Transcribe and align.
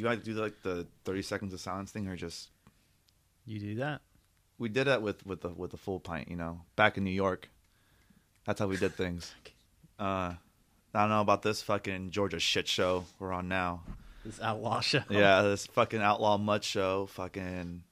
you 0.00 0.06
guys 0.06 0.18
do 0.20 0.32
like 0.32 0.62
the 0.62 0.86
thirty 1.04 1.20
seconds 1.20 1.52
of 1.52 1.60
silence 1.60 1.90
thing, 1.92 2.08
or 2.08 2.16
just 2.16 2.48
You 3.44 3.60
do 3.60 3.74
that? 3.76 4.00
we 4.58 4.68
did 4.68 4.86
that 4.86 5.02
with 5.02 5.24
with 5.26 5.42
the 5.42 5.50
with 5.50 5.70
the 5.72 5.76
full 5.76 6.00
pint, 6.00 6.28
you 6.28 6.36
know, 6.36 6.62
back 6.74 6.96
in 6.96 7.04
New 7.04 7.10
York. 7.10 7.50
That's 8.46 8.58
how 8.60 8.66
we 8.66 8.76
did 8.76 8.94
things. 8.94 9.34
Uh, 9.98 10.32
I 10.94 11.00
don't 11.02 11.10
know 11.10 11.20
about 11.20 11.42
this 11.42 11.60
fucking 11.60 12.10
Georgia 12.10 12.40
shit 12.40 12.66
show 12.66 13.04
we're 13.18 13.34
on 13.34 13.48
now. 13.48 13.82
This 14.24 14.40
outlaw 14.40 14.80
show. 14.80 15.02
Yeah, 15.10 15.42
this 15.42 15.66
fucking 15.66 16.00
outlaw 16.00 16.38
mud 16.38 16.64
show. 16.64 17.04
Fucking. 17.04 17.82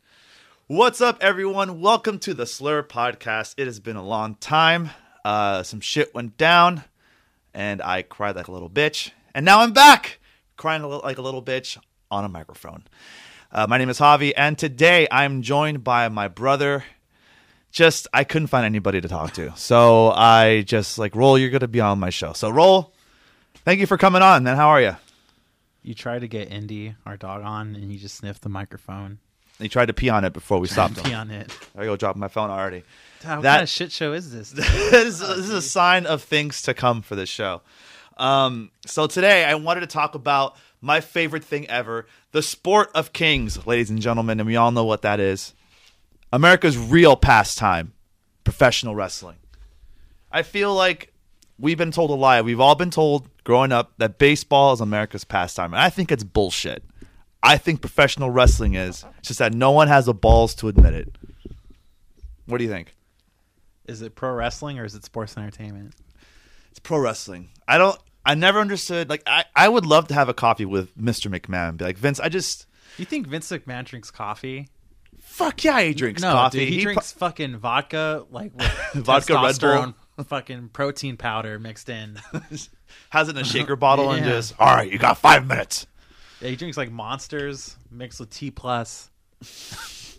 What's 0.68 1.02
up, 1.02 1.18
everyone? 1.20 1.82
Welcome 1.82 2.18
to 2.20 2.32
the 2.32 2.46
Slur 2.46 2.82
Podcast. 2.82 3.56
It 3.58 3.66
has 3.66 3.78
been 3.78 3.96
a 3.96 4.02
long 4.02 4.36
time. 4.36 4.88
Uh, 5.22 5.62
some 5.64 5.80
shit 5.80 6.14
went 6.14 6.38
down, 6.38 6.84
and 7.52 7.82
I 7.82 8.00
cried 8.00 8.36
like 8.36 8.48
a 8.48 8.52
little 8.52 8.70
bitch. 8.70 9.10
And 9.34 9.44
now 9.44 9.60
I'm 9.60 9.74
back, 9.74 10.18
crying 10.56 10.80
a 10.80 10.88
little, 10.88 11.02
like 11.04 11.18
a 11.18 11.22
little 11.22 11.42
bitch 11.42 11.76
on 12.10 12.24
a 12.24 12.28
microphone. 12.28 12.84
Uh, 13.50 13.66
my 13.68 13.78
name 13.78 13.88
is 13.88 13.98
Javi, 13.98 14.32
and 14.36 14.58
today 14.58 15.08
I'm 15.10 15.42
joined 15.42 15.82
by 15.84 16.08
my 16.08 16.28
brother. 16.28 16.84
Just 17.70 18.08
I 18.12 18.24
couldn't 18.24 18.48
find 18.48 18.64
anybody 18.64 19.00
to 19.00 19.08
talk 19.08 19.32
to, 19.34 19.52
so 19.56 20.10
I 20.10 20.62
just 20.62 20.98
like 20.98 21.12
Raul. 21.12 21.38
You're 21.40 21.50
gonna 21.50 21.68
be 21.68 21.80
on 21.80 21.98
my 21.98 22.10
show, 22.10 22.32
so 22.32 22.50
Raul. 22.50 22.90
Thank 23.64 23.80
you 23.80 23.86
for 23.86 23.98
coming 23.98 24.22
on. 24.22 24.42
Man, 24.44 24.56
how 24.56 24.68
are 24.68 24.80
you? 24.80 24.96
You 25.82 25.94
try 25.94 26.18
to 26.18 26.26
get 26.28 26.50
Indy, 26.50 26.94
our 27.06 27.16
dog, 27.16 27.42
on, 27.42 27.74
and 27.74 27.90
he 27.90 27.98
just 27.98 28.16
sniffed 28.16 28.42
the 28.42 28.48
microphone. 28.48 29.18
He 29.58 29.68
tried 29.68 29.86
to 29.86 29.92
pee 29.92 30.08
on 30.08 30.24
it 30.24 30.32
before 30.32 30.58
we 30.60 30.68
stopped 30.68 31.02
Pee 31.02 31.10
him. 31.10 31.18
on 31.18 31.30
it. 31.30 31.50
I 31.76 31.84
go 31.84 31.96
drop 31.96 32.14
my 32.16 32.28
phone 32.28 32.48
already. 32.50 32.84
What 33.22 33.42
That- 33.42 33.52
kind 33.54 33.62
of 33.62 33.68
shit 33.68 33.90
show 33.92 34.12
is 34.12 34.30
this? 34.32 34.50
this, 34.52 34.66
is, 34.92 35.18
this 35.20 35.30
is 35.38 35.50
a 35.50 35.62
sign 35.62 36.06
of 36.06 36.22
things 36.22 36.62
to 36.62 36.74
come 36.74 37.02
for 37.02 37.16
this 37.16 37.28
show. 37.28 37.62
Um, 38.16 38.70
so 38.86 39.06
today 39.06 39.44
I 39.44 39.54
wanted 39.56 39.80
to 39.80 39.86
talk 39.88 40.14
about 40.14 40.56
my 40.80 41.00
favorite 41.00 41.44
thing 41.44 41.68
ever, 41.68 42.06
the 42.32 42.42
sport 42.42 42.90
of 42.94 43.12
kings, 43.12 43.66
ladies 43.66 43.90
and 43.90 44.00
gentlemen, 44.00 44.40
and 44.40 44.46
we 44.46 44.56
all 44.56 44.70
know 44.70 44.84
what 44.84 45.02
that 45.02 45.20
is. 45.20 45.54
America's 46.32 46.76
real 46.76 47.16
pastime, 47.16 47.92
professional 48.44 48.94
wrestling. 48.94 49.36
I 50.30 50.42
feel 50.42 50.74
like 50.74 51.12
we've 51.58 51.78
been 51.78 51.90
told 51.90 52.10
a 52.10 52.14
lie. 52.14 52.40
We've 52.42 52.60
all 52.60 52.74
been 52.74 52.90
told 52.90 53.28
growing 53.44 53.72
up 53.72 53.92
that 53.98 54.18
baseball 54.18 54.72
is 54.72 54.80
America's 54.80 55.24
pastime, 55.24 55.72
and 55.72 55.82
I 55.82 55.90
think 55.90 56.12
it's 56.12 56.24
bullshit. 56.24 56.84
I 57.42 57.56
think 57.56 57.80
professional 57.80 58.30
wrestling 58.30 58.74
is. 58.74 59.04
It's 59.18 59.28
just 59.28 59.38
that 59.38 59.54
no 59.54 59.70
one 59.70 59.88
has 59.88 60.06
the 60.06 60.14
balls 60.14 60.54
to 60.56 60.68
admit 60.68 60.94
it. 60.94 61.14
What 62.46 62.58
do 62.58 62.64
you 62.64 62.70
think? 62.70 62.94
Is 63.86 64.02
it 64.02 64.14
pro 64.14 64.32
wrestling 64.32 64.78
or 64.78 64.84
is 64.84 64.94
it 64.94 65.04
sports 65.04 65.36
entertainment? 65.36 65.94
It's 66.70 66.78
pro 66.78 66.98
wrestling. 66.98 67.48
I 67.66 67.78
don't. 67.78 67.98
I 68.28 68.34
never 68.34 68.60
understood. 68.60 69.08
Like, 69.08 69.22
I, 69.26 69.44
I 69.56 69.68
would 69.68 69.86
love 69.86 70.08
to 70.08 70.14
have 70.14 70.28
a 70.28 70.34
coffee 70.34 70.64
with 70.66 70.96
Mr. 70.98 71.30
McMahon. 71.34 71.76
Be 71.78 71.84
like, 71.86 71.96
Vince, 71.98 72.20
I 72.20 72.28
just 72.28 72.66
You 72.98 73.04
think 73.06 73.26
Vince 73.26 73.48
McMahon 73.50 73.84
drinks 73.84 74.10
coffee? 74.10 74.68
fuck 75.18 75.62
yeah, 75.64 75.80
he 75.80 75.94
drinks 75.94 76.20
no, 76.22 76.32
coffee. 76.32 76.58
dude, 76.60 76.68
he, 76.68 76.76
pro- 76.76 76.92
drinks 76.94 77.12
fucking 77.12 77.56
vodka, 77.58 78.24
like 78.30 78.52
with 78.54 78.66
Vodka 78.94 79.34
Red 79.34 79.58
Bull. 79.60 80.24
fucking 80.24 80.70
protein 80.70 81.16
powder 81.16 81.58
mixed 81.58 81.88
in. 81.88 82.18
has 83.10 83.28
it 83.28 83.36
in 83.36 83.42
a 83.42 83.44
shaker 83.44 83.76
bottle 83.76 84.10
and 84.10 84.24
Yeah. 84.24 84.32
just 84.32 84.54
all 84.58 84.74
right. 84.74 84.90
You 84.90 84.98
got 84.98 85.18
five 85.18 85.46
minutes. 85.46 85.86
Yeah, 86.40 86.48
he 86.50 86.56
drinks 86.56 86.76
like 86.76 86.90
monsters 86.90 87.76
mixed 87.90 88.20
with 88.20 88.30
T 88.30 88.50
plus. 88.50 89.10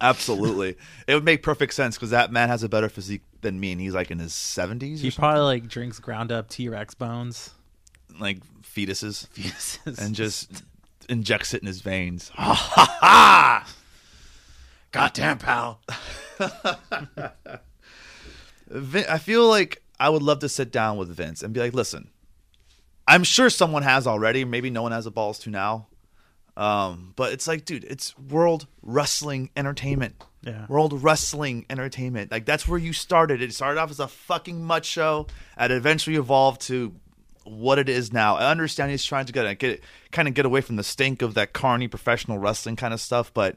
Absolutely, 0.00 0.76
it 1.06 1.14
would 1.14 1.24
make 1.24 1.42
perfect 1.42 1.72
sense 1.74 1.96
because 1.96 2.10
that 2.10 2.30
man 2.32 2.48
has 2.48 2.62
a 2.62 2.68
better 2.68 2.88
physique 2.90 3.22
than 3.42 3.58
me, 3.60 3.72
and 3.72 3.80
he's 3.80 3.94
like 3.94 4.10
in 4.10 4.18
his 4.18 4.34
seventies, 4.34 5.00
He 5.00 5.10
probably 5.10 5.40
like 5.40 5.68
drinks 5.68 5.98
ground 5.98 6.30
up 6.32 6.48
T 6.48 6.68
Rex 6.68 6.94
bones. 6.94 7.50
like 8.18 8.38
fetuses, 8.62 9.26
Fetuses. 9.28 9.98
and 10.04 10.14
just 10.14 10.62
injects 11.08 11.54
it 11.54 11.62
in 11.62 11.66
his 11.66 11.80
veins. 11.80 12.28
Ha 12.34 12.54
ha 12.54 12.96
ha! 13.00 13.68
goddamn 14.92 15.38
pal. 15.38 15.80
Vin- 18.68 19.06
I 19.08 19.18
feel 19.18 19.48
like 19.48 19.82
I 19.98 20.08
would 20.08 20.22
love 20.22 20.38
to 20.40 20.48
sit 20.48 20.70
down 20.70 20.96
with 20.96 21.08
Vince 21.08 21.42
and 21.42 21.52
be 21.52 21.60
like, 21.60 21.74
listen, 21.74 22.10
I'm 23.08 23.24
sure 23.24 23.50
someone 23.50 23.82
has 23.82 24.06
already. 24.06 24.44
Maybe 24.44 24.70
no 24.70 24.82
one 24.82 24.92
has 24.92 25.04
the 25.04 25.10
balls 25.10 25.38
to 25.40 25.50
now. 25.50 25.88
Um, 26.56 27.12
but 27.16 27.32
it's 27.32 27.48
like, 27.48 27.64
dude, 27.64 27.84
it's 27.84 28.16
World 28.18 28.66
Wrestling 28.82 29.50
Entertainment. 29.56 30.22
Yeah. 30.42 30.66
World 30.68 31.02
Wrestling 31.02 31.66
Entertainment. 31.68 32.30
Like, 32.30 32.46
that's 32.46 32.66
where 32.66 32.78
you 32.78 32.92
started. 32.92 33.42
It 33.42 33.52
started 33.52 33.80
off 33.80 33.90
as 33.90 34.00
a 34.00 34.08
fucking 34.08 34.64
mud 34.64 34.84
show 34.86 35.26
and 35.56 35.72
eventually 35.72 36.16
evolved 36.16 36.62
to 36.62 36.94
what 37.44 37.78
it 37.78 37.88
is 37.88 38.12
now. 38.12 38.36
I 38.36 38.50
understand 38.50 38.90
he's 38.90 39.04
trying 39.04 39.26
to 39.26 39.32
get, 39.32 39.58
get 39.58 39.82
kind 40.12 40.28
of 40.28 40.34
get 40.34 40.46
away 40.46 40.60
from 40.60 40.76
the 40.76 40.84
stink 40.84 41.22
of 41.22 41.34
that 41.34 41.52
carny 41.52 41.88
professional 41.88 42.38
wrestling 42.38 42.76
kind 42.76 42.94
of 42.94 43.00
stuff, 43.00 43.32
but 43.34 43.56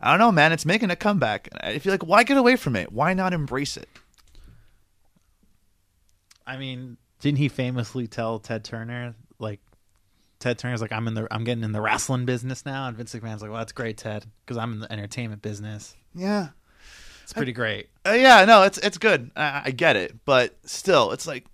I 0.00 0.10
don't 0.10 0.18
know, 0.18 0.32
man. 0.32 0.52
It's 0.52 0.66
making 0.66 0.90
a 0.90 0.96
comeback. 0.96 1.48
I 1.60 1.78
feel 1.78 1.92
like, 1.92 2.04
why 2.04 2.22
get 2.22 2.36
away 2.36 2.56
from 2.56 2.76
it? 2.76 2.92
Why 2.92 3.14
not 3.14 3.32
embrace 3.32 3.76
it? 3.76 3.88
I 6.46 6.56
mean, 6.56 6.96
didn't 7.20 7.38
he 7.38 7.48
famously 7.48 8.06
tell 8.06 8.38
Ted 8.38 8.64
Turner 8.64 9.14
like 9.38 9.60
Ted 10.38 10.58
Turner's 10.58 10.80
like 10.80 10.92
I'm 10.92 11.08
in 11.08 11.14
the 11.14 11.26
I'm 11.30 11.44
getting 11.44 11.64
in 11.64 11.72
the 11.72 11.80
wrestling 11.80 12.26
business 12.26 12.66
now, 12.66 12.88
and 12.88 12.96
Vince 12.96 13.14
McMahon's 13.14 13.42
like, 13.42 13.50
well, 13.50 13.58
that's 13.60 13.72
great, 13.72 13.96
Ted, 13.96 14.26
because 14.44 14.56
I'm 14.56 14.72
in 14.74 14.80
the 14.80 14.92
entertainment 14.92 15.42
business. 15.42 15.96
Yeah. 16.14 16.48
It's 17.22 17.32
pretty 17.32 17.52
great. 17.52 17.88
Uh, 18.06 18.12
yeah, 18.12 18.44
no, 18.44 18.62
it's 18.62 18.78
it's 18.78 18.98
good. 18.98 19.32
I, 19.34 19.62
I 19.64 19.70
get 19.72 19.96
it, 19.96 20.14
but 20.24 20.56
still, 20.64 21.10
it's 21.10 21.26
like 21.26 21.44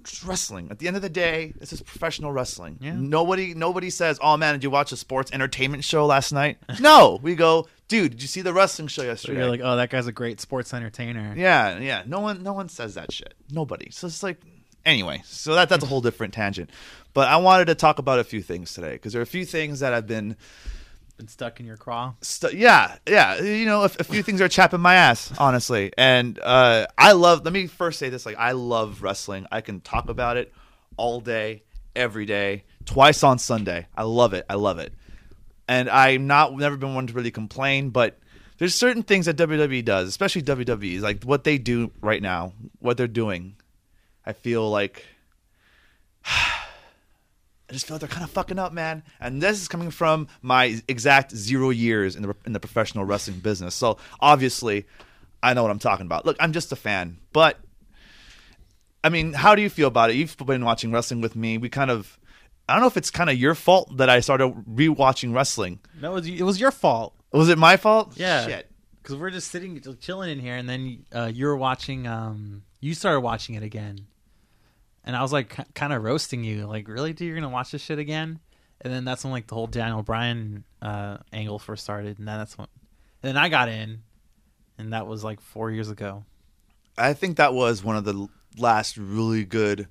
it's 0.00 0.22
wrestling. 0.22 0.68
At 0.70 0.78
the 0.78 0.86
end 0.86 0.96
of 0.96 1.02
the 1.02 1.08
day, 1.08 1.54
this 1.58 1.72
is 1.72 1.80
professional 1.80 2.30
wrestling. 2.30 2.76
Yeah. 2.78 2.94
Nobody 2.94 3.54
nobody 3.54 3.88
says, 3.88 4.18
"Oh 4.20 4.36
man, 4.36 4.52
did 4.52 4.62
you 4.62 4.68
watch 4.68 4.92
a 4.92 4.98
sports 4.98 5.32
entertainment 5.32 5.82
show 5.82 6.04
last 6.04 6.30
night?" 6.32 6.58
no, 6.80 7.18
we 7.22 7.36
go, 7.36 7.66
"Dude, 7.88 8.10
did 8.12 8.20
you 8.22 8.28
see 8.28 8.42
the 8.42 8.52
wrestling 8.52 8.88
show 8.88 9.02
yesterday?" 9.02 9.38
you're 9.38 9.48
like, 9.48 9.62
oh, 9.64 9.76
that 9.76 9.88
guy's 9.88 10.06
a 10.06 10.12
great 10.12 10.42
sports 10.42 10.74
entertainer. 10.74 11.32
yeah, 11.38 11.78
yeah. 11.78 12.02
No 12.06 12.20
one 12.20 12.42
no 12.42 12.52
one 12.52 12.68
says 12.68 12.94
that 12.96 13.10
shit. 13.10 13.32
Nobody. 13.50 13.90
So 13.92 14.06
it's 14.06 14.22
like 14.22 14.42
anyway. 14.86 15.22
So 15.24 15.54
that 15.54 15.68
that's 15.68 15.84
a 15.84 15.86
whole 15.86 16.00
different 16.00 16.34
tangent. 16.34 16.70
But 17.12 17.28
I 17.28 17.36
wanted 17.36 17.66
to 17.66 17.74
talk 17.74 17.98
about 17.98 18.18
a 18.18 18.24
few 18.24 18.42
things 18.42 18.74
today 18.74 18.92
because 18.92 19.12
there 19.12 19.20
are 19.20 19.22
a 19.22 19.26
few 19.26 19.44
things 19.44 19.80
that 19.80 19.92
have 19.92 20.06
been 20.06 20.36
Been 21.16 21.28
stuck 21.28 21.60
in 21.60 21.66
your 21.66 21.76
craw. 21.76 22.14
St- 22.22 22.54
yeah, 22.54 22.96
yeah. 23.08 23.40
You 23.40 23.66
know, 23.66 23.82
a, 23.82 23.84
a 23.84 24.04
few 24.04 24.22
things 24.24 24.40
are 24.40 24.48
chapping 24.48 24.80
my 24.80 24.96
ass, 24.96 25.32
honestly. 25.38 25.92
And 25.96 26.40
uh, 26.42 26.86
I 26.98 27.12
love. 27.12 27.44
Let 27.44 27.52
me 27.52 27.68
first 27.68 28.00
say 28.00 28.08
this: 28.08 28.26
like, 28.26 28.36
I 28.36 28.50
love 28.52 29.00
wrestling. 29.00 29.46
I 29.52 29.60
can 29.60 29.80
talk 29.80 30.08
about 30.08 30.36
it 30.36 30.52
all 30.96 31.20
day, 31.20 31.62
every 31.94 32.26
day, 32.26 32.64
twice 32.84 33.22
on 33.22 33.38
Sunday. 33.38 33.86
I 33.96 34.02
love 34.02 34.34
it. 34.34 34.44
I 34.50 34.54
love 34.54 34.80
it. 34.80 34.92
And 35.68 35.88
I'm 35.88 36.26
not 36.26 36.52
never 36.56 36.76
been 36.76 36.94
one 36.94 37.06
to 37.06 37.12
really 37.12 37.30
complain, 37.30 37.90
but 37.90 38.18
there's 38.58 38.74
certain 38.74 39.02
things 39.04 39.26
that 39.26 39.36
WWE 39.36 39.84
does, 39.84 40.08
especially 40.08 40.42
WWE, 40.42 41.00
like 41.00 41.22
what 41.22 41.44
they 41.44 41.58
do 41.58 41.92
right 42.00 42.20
now, 42.20 42.52
what 42.80 42.96
they're 42.96 43.06
doing. 43.06 43.54
I 44.26 44.32
feel 44.32 44.70
like 44.70 45.04
I 46.24 47.72
just 47.72 47.86
feel 47.86 47.94
like 47.94 48.00
they're 48.00 48.08
kind 48.08 48.24
of 48.24 48.30
fucking 48.30 48.58
up, 48.58 48.72
man. 48.72 49.02
And 49.20 49.42
this 49.42 49.60
is 49.60 49.68
coming 49.68 49.90
from 49.90 50.28
my 50.42 50.80
exact 50.86 51.34
zero 51.34 51.70
years 51.70 52.16
in 52.16 52.22
the 52.22 52.34
in 52.44 52.52
the 52.52 52.60
professional 52.60 53.04
wrestling 53.04 53.38
business. 53.38 53.74
So 53.74 53.98
obviously, 54.20 54.86
I 55.42 55.54
know 55.54 55.62
what 55.62 55.70
I'm 55.70 55.78
talking 55.78 56.06
about. 56.06 56.26
Look, 56.26 56.36
I'm 56.40 56.52
just 56.52 56.72
a 56.72 56.76
fan, 56.76 57.18
but 57.32 57.58
I 59.04 59.10
mean, 59.10 59.34
how 59.34 59.54
do 59.54 59.60
you 59.60 59.68
feel 59.68 59.88
about 59.88 60.10
it? 60.10 60.16
You've 60.16 60.34
been 60.38 60.64
watching 60.64 60.90
wrestling 60.90 61.20
with 61.20 61.36
me. 61.36 61.58
We 61.58 61.68
kind 61.68 61.90
of, 61.90 62.18
I 62.66 62.72
don't 62.72 62.80
know 62.80 62.86
if 62.86 62.96
it's 62.96 63.10
kind 63.10 63.28
of 63.28 63.36
your 63.36 63.54
fault 63.54 63.98
that 63.98 64.08
I 64.08 64.20
started 64.20 64.54
rewatching 64.64 65.34
wrestling. 65.34 65.78
No, 66.00 66.12
it 66.12 66.14
was, 66.14 66.26
it 66.26 66.42
was 66.42 66.58
your 66.58 66.70
fault. 66.70 67.14
Was 67.30 67.50
it 67.50 67.58
my 67.58 67.76
fault? 67.76 68.14
Yeah. 68.16 68.46
Shit. 68.46 68.70
Because 69.02 69.16
we're 69.16 69.30
just 69.30 69.50
sitting, 69.50 69.82
chilling 70.00 70.30
in 70.30 70.38
here, 70.40 70.56
and 70.56 70.66
then 70.66 71.04
uh, 71.14 71.30
you 71.32 71.44
were 71.44 71.56
watching. 71.56 72.06
Um, 72.06 72.62
you 72.80 72.94
started 72.94 73.20
watching 73.20 73.54
it 73.54 73.62
again, 73.62 74.06
and 75.04 75.14
I 75.16 75.22
was 75.22 75.32
like, 75.32 75.74
kind 75.74 75.92
of 75.92 76.02
roasting 76.02 76.44
you, 76.44 76.66
like, 76.66 76.88
really, 76.88 77.12
dude, 77.12 77.28
you're 77.28 77.36
gonna 77.36 77.48
watch 77.48 77.70
this 77.72 77.82
shit 77.82 77.98
again? 77.98 78.40
And 78.80 78.92
then 78.92 79.04
that's 79.04 79.24
when 79.24 79.32
like 79.32 79.46
the 79.46 79.54
whole 79.54 79.66
Daniel 79.66 80.02
Bryan 80.02 80.64
uh, 80.82 81.18
angle 81.32 81.58
first 81.58 81.84
started, 81.84 82.18
and 82.18 82.28
then 82.28 82.38
that's 82.38 82.58
when, 82.58 82.66
and 83.22 83.28
then 83.28 83.36
I 83.36 83.48
got 83.48 83.68
in, 83.68 84.02
and 84.78 84.92
that 84.92 85.06
was 85.06 85.24
like 85.24 85.40
four 85.40 85.70
years 85.70 85.90
ago. 85.90 86.24
I 86.96 87.12
think 87.12 87.38
that 87.38 87.54
was 87.54 87.82
one 87.82 87.96
of 87.96 88.04
the 88.04 88.28
last 88.56 88.96
really 88.96 89.44
good 89.44 89.88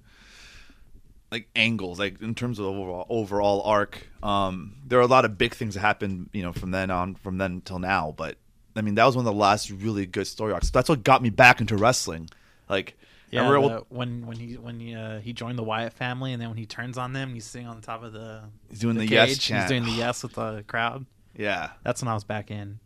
like 1.34 1.50
angles 1.56 1.98
like 1.98 2.22
in 2.22 2.36
terms 2.36 2.60
of 2.60 2.66
overall 2.66 3.08
overall 3.10 3.64
arc 3.64 4.08
um 4.22 4.76
there 4.86 5.00
are 5.00 5.02
a 5.02 5.08
lot 5.08 5.26
of 5.26 5.36
big 5.36 5.54
things 5.54 5.74
that 5.74 5.80
happened 5.80 6.30
you 6.32 6.44
know 6.44 6.54
from 6.54 6.70
then 6.70 6.92
on 6.92 7.16
from 7.16 7.40
then 7.40 7.60
till 7.66 7.80
now 7.80 8.14
but 8.16 8.38
i 8.76 8.82
mean 8.82 8.94
that 8.94 9.04
was 9.04 9.16
one 9.16 9.26
of 9.26 9.34
the 9.34 9.38
last 9.38 9.72
really 9.72 10.06
good 10.06 10.28
story 10.28 10.54
arcs 10.54 10.70
that's 10.70 10.88
what 10.88 11.04
got 11.04 11.24
me 11.24 11.32
back 11.32 11.60
into 11.60 11.76
wrestling 11.76 12.30
like 12.70 12.96
Yeah, 13.34 13.50
the- 13.50 13.86
when 13.90 14.26
when 14.26 14.38
he 14.38 14.54
when 14.58 14.80
he, 14.80 14.96
uh, 14.96 15.20
he 15.20 15.34
joined 15.34 15.58
the 15.58 15.64
Wyatt 15.64 15.94
family, 15.94 16.34
and 16.34 16.42
then 16.42 16.50
when 16.50 16.58
he 16.58 16.66
turns 16.66 16.98
on 16.98 17.14
them, 17.14 17.34
he's 17.34 17.46
sitting 17.46 17.68
on 17.68 17.76
the 17.76 17.82
top 17.86 18.04
of 18.04 18.14
the 18.14 18.44
he's 18.70 18.80
doing 18.80 18.96
the, 18.96 19.06
the 19.06 19.12
yes 19.14 19.38
chant 19.38 19.64
He's 19.64 19.70
doing 19.70 19.84
the 19.86 19.92
yes 19.98 20.24
with 20.24 20.34
the 20.34 20.64
crowd. 20.68 21.06
yeah 21.36 21.72
That's 21.84 22.02
when 22.02 22.10
I 22.10 22.14
was 22.14 22.24
back 22.24 22.52
in. 22.52 22.80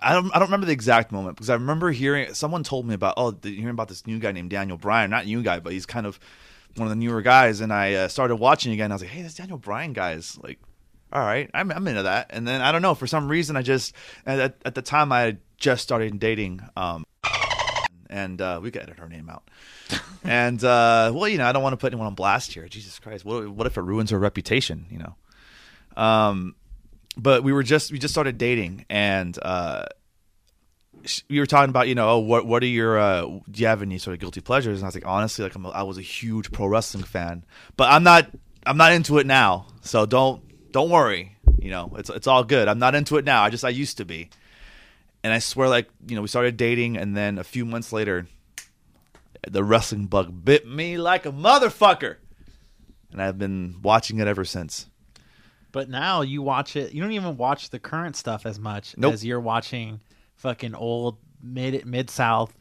I 0.00 0.12
don't 0.12 0.30
I 0.34 0.38
don't 0.38 0.48
remember 0.48 0.66
the 0.66 0.72
exact 0.72 1.10
moment 1.10 1.36
because 1.36 1.50
I 1.50 1.54
remember 1.54 1.90
hearing 1.90 2.32
someone 2.34 2.62
told 2.62 2.86
me 2.86 2.94
about 2.94 3.14
oh 3.16 3.36
hearing 3.42 3.68
about 3.70 3.88
this 3.88 4.06
new 4.06 4.18
guy 4.20 4.30
named 4.32 4.50
Daniel 4.50 4.78
Bryan 4.78 5.10
not 5.10 5.26
new 5.26 5.42
guy 5.42 5.58
but 5.58 5.72
he's 5.72 5.86
kind 5.86 6.06
of 6.06 6.20
one 6.76 6.86
of 6.86 6.90
the 6.90 6.96
newer 6.96 7.22
guys, 7.22 7.60
and 7.60 7.72
I 7.72 7.94
uh, 7.94 8.08
started 8.08 8.36
watching 8.36 8.72
again. 8.72 8.92
I 8.92 8.94
was 8.94 9.02
like, 9.02 9.10
hey, 9.10 9.22
this 9.22 9.34
Daniel 9.34 9.58
Bryan 9.58 9.92
guy 9.94 10.12
is 10.12 10.38
like, 10.44 10.60
all 11.12 11.22
right, 11.22 11.50
I'm 11.52 11.72
I'm 11.72 11.88
into 11.88 12.04
that. 12.04 12.26
And 12.30 12.46
then 12.46 12.60
I 12.60 12.70
don't 12.70 12.82
know 12.82 12.94
for 12.94 13.08
some 13.08 13.28
reason 13.28 13.56
I 13.56 13.62
just 13.62 13.94
at, 14.26 14.54
at 14.64 14.74
the 14.76 14.82
time 14.82 15.10
I 15.10 15.20
had 15.22 15.38
just 15.56 15.82
started 15.82 16.16
dating. 16.20 16.60
Um, 16.76 17.04
and 18.08 18.40
uh, 18.40 18.60
we 18.62 18.70
could 18.70 18.82
edit 18.82 18.98
her 18.98 19.08
name 19.08 19.28
out. 19.28 19.48
and 20.24 20.62
uh, 20.62 21.10
well, 21.14 21.28
you 21.28 21.38
know, 21.38 21.46
I 21.46 21.52
don't 21.52 21.62
want 21.62 21.72
to 21.72 21.76
put 21.76 21.92
anyone 21.92 22.06
on 22.06 22.14
blast 22.14 22.52
here. 22.52 22.68
Jesus 22.68 22.98
Christ, 22.98 23.24
what 23.24 23.48
what 23.48 23.66
if 23.66 23.76
it 23.76 23.82
ruins 23.82 24.10
her 24.10 24.18
reputation? 24.18 24.86
You 24.90 24.98
know. 24.98 25.16
Um, 25.96 26.54
but 27.16 27.42
we 27.42 27.52
were 27.52 27.62
just 27.62 27.90
we 27.92 27.98
just 27.98 28.14
started 28.14 28.38
dating, 28.38 28.86
and 28.88 29.36
uh, 29.42 29.86
we 31.28 31.40
were 31.40 31.46
talking 31.46 31.70
about 31.70 31.88
you 31.88 31.94
know 31.94 32.10
oh, 32.10 32.18
what 32.18 32.46
what 32.46 32.62
are 32.62 32.66
your 32.66 32.98
uh, 32.98 33.22
do 33.22 33.42
you 33.60 33.66
have 33.66 33.82
any 33.82 33.98
sort 33.98 34.14
of 34.14 34.20
guilty 34.20 34.40
pleasures? 34.40 34.78
And 34.78 34.84
I 34.84 34.88
was 34.88 34.94
like 34.94 35.06
honestly, 35.06 35.42
like 35.42 35.54
I'm 35.54 35.66
a, 35.66 35.70
I 35.70 35.82
was 35.82 35.98
a 35.98 36.02
huge 36.02 36.52
pro 36.52 36.66
wrestling 36.66 37.04
fan, 37.04 37.44
but 37.76 37.90
I'm 37.90 38.02
not 38.02 38.30
I'm 38.64 38.76
not 38.76 38.92
into 38.92 39.18
it 39.18 39.26
now. 39.26 39.66
So 39.82 40.06
don't 40.06 40.42
don't 40.72 40.90
worry. 40.90 41.36
You 41.58 41.70
know, 41.70 41.92
it's 41.96 42.10
it's 42.10 42.26
all 42.26 42.44
good. 42.44 42.68
I'm 42.68 42.78
not 42.78 42.94
into 42.94 43.16
it 43.16 43.24
now. 43.24 43.42
I 43.42 43.50
just 43.50 43.64
I 43.64 43.70
used 43.70 43.98
to 43.98 44.04
be. 44.04 44.30
And 45.24 45.32
I 45.32 45.40
swear, 45.40 45.68
like 45.68 45.88
you 46.06 46.16
know, 46.16 46.22
we 46.22 46.28
started 46.28 46.56
dating, 46.56 46.96
and 46.96 47.16
then 47.16 47.38
a 47.38 47.44
few 47.44 47.64
months 47.64 47.92
later, 47.92 48.26
the 49.48 49.64
wrestling 49.64 50.06
bug 50.06 50.44
bit 50.44 50.66
me 50.66 50.96
like 50.96 51.26
a 51.26 51.32
motherfucker, 51.32 52.16
and 53.12 53.20
I've 53.20 53.38
been 53.38 53.76
watching 53.82 54.18
it 54.18 54.28
ever 54.28 54.44
since. 54.44 54.86
But 55.72 55.88
now 55.90 56.22
you 56.22 56.40
watch 56.42 56.76
it. 56.76 56.94
You 56.94 57.02
don't 57.02 57.12
even 57.12 57.36
watch 57.36 57.70
the 57.70 57.78
current 57.78 58.16
stuff 58.16 58.46
as 58.46 58.58
much 58.58 58.96
Nope. 58.96 59.12
as 59.12 59.24
you're 59.24 59.40
watching 59.40 60.00
fucking 60.36 60.74
old 60.74 61.18
mid 61.42 61.84
mid 61.84 62.10
South 62.10 62.52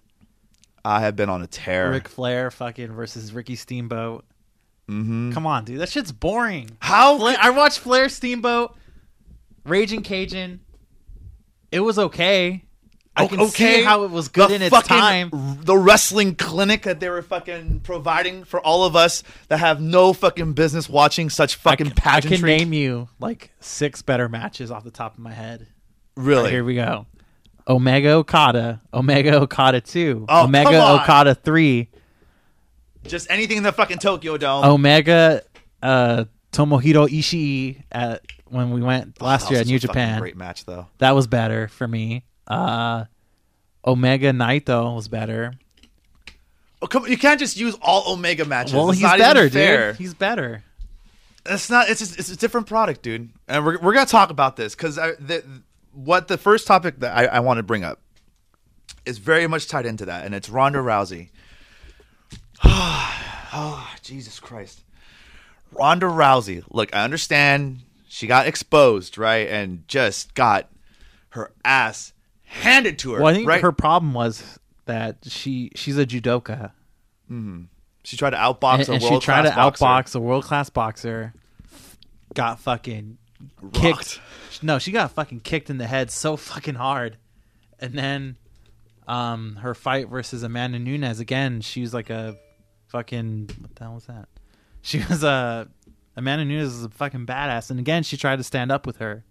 I 0.88 1.02
have 1.02 1.18
been 1.18 1.30
on 1.30 1.42
a 1.42 1.48
tear. 1.48 1.92
Ric 1.92 2.08
Flair 2.08 2.50
fucking 2.50 2.94
versus 2.94 3.34
Ricky 3.34 3.56
Steamboat. 3.56 4.24
mm-hmm. 4.90 5.34
Come 5.34 5.46
on, 5.46 5.66
dude, 5.66 5.82
that 5.82 5.90
shit's 5.90 6.14
boring. 6.14 6.70
How? 6.80 7.20
I 7.26 7.50
watched 7.50 7.80
Flair 7.80 8.08
Steamboat, 8.08 8.74
Raging 9.66 10.02
Cajun. 10.02 10.62
It 11.72 11.80
was 11.82 12.00
okay. 12.00 12.64
I 13.16 13.26
can 13.26 13.40
okay. 13.42 13.78
see 13.80 13.84
how 13.84 14.04
it 14.04 14.12
was 14.12 14.28
good 14.28 14.52
the 14.52 14.56
in 14.56 14.62
its 14.62 14.76
fucking- 14.76 14.96
time. 14.96 15.32
The 15.64 15.76
wrestling 15.78 16.36
clinic 16.36 16.84
that 16.84 17.00
they 17.00 17.10
were 17.10 17.24
fucking 17.24 17.80
providing 17.80 18.44
for 18.44 18.60
all 18.62 18.84
of 18.86 18.96
us 18.96 19.24
that 19.48 19.58
have 19.58 19.82
no 19.82 20.14
fucking 20.14 20.54
business 20.54 20.88
watching 20.88 21.32
such 21.32 21.56
fucking 21.56 21.88
I 21.88 21.90
can, 21.90 22.10
I 22.14 22.22
can 22.22 22.42
name 22.42 22.74
you 22.74 23.10
like 23.20 23.52
six 23.60 24.04
better 24.04 24.30
matches 24.30 24.70
off 24.70 24.84
the 24.84 24.92
top 24.92 25.14
of 25.14 25.20
my 25.20 25.32
head. 25.34 25.66
really? 26.16 26.52
Here 26.52 26.64
we 26.64 26.76
go. 26.76 27.08
Omega 27.68 28.12
Okada, 28.12 28.82
Omega 28.94 29.42
Okada 29.42 29.82
2, 29.82 30.28
Oh, 30.30 30.44
Omega. 30.46 31.02
Okada 31.02 31.34
3, 31.36 31.90
Just 33.08 33.30
anything 33.32 33.58
in 33.58 33.64
the 33.64 33.72
fucking 33.74 33.98
Tokyo 33.98 34.38
Dome. 34.38 34.64
Omega 34.64 35.42
uh, 35.82 36.26
Tomohiro 36.52 37.08
Ishii 37.10 37.84
at 37.92 38.22
when 38.50 38.72
we 38.72 38.82
went 38.82 39.22
last 39.22 39.46
That 39.46 39.52
year 39.52 39.62
at 39.62 39.68
New 39.68 39.80
Japan. 39.80 40.20
Great 40.20 40.38
match 40.38 40.66
though. 40.66 40.88
That 41.00 41.12
was 41.12 41.28
better 41.28 41.68
for 41.68 41.88
me. 41.88 42.24
Uh, 42.46 43.06
Omega 43.86 44.32
Naito 44.32 44.96
was 44.96 45.08
better. 45.08 45.54
Oh, 46.82 46.88
come, 46.88 47.08
you 47.08 47.18
can't 47.18 47.40
just 47.40 47.58
use 47.58 47.76
all 47.82 48.14
Omega 48.14 48.46
matches. 48.46 48.74
well, 48.74 48.90
It's 48.92 49.00
he's 49.00 49.10
better, 49.10 49.50
dude. 49.50 49.96
He's 49.96 50.14
better. 50.14 50.64
It's 51.46 51.70
not. 51.70 51.90
It's 51.90 52.00
just, 52.00 52.20
it's 52.20 52.30
a 52.30 52.36
different 52.36 52.68
product, 52.68 53.02
dude. 53.02 53.30
And 53.48 53.66
we're 53.66 53.80
we're 53.80 53.94
gonna 53.94 54.06
talk 54.06 54.30
about 54.30 54.58
this 54.58 54.76
because 54.76 54.96
the 54.96 55.44
what 55.94 56.28
the 56.28 56.38
first 56.38 56.68
topic 56.68 57.00
that 57.00 57.18
I, 57.18 57.26
I 57.26 57.40
want 57.40 57.58
to 57.58 57.64
bring 57.64 57.84
up 57.84 58.00
is 59.06 59.18
very 59.18 59.48
much 59.48 59.68
tied 59.68 59.86
into 59.86 60.06
that, 60.06 60.26
and 60.26 60.36
it's 60.36 60.50
Ronda 60.50 60.80
Rousey. 60.80 61.30
oh, 62.64 63.96
Jesus 64.04 64.40
Christ, 64.40 64.84
Ronda 65.72 66.08
Rousey. 66.08 66.64
Look, 66.70 66.94
I 66.96 67.04
understand 67.04 67.80
she 68.08 68.28
got 68.28 68.48
exposed, 68.48 69.18
right, 69.18 69.48
and 69.48 69.88
just 69.88 70.34
got 70.34 70.70
her 71.30 71.52
ass 71.64 72.14
handed 72.44 73.00
to 73.00 73.14
her. 73.14 73.22
Well, 73.22 73.28
I 73.28 73.34
think 73.34 73.48
right? 73.48 73.62
her 73.62 73.72
problem 73.72 74.14
was 74.14 74.60
that 74.86 75.18
she 75.24 75.72
she's 75.76 75.98
a 75.98 76.06
judoka, 76.06 76.72
she 78.04 78.16
tried 78.16 78.30
to 78.32 78.38
outbox 78.38 78.80
and, 78.80 78.90
a 78.90 78.92
and 78.94 79.04
she 79.04 79.10
world 79.10 79.22
tried 79.22 79.44
to 79.44 79.56
boxer. 79.56 79.86
outbox 79.86 80.16
a 80.16 80.20
world 80.20 80.44
class 80.46 80.70
boxer. 80.70 81.34
Got 82.34 82.60
fucking 82.60 83.18
Rocked. 83.62 83.76
kicked. 83.76 84.22
No, 84.62 84.80
she 84.80 84.92
got 84.92 85.12
fucking 85.12 85.42
kicked 85.42 85.70
in 85.70 85.78
the 85.78 85.88
head 85.88 86.10
so 86.10 86.38
fucking 86.38 86.76
hard, 86.76 87.18
and 87.80 87.94
then 87.94 88.38
um 89.08 89.58
her 89.58 89.74
fight 89.76 90.10
versus 90.10 90.44
Amanda 90.44 90.80
Nunes 90.80 91.20
again. 91.20 91.62
She 91.62 91.82
was 91.82 91.94
like 91.94 92.10
a 92.10 92.38
fucking 92.88 93.50
what 93.60 93.76
the 93.76 93.84
hell 93.84 93.96
was 93.96 94.06
that? 94.06 94.30
She 94.82 95.00
was 95.10 95.24
a 95.24 95.68
Amanda 96.18 96.44
Nunes 96.44 96.74
is 96.74 96.84
a 96.84 96.90
fucking 96.90 97.26
badass, 97.26 97.70
and 97.72 97.80
again 97.80 98.04
she 98.04 98.18
tried 98.18 98.36
to 98.38 98.44
stand 98.44 98.72
up 98.72 98.86
with 98.86 98.98
her 98.98 99.24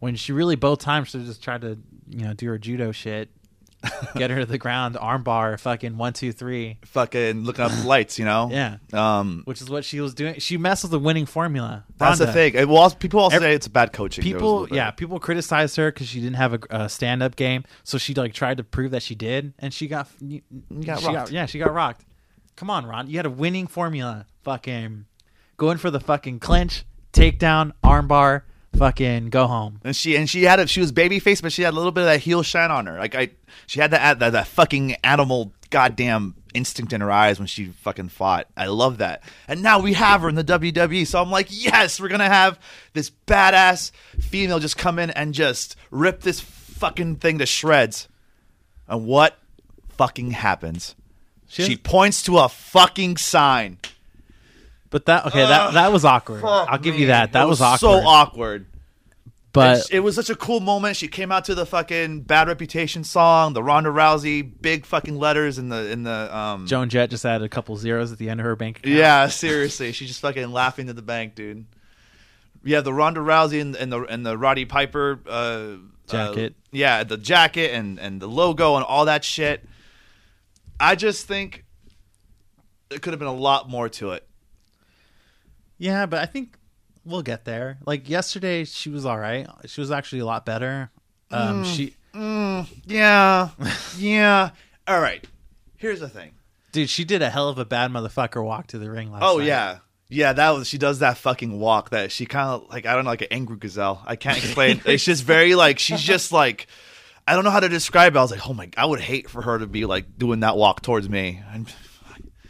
when 0.00 0.16
she 0.16 0.32
really 0.32 0.56
both 0.56 0.78
times 0.80 1.08
she 1.10 1.18
just 1.24 1.42
tried 1.42 1.60
to 1.60 1.78
you 2.08 2.24
know 2.24 2.32
do 2.34 2.46
her 2.48 2.58
judo 2.58 2.90
shit, 2.92 3.28
get 4.16 4.30
her 4.30 4.38
to 4.40 4.46
the 4.46 4.58
ground, 4.58 4.94
armbar, 4.96 5.58
fucking 5.60 5.96
one 5.98 6.12
two 6.12 6.32
three, 6.32 6.78
fucking 6.84 7.44
looking 7.44 7.64
up 7.64 7.70
the 7.72 7.86
lights, 7.86 8.18
you 8.18 8.24
know. 8.24 8.48
yeah. 8.50 8.78
Um, 8.92 9.42
Which 9.44 9.60
is 9.60 9.68
what 9.70 9.84
she 9.84 10.00
was 10.00 10.14
doing. 10.14 10.38
She 10.40 10.56
messed 10.56 10.82
with 10.84 10.90
the 10.92 10.98
winning 10.98 11.26
formula. 11.26 11.84
That's 11.98 12.18
the 12.18 12.32
thing. 12.32 12.54
It- 12.54 12.68
Well, 12.68 12.90
people 12.90 13.20
also 13.20 13.38
say 13.38 13.54
it's 13.54 13.66
a 13.66 13.70
bad 13.70 13.92
coaching. 13.92 14.24
There 14.24 14.34
was 14.34 14.40
a 14.42 14.44
People, 14.66 14.76
yeah, 14.76 14.90
people 14.92 15.20
criticized 15.20 15.76
her 15.76 15.92
because 15.92 16.08
she 16.08 16.20
didn't 16.20 16.36
have 16.36 16.54
a, 16.54 16.60
a 16.70 16.88
stand-up 16.88 17.36
game, 17.36 17.64
so 17.84 17.98
she 17.98 18.14
like 18.14 18.32
tried 18.34 18.56
to 18.56 18.64
prove 18.64 18.90
that 18.92 19.02
she 19.02 19.14
did, 19.14 19.52
and 19.58 19.72
she 19.74 19.86
got, 19.86 20.08
you, 20.20 20.42
got 20.84 21.00
she 21.00 21.06
rocked. 21.06 21.30
yeah, 21.30 21.46
she 21.46 21.58
got 21.58 21.72
rocked. 21.72 22.04
Come 22.56 22.70
on, 22.70 22.86
Ron, 22.86 23.08
you 23.08 23.16
had 23.18 23.26
a 23.26 23.30
winning 23.30 23.66
formula. 23.68 24.26
Fucking 24.42 25.04
going 25.58 25.76
for 25.76 25.90
the 25.90 26.00
fucking 26.00 26.38
clinch, 26.40 26.84
takedown, 27.12 27.72
armbar, 27.84 28.42
fucking 28.76 29.28
go 29.28 29.46
home. 29.46 29.80
and 29.84 29.94
she 29.94 30.16
and 30.16 30.30
she 30.30 30.44
had 30.44 30.58
a 30.60 30.66
she 30.66 30.80
was 30.80 30.92
baby 30.92 31.18
face, 31.18 31.42
but 31.42 31.52
she 31.52 31.62
had 31.62 31.74
a 31.74 31.76
little 31.76 31.92
bit 31.92 32.02
of 32.02 32.06
that 32.06 32.20
heel 32.20 32.42
shine 32.42 32.70
on 32.70 32.86
her. 32.86 32.98
Like 32.98 33.14
I, 33.14 33.30
she 33.66 33.80
had 33.80 33.90
that 33.90 34.18
that, 34.20 34.32
that 34.32 34.46
fucking 34.46 34.94
animal 35.04 35.52
goddamn 35.70 36.34
instinct 36.54 36.94
in 36.94 37.02
her 37.02 37.10
eyes 37.10 37.38
when 37.38 37.46
she 37.46 37.66
fucking 37.66 38.08
fought. 38.08 38.46
I 38.56 38.66
love 38.66 38.98
that. 38.98 39.22
And 39.46 39.62
now 39.62 39.80
we 39.80 39.92
have 39.92 40.22
her 40.22 40.28
in 40.30 40.34
the 40.34 40.44
WWE, 40.44 41.06
so 41.06 41.20
I'm 41.20 41.30
like, 41.30 41.48
yes, 41.50 42.00
we're 42.00 42.08
gonna 42.08 42.28
have 42.28 42.58
this 42.94 43.10
badass 43.26 43.90
female 44.18 44.58
just 44.58 44.78
come 44.78 44.98
in 44.98 45.10
and 45.10 45.34
just 45.34 45.76
rip 45.90 46.20
this 46.20 46.40
fucking 46.40 47.16
thing 47.16 47.38
to 47.38 47.46
shreds. 47.46 48.08
And 48.86 49.04
what 49.06 49.36
fucking 49.90 50.30
happens? 50.30 50.94
She 51.48 51.64
She 51.64 51.76
points 51.76 52.22
to 52.22 52.38
a 52.38 52.48
fucking 52.48 53.16
sign. 53.16 53.78
But 54.90 55.06
that 55.06 55.26
okay, 55.26 55.40
that 55.40 55.74
that 55.74 55.92
was 55.92 56.04
awkward. 56.04 56.42
I'll 56.44 56.78
give 56.78 56.98
you 56.98 57.08
that. 57.08 57.32
That 57.32 57.46
was, 57.48 57.60
awkward. 57.60 57.78
So 57.80 57.90
awkward. 57.90 58.66
but 59.52 59.86
it 59.90 60.00
was 60.00 60.14
such 60.14 60.30
a 60.30 60.34
cool 60.34 60.60
moment. 60.60 60.96
She 60.96 61.08
came 61.08 61.30
out 61.30 61.44
to 61.46 61.54
the 61.54 61.66
fucking 61.66 62.22
Bad 62.22 62.48
Reputation 62.48 63.04
song, 63.04 63.52
the 63.52 63.62
Ronda 63.62 63.90
Rousey 63.90 64.50
big 64.60 64.86
fucking 64.86 65.18
letters 65.18 65.58
in 65.58 65.68
the 65.68 65.90
in 65.90 66.04
the 66.04 66.34
um. 66.34 66.66
Joan 66.66 66.88
Jett 66.88 67.10
just 67.10 67.26
added 67.26 67.44
a 67.44 67.48
couple 67.48 67.76
zeros 67.76 68.12
at 68.12 68.18
the 68.18 68.30
end 68.30 68.40
of 68.40 68.46
her 68.46 68.56
bank 68.56 68.78
account. 68.78 68.94
Yeah, 68.94 69.28
seriously, 69.28 69.92
she's 69.92 70.08
just 70.08 70.20
fucking 70.20 70.50
laughing 70.52 70.86
to 70.86 70.94
the 70.94 71.02
bank, 71.02 71.34
dude. 71.34 71.66
Yeah, 72.64 72.80
the 72.80 72.92
Ronda 72.92 73.20
Rousey 73.20 73.60
and, 73.60 73.76
and 73.76 73.92
the 73.92 74.02
and 74.04 74.24
the 74.24 74.38
Roddy 74.38 74.64
Piper 74.64 75.20
uh, 75.28 75.74
Jacket. 76.08 76.52
uh, 76.52 76.62
yeah, 76.72 77.04
the 77.04 77.16
jacket 77.16 77.72
and 77.72 77.98
and 77.98 78.22
the 78.22 78.26
logo 78.26 78.76
and 78.76 78.84
all 78.84 79.04
that 79.04 79.22
shit. 79.24 79.66
I 80.80 80.94
just 80.94 81.26
think 81.26 81.64
there 82.88 82.98
could 82.98 83.12
have 83.12 83.18
been 83.18 83.28
a 83.28 83.32
lot 83.32 83.68
more 83.68 83.88
to 83.90 84.12
it. 84.12 84.27
Yeah, 85.78 86.06
but 86.06 86.20
I 86.20 86.26
think 86.26 86.58
we'll 87.04 87.22
get 87.22 87.44
there. 87.44 87.78
Like 87.86 88.08
yesterday, 88.08 88.64
she 88.64 88.90
was 88.90 89.06
all 89.06 89.18
right. 89.18 89.46
She 89.66 89.80
was 89.80 89.90
actually 89.90 90.20
a 90.20 90.26
lot 90.26 90.44
better. 90.44 90.90
Um, 91.30 91.64
she, 91.64 91.94
Mm, 92.14 92.66
yeah, 92.86 93.50
yeah. 93.98 94.50
All 94.86 95.00
right. 95.00 95.24
Here's 95.76 96.00
the 96.00 96.08
thing. 96.08 96.32
dude, 96.72 96.90
she 96.90 97.04
did 97.04 97.22
a 97.22 97.30
hell 97.30 97.48
of 97.48 97.58
a 97.58 97.64
bad 97.64 97.92
motherfucker 97.92 98.42
walk 98.44 98.68
to 98.68 98.78
the 98.78 98.90
ring 98.90 99.12
last. 99.12 99.20
Night. 99.20 99.28
Oh 99.28 99.38
night. 99.38 99.46
yeah, 99.46 99.78
yeah. 100.08 100.32
That 100.32 100.50
was 100.50 100.68
she 100.68 100.78
does 100.78 100.98
that 101.00 101.18
fucking 101.18 101.60
walk 101.60 101.90
that 101.90 102.10
she 102.10 102.26
kind 102.26 102.48
of 102.48 102.68
like 102.70 102.86
I 102.86 102.94
don't 102.94 103.04
know 103.04 103.10
like 103.10 103.22
an 103.22 103.28
angry 103.30 103.58
gazelle. 103.58 104.02
I 104.06 104.16
can't 104.16 104.38
explain. 104.38 104.80
it's 104.86 105.04
just 105.04 105.22
very 105.22 105.54
like 105.54 105.78
she's 105.78 106.02
just 106.02 106.32
like 106.32 106.66
I 107.26 107.34
don't 107.34 107.44
know 107.44 107.50
how 107.50 107.60
to 107.60 107.68
describe 107.68 108.16
it. 108.16 108.18
I 108.18 108.22
was 108.22 108.30
like, 108.30 108.48
oh 108.48 108.54
my, 108.54 108.66
god, 108.66 108.82
I 108.82 108.86
would 108.86 109.00
hate 109.00 109.28
for 109.30 109.42
her 109.42 109.58
to 109.58 109.66
be 109.66 109.84
like 109.84 110.18
doing 110.18 110.40
that 110.40 110.56
walk 110.56 110.82
towards 110.82 111.08
me. 111.08 111.42
And 111.52 111.72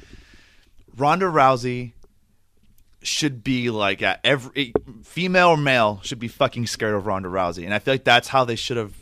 Ronda 0.96 1.26
Rousey 1.26 1.92
should 3.02 3.44
be 3.44 3.70
like 3.70 4.02
at 4.02 4.20
every 4.24 4.74
eh, 4.76 4.80
female 5.04 5.48
or 5.48 5.56
male 5.56 6.00
should 6.02 6.18
be 6.18 6.28
fucking 6.28 6.66
scared 6.66 6.94
of 6.94 7.06
Ronda 7.06 7.28
Rousey, 7.28 7.64
and 7.64 7.72
I 7.72 7.78
feel 7.78 7.94
like 7.94 8.04
that's 8.04 8.28
how 8.28 8.44
they 8.44 8.56
should 8.56 8.76
have 8.76 8.94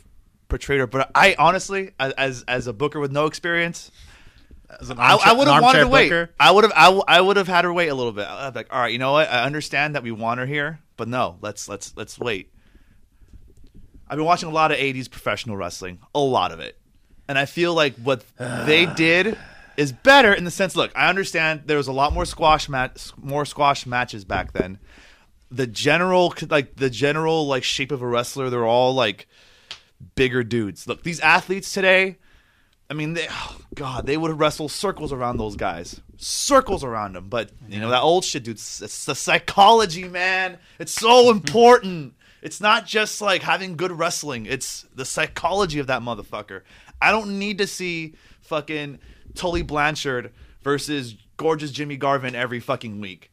portrayed 0.49 0.79
her. 0.79 0.87
But 0.87 1.11
I 1.15 1.35
honestly, 1.37 1.91
as 1.99 2.43
as 2.47 2.67
a 2.67 2.73
booker 2.73 2.99
with 2.99 3.11
no 3.11 3.25
experience, 3.25 3.91
I, 4.69 5.17
I 5.25 5.33
would 5.33 5.47
have 5.47 5.63
wanted 5.63 5.79
to 5.79 5.87
wait. 5.87 6.09
booker. 6.09 6.31
I 6.39 6.51
would 6.51 6.63
have. 6.63 6.73
I, 6.75 6.89
I 7.07 7.21
would 7.21 7.37
have 7.37 7.47
had 7.47 7.65
her 7.65 7.73
wait 7.73 7.87
a 7.87 7.95
little 7.95 8.11
bit. 8.11 8.27
I'd 8.27 8.53
be 8.53 8.59
like, 8.59 8.73
all 8.73 8.79
right, 8.79 8.91
you 8.91 8.99
know 8.99 9.13
what? 9.13 9.29
I 9.29 9.43
understand 9.43 9.95
that 9.95 10.03
we 10.03 10.11
want 10.11 10.39
her 10.39 10.45
here, 10.45 10.79
but 10.95 11.07
no, 11.07 11.37
let's 11.41 11.67
let's 11.67 11.95
let's 11.95 12.19
wait. 12.19 12.51
I've 14.09 14.17
been 14.17 14.25
watching 14.25 14.49
a 14.49 14.53
lot 14.53 14.71
of 14.71 14.77
'80s 14.77 15.09
professional 15.09 15.57
wrestling, 15.57 15.99
a 16.13 16.19
lot 16.19 16.51
of 16.51 16.59
it, 16.59 16.77
and 17.27 17.37
I 17.37 17.45
feel 17.45 17.73
like 17.73 17.95
what 17.95 18.23
they 18.37 18.85
did 18.85 19.37
is 19.77 19.91
better 19.91 20.33
in 20.33 20.43
the 20.43 20.51
sense. 20.51 20.75
Look, 20.75 20.91
I 20.95 21.07
understand 21.07 21.63
there 21.67 21.77
was 21.77 21.87
a 21.87 21.93
lot 21.93 22.11
more 22.11 22.25
squash 22.25 22.67
mat, 22.67 23.11
more 23.15 23.45
squash 23.45 23.85
matches 23.85 24.25
back 24.25 24.51
then. 24.51 24.79
The 25.49 25.67
general, 25.67 26.33
like 26.49 26.75
the 26.75 26.89
general, 26.89 27.47
like 27.47 27.63
shape 27.63 27.91
of 27.91 28.01
a 28.01 28.07
wrestler, 28.07 28.49
they're 28.49 28.65
all 28.65 28.93
like 28.93 29.27
bigger 30.15 30.43
dudes. 30.43 30.87
Look, 30.87 31.03
these 31.03 31.19
athletes 31.21 31.71
today. 31.71 32.17
I 32.89 32.93
mean, 32.93 33.13
they, 33.13 33.27
oh 33.29 33.57
God, 33.75 34.05
they 34.05 34.17
would 34.17 34.39
wrestle 34.39 34.69
circles 34.69 35.11
around 35.11 35.37
those 35.37 35.57
guys, 35.57 36.01
circles 36.17 36.83
around 36.83 37.15
them. 37.15 37.27
But 37.27 37.51
you 37.69 37.79
know 37.79 37.89
that 37.89 38.01
old 38.01 38.23
shit, 38.23 38.43
dude. 38.43 38.55
It's, 38.55 38.81
it's 38.81 39.05
the 39.05 39.15
psychology, 39.15 40.07
man. 40.07 40.57
It's 40.79 40.93
so 40.93 41.29
important. 41.29 42.13
It's 42.47 42.61
not 42.61 42.85
just 42.85 43.19
like 43.19 43.41
having 43.41 43.75
good 43.75 43.91
wrestling. 43.91 44.45
It's 44.45 44.85
the 44.95 45.03
psychology 45.03 45.79
of 45.79 45.87
that 45.87 46.01
motherfucker. 46.01 46.61
I 47.01 47.11
don't 47.11 47.39
need 47.39 47.57
to 47.57 47.67
see 47.67 48.15
fucking 48.39 48.99
Tully 49.35 49.63
Blanchard 49.63 50.31
versus 50.63 51.17
gorgeous 51.35 51.71
Jimmy 51.71 51.97
Garvin 51.97 52.35
every 52.35 52.61
fucking 52.61 53.01
week. 53.01 53.31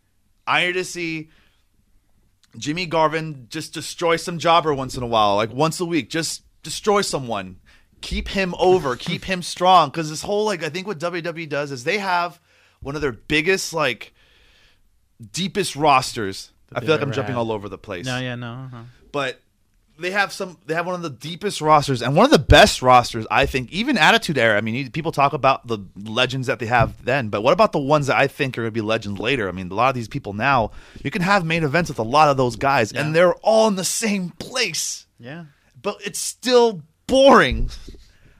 I 0.49 0.66
need 0.66 0.73
to 0.73 0.85
see 0.85 1.30
Jimmy 2.59 2.87
Garvin 2.87 3.47
just 3.50 3.73
destroy 3.73 4.16
some 4.16 4.40
jobber 4.40 4.75
once 4.75 4.97
in 4.97 5.04
a 5.04 5.06
while, 5.06 5.37
like 5.37 5.52
once 5.52 5.78
a 5.78 5.85
week. 5.85 6.11
Just 6.11 6.42
destroy 6.64 7.00
someone. 7.00 7.61
Keep 8.00 8.26
him 8.26 8.52
over. 8.59 8.97
keep 8.97 9.26
him 9.26 9.42
strong. 9.42 9.90
Because 9.90 10.11
this 10.11 10.23
whole 10.23 10.44
like, 10.44 10.64
I 10.64 10.71
think 10.71 10.88
what 10.88 10.99
WWE 10.99 11.49
does 11.49 11.71
is 11.71 11.85
they 11.85 11.99
have 11.99 12.40
one 12.80 12.97
of 12.97 13.00
their 13.00 13.12
biggest 13.12 13.73
like 13.73 14.12
deepest 15.30 15.76
rosters. 15.76 16.50
I 16.73 16.80
feel 16.80 16.90
like 16.90 17.02
I'm 17.02 17.12
jumping 17.12 17.37
had. 17.37 17.40
all 17.40 17.52
over 17.52 17.68
the 17.68 17.78
place. 17.78 18.06
No, 18.06 18.18
yeah, 18.18 18.35
no. 18.35 18.52
Uh-huh. 18.52 18.83
But 19.14 19.40
they 19.99 20.11
have 20.11 20.33
some 20.33 20.59
they 20.66 20.75
have 20.75 20.87
one 20.87 20.94
of 20.94 21.02
the 21.02 21.11
deepest 21.11 21.61
rosters 21.61 22.02
and 22.02 22.16
one 22.16 22.25
of 22.25 22.30
the 22.30 22.38
best 22.38 22.83
rosters 22.83 23.26
i 23.30 23.47
think 23.47 23.71
even 23.71 23.97
attitude 23.97 24.37
era. 24.37 24.59
I 24.59 24.61
mean 24.61 24.90
people 24.90 25.12
talk 25.12 25.33
about 25.33 25.66
the 25.66 25.78
legends 25.97 26.49
that 26.49 26.59
they 26.59 26.66
have 26.66 27.04
then 27.04 27.28
but 27.28 27.42
what 27.42 27.52
about 27.52 27.73
the 27.73 27.78
ones 27.78 28.09
that 28.09 28.16
i 28.16 28.26
think 28.26 28.59
are 28.59 28.62
going 28.62 28.68
to 28.68 28.73
be 28.73 28.80
legends 28.80 29.21
later? 29.21 29.49
I 29.49 29.52
mean 29.52 29.71
a 29.71 29.75
lot 29.75 29.88
of 29.88 29.94
these 29.94 30.09
people 30.09 30.33
now 30.33 30.73
you 31.02 31.11
can 31.11 31.23
have 31.23 31.44
main 31.44 31.62
events 31.62 31.90
with 31.90 31.99
a 31.99 32.04
lot 32.04 32.28
of 32.28 32.37
those 32.37 32.56
guys 32.56 32.92
yeah. 32.92 33.02
and 33.02 33.14
they're 33.14 33.35
all 33.35 33.68
in 33.68 33.76
the 33.76 33.85
same 33.85 34.30
place. 34.30 35.06
Yeah. 35.18 35.44
But 35.80 35.99
it's 36.04 36.18
still 36.18 36.83
boring. 37.06 37.71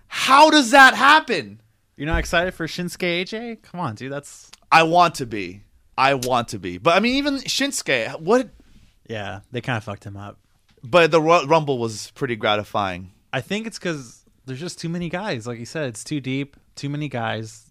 How 0.09 0.51
does 0.51 0.71
that 0.73 0.95
happen? 0.95 1.61
You're 1.97 2.07
not 2.07 2.19
excited 2.19 2.55
for 2.55 2.67
shinsuke 2.67 3.25
aj 3.25 3.63
come 3.63 3.81
on 3.81 3.95
dude 3.95 4.13
that's 4.13 4.51
i 4.73 4.83
want 4.83 5.17
to 5.17 5.27
be. 5.27 5.63
I 5.97 6.15
want 6.15 6.49
to 6.49 6.59
be. 6.59 6.79
But 6.79 6.97
i 6.97 7.01
mean 7.01 7.15
even 7.15 7.37
shinsuke 7.37 8.21
what 8.21 8.49
yeah 9.09 9.41
they 9.53 9.61
kind 9.61 9.77
of 9.77 9.85
fucked 9.85 10.05
him 10.05 10.17
up 10.17 10.39
but 10.85 11.11
the 11.11 11.21
Rumble 11.21 11.79
was 11.79 12.11
pretty 12.13 12.37
gratifying. 12.37 13.11
I 13.33 13.41
think 13.41 13.67
it's 13.67 13.79
because 13.79 14.25
there's 14.45 14.61
just 14.61 14.79
too 14.79 14.89
many 14.89 15.09
guys. 15.09 15.47
Like 15.47 15.59
you 15.59 15.67
said, 15.67 15.89
it's 15.89 16.05
too 16.05 16.21
deep. 16.21 16.57
Too 16.77 16.89
many 16.89 17.09
guys. 17.09 17.71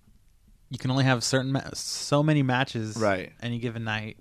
You 0.69 0.79
can 0.79 0.89
only 0.89 1.03
have 1.03 1.23
certain 1.23 1.51
ma- 1.51 1.69
so 1.73 2.23
many 2.23 2.41
matches 2.41 2.97
right 2.97 3.31
any 3.41 3.59
given 3.59 3.83
night. 3.83 4.17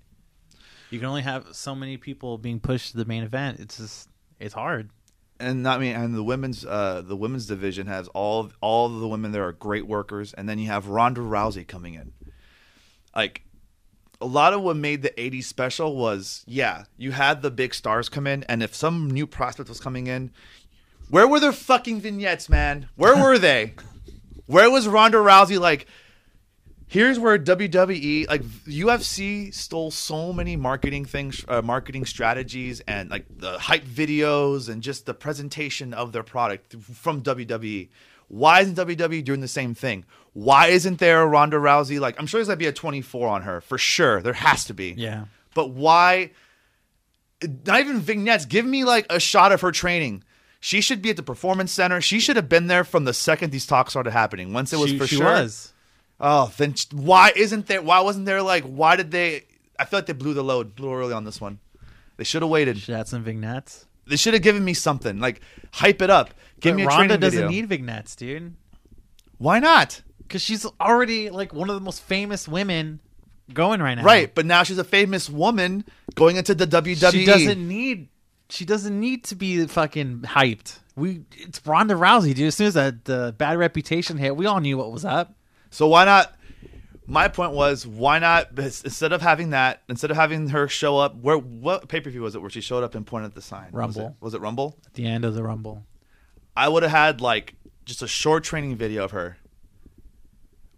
You 0.91 0.99
can 0.99 1.09
only 1.09 1.23
have 1.23 1.47
so 1.53 1.75
many 1.75 1.97
people 1.97 2.37
being 2.37 2.61
pushed 2.61 2.91
to 2.91 2.99
the 2.99 3.07
main 3.07 3.23
event. 3.23 3.61
It's 3.61 3.79
just 3.79 4.09
it's 4.39 4.53
hard. 4.55 4.91
And 5.41 5.67
I 5.67 5.79
mean, 5.79 5.97
and 5.97 6.15
the 6.15 6.23
women's 6.23 6.65
uh, 6.67 7.03
the 7.05 7.17
women's 7.17 7.47
division 7.47 7.87
has 7.87 8.09
all 8.09 8.53
all 8.61 8.89
the 8.91 9.09
women 9.09 9.33
there 9.33 9.45
are 9.47 9.53
great 9.53 9.87
workers, 9.87 10.35
and 10.35 10.47
then 10.47 10.59
you 10.59 10.67
have 10.67 10.89
Ronda 10.89 11.23
Rousey 11.23 11.67
coming 11.67 11.95
in. 11.95 12.13
Like 13.17 13.43
a 14.23 14.27
lot 14.27 14.53
of 14.53 14.63
what 14.63 14.77
made 14.77 15.03
the 15.03 15.11
80s 15.11 15.45
special 15.45 15.97
was 15.97 16.45
yeah, 16.47 16.85
you 16.97 17.11
had 17.13 17.43
the 17.43 17.51
big 17.51 17.75
stars 17.75 18.09
come 18.09 18.27
in, 18.27 18.45
and 18.45 18.63
if 18.63 18.75
some 18.75 19.11
new 19.11 19.27
prospect 19.27 19.69
was 19.69 19.81
coming 19.81 20.07
in, 20.07 20.31
where 21.11 21.29
were 21.29 21.41
their 21.41 21.53
fucking 21.53 22.01
vignettes, 22.01 22.49
man? 22.49 22.89
Where 22.97 23.17
were 23.17 23.39
they? 23.39 23.75
where 24.47 24.71
was 24.71 24.89
Ronda 24.89 25.19
Rousey? 25.19 25.59
Like, 25.59 25.87
here's 26.87 27.19
where 27.19 27.39
WWE, 27.39 28.29
like 28.29 28.43
UFC, 28.43 29.53
stole 29.53 29.91
so 29.91 30.33
many 30.33 30.57
marketing 30.57 31.05
things, 31.05 31.45
uh, 31.49 31.61
marketing 31.61 32.05
strategies, 32.07 32.81
and 32.81 33.11
like 33.11 33.27
the 33.29 33.59
hype 33.59 33.85
videos 33.85 34.69
and 34.69 34.83
just 34.83 35.05
the 35.05 35.15
presentation 35.15 35.93
of 35.93 36.13
their 36.13 36.23
product 36.23 36.77
from 36.81 37.23
WWE. 37.23 37.89
Why 38.33 38.63
isn't 38.63 38.79
WWE 38.79 39.23
doing 39.25 39.41
the 39.41 39.49
same 39.49 39.75
thing? 39.75 40.07
Why 40.33 40.69
isn't 40.69 40.99
there 40.99 41.21
a 41.21 41.27
Ronda 41.27 41.59
Rousey? 41.59 42.01
Like, 42.01 42.19
I'm 42.19 42.27
sure 42.27 42.39
there's 42.39 42.49
gonna 42.49 42.57
be 42.57 42.67
a 42.67 42.73
24 42.73 43.29
on 43.29 43.43
her 43.43 43.61
for 43.61 43.77
sure. 43.77 44.23
There 44.23 44.33
has 44.33 44.65
to 44.65 44.75
be. 44.75 44.95
Yeah. 44.97 45.27
But 45.55 45.73
why? 45.73 46.31
Not 47.67 47.81
even 47.81 48.01
vignettes. 48.01 48.47
Give 48.47 48.65
me 48.65 48.85
like 48.85 49.05
a 49.11 49.21
shot 49.21 49.53
of 49.53 49.61
her 49.61 49.71
training. 49.71 50.25
She 50.61 50.81
should 50.81 51.03
be 51.03 51.11
at 51.11 51.17
the 51.17 51.23
performance 51.23 51.73
center. 51.73 52.01
She 52.01 52.21
should 52.21 52.37
have 52.37 52.49
been 52.49 52.69
there 52.69 52.85
from 52.85 53.05
the 53.05 53.13
second 53.13 53.51
these 53.51 53.67
talks 53.67 53.91
started 53.91 54.13
happening. 54.13 54.55
Once 54.55 54.73
it 54.73 54.79
was 54.79 54.89
she, 54.89 54.99
for 54.99 55.07
she 55.07 55.17
sure. 55.17 55.27
Was. 55.27 55.75
Oh, 56.19 56.51
then 56.57 56.75
why 56.91 57.33
isn't 57.37 57.67
there? 57.67 57.83
Why 57.83 58.01
wasn't 58.01 58.25
there 58.25 58.41
like? 58.41 58.65
Why 58.65 58.97
did 58.97 59.11
they? 59.11 59.45
I 59.79 59.85
feel 59.85 59.99
like 59.99 60.07
they 60.07 60.15
blew 60.15 60.33
the 60.33 60.43
load, 60.43 60.75
blew 60.75 60.95
early 60.95 61.13
on 61.13 61.25
this 61.25 61.39
one. 61.39 61.59
They 62.17 62.25
should 62.25 62.41
have 62.41 62.51
waited. 62.51 62.79
Should 62.79 62.95
have 62.95 63.09
some 63.09 63.25
vignettes. 63.25 63.85
They 64.07 64.17
should 64.17 64.35
have 64.35 64.43
given 64.43 64.65
me 64.65 64.75
something 64.75 65.21
like 65.21 65.41
hype 65.73 66.03
it 66.03 66.11
up. 66.11 66.35
Give 66.61 66.73
but 66.73 66.77
me 66.77 66.83
a 66.85 66.87
Ronda 66.87 67.19
doesn't 67.19 67.39
video. 67.39 67.51
need 67.51 67.69
vignettes, 67.69 68.17
dude. 68.17 68.55
Why 69.39 69.59
not? 69.59 70.03
Because 70.19 70.43
she's 70.43 70.65
already 70.81 71.31
like 71.31 71.53
one 71.53 71.69
of 71.69 71.75
the 71.75 71.81
most 71.81 72.03
famous 72.03 72.47
women 72.47 73.01
going 73.53 73.81
right 73.81 73.95
now. 73.95 74.05
Right, 74.05 74.33
but 74.35 74.47
now 74.47 74.63
she's 74.63 74.79
a 74.79 74.85
famous 74.85 75.29
woman 75.29 75.85
going 76.15 76.37
into 76.37 76.55
the 76.55 76.67
WWE. 76.67 77.13
She 77.13 77.25
doesn't 77.25 77.69
need. 77.69 78.09
She 78.49 78.65
doesn't 78.65 78.99
need 78.99 79.25
to 79.25 79.35
be 79.35 79.67
fucking 79.67 80.21
hyped. 80.21 80.79
We 80.95 81.23
it's 81.39 81.65
Ronda 81.67 81.95
Rousey, 81.95 82.35
dude. 82.35 82.49
As 82.49 82.55
soon 82.55 82.67
as 82.67 82.75
that 82.75 83.05
the 83.05 83.35
bad 83.37 83.59
reputation 83.59 84.19
hit, 84.19 84.37
we 84.37 84.47
all 84.47 84.61
knew 84.61 84.77
what 84.77 84.93
was 84.93 85.05
up. 85.05 85.35
So 85.71 85.89
why 85.89 86.05
not? 86.05 86.35
My 87.13 87.29
point 87.29 87.53
was, 87.53 87.87
why 87.87 88.19
not 88.19 88.59
instead 88.59 89.13
of 89.13 89.21
having 89.21 89.51
that, 89.51 89.83
instead 89.87 90.11
of 90.11 90.17
having 90.17 90.49
her 90.49 90.67
show 90.67 90.97
up, 90.97 91.15
where 91.17 91.37
what 91.37 91.87
pay 91.87 92.01
per 92.01 92.09
view 92.09 92.23
was 92.23 92.35
it 92.35 92.41
where 92.41 92.49
she 92.49 92.63
showed 92.63 92.83
up 92.83 92.95
and 92.95 93.07
pointed 93.07 93.27
at 93.27 93.35
the 93.35 93.43
sign? 93.43 93.69
Rumble. 93.71 94.03
Was 94.03 94.11
it, 94.11 94.17
was 94.21 94.35
it 94.35 94.41
Rumble? 94.41 94.79
At 94.87 94.95
the 94.95 95.05
end 95.05 95.27
of 95.27 95.35
the 95.35 95.43
Rumble. 95.43 95.85
I 96.57 96.71
would 96.71 96.83
have 96.83 96.91
had 96.91 97.21
like 97.21 97.55
just 97.85 98.01
a 98.01 98.09
short 98.09 98.45
training 98.45 98.77
video 98.77 99.05
of 99.05 99.11
her. 99.11 99.37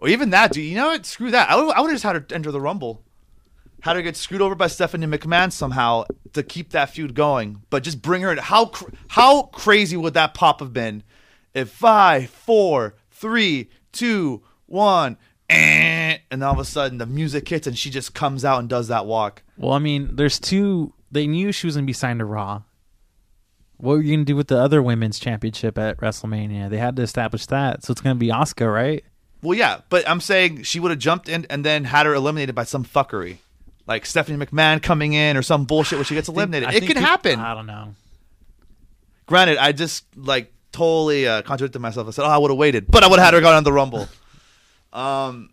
Or 0.00 0.08
even 0.08 0.30
that, 0.30 0.50
dude. 0.50 0.64
You 0.64 0.74
know 0.74 0.88
what? 0.88 1.06
Screw 1.06 1.30
that. 1.30 1.48
I 1.48 1.54
would, 1.54 1.72
I 1.72 1.80
would 1.80 1.90
have 1.90 1.94
just 1.94 2.02
had 2.04 2.16
her 2.16 2.26
enter 2.32 2.50
the 2.50 2.60
Rumble. 2.60 3.04
Had 3.82 3.94
her 3.94 4.02
get 4.02 4.16
screwed 4.16 4.42
over 4.42 4.56
by 4.56 4.66
Stephanie 4.66 5.06
McMahon 5.06 5.52
somehow 5.52 6.04
to 6.32 6.42
keep 6.42 6.70
that 6.70 6.90
feud 6.90 7.14
going. 7.14 7.62
But 7.70 7.84
just 7.84 8.02
bring 8.02 8.22
her 8.22 8.32
in. 8.32 8.38
How, 8.38 8.66
cr- 8.66 8.90
how 9.06 9.42
crazy 9.42 9.96
would 9.96 10.14
that 10.14 10.34
pop 10.34 10.58
have 10.58 10.72
been 10.72 11.04
if 11.54 11.70
five, 11.70 12.28
four, 12.28 12.96
three, 13.12 13.70
two, 13.92 14.42
one, 14.66 15.16
and 15.48 16.42
all 16.42 16.52
of 16.52 16.58
a 16.58 16.64
sudden 16.64 16.98
the 16.98 17.06
music 17.06 17.48
hits 17.48 17.66
and 17.66 17.78
she 17.78 17.90
just 17.90 18.14
comes 18.14 18.44
out 18.44 18.60
and 18.60 18.68
does 18.68 18.88
that 18.88 19.06
walk? 19.06 19.42
Well, 19.56 19.72
I 19.72 19.78
mean, 19.78 20.16
there's 20.16 20.38
two. 20.38 20.92
They 21.10 21.26
knew 21.26 21.52
she 21.52 21.66
was 21.66 21.76
going 21.76 21.84
to 21.84 21.86
be 21.86 21.92
signed 21.92 22.18
to 22.20 22.24
Raw. 22.24 22.62
What 23.76 23.96
were 23.96 24.02
you 24.02 24.16
gonna 24.16 24.24
do 24.24 24.36
with 24.36 24.46
the 24.46 24.58
other 24.58 24.82
women's 24.82 25.18
championship 25.18 25.76
at 25.76 25.98
WrestleMania? 25.98 26.70
They 26.70 26.78
had 26.78 26.96
to 26.96 27.02
establish 27.02 27.44
that, 27.46 27.84
so 27.84 27.90
it's 27.90 28.00
gonna 28.00 28.14
be 28.14 28.28
Asuka, 28.28 28.72
right? 28.72 29.04
Well, 29.42 29.58
yeah, 29.58 29.80
but 29.90 30.08
I'm 30.08 30.20
saying 30.20 30.62
she 30.62 30.80
would 30.80 30.90
have 30.90 31.00
jumped 31.00 31.28
in 31.28 31.44
and 31.50 31.64
then 31.64 31.84
had 31.84 32.06
her 32.06 32.14
eliminated 32.14 32.54
by 32.54 32.64
some 32.64 32.84
fuckery, 32.84 33.38
like 33.86 34.06
Stephanie 34.06 34.42
McMahon 34.42 34.80
coming 34.80 35.12
in 35.12 35.36
or 35.36 35.42
some 35.42 35.64
bullshit 35.64 35.98
where 35.98 36.04
she 36.04 36.14
gets 36.14 36.28
eliminated. 36.28 36.70
Think, 36.70 36.84
it 36.84 36.86
could 36.86 36.96
happen. 36.96 37.40
I 37.40 37.54
don't 37.54 37.66
know. 37.66 37.94
Granted, 39.26 39.58
I 39.58 39.72
just 39.72 40.04
like 40.16 40.52
totally 40.72 41.26
uh, 41.26 41.42
contradicted 41.42 41.82
myself. 41.82 42.08
I 42.08 42.12
said, 42.12 42.24
"Oh, 42.24 42.30
I 42.30 42.38
would 42.38 42.50
have 42.50 42.58
waited," 42.58 42.86
but 42.88 43.02
I 43.02 43.08
would 43.08 43.18
have 43.18 43.26
had 43.26 43.34
her 43.34 43.40
go 43.40 43.54
on 43.54 43.64
the 43.64 43.72
Rumble. 43.72 44.08
Um, 44.94 45.50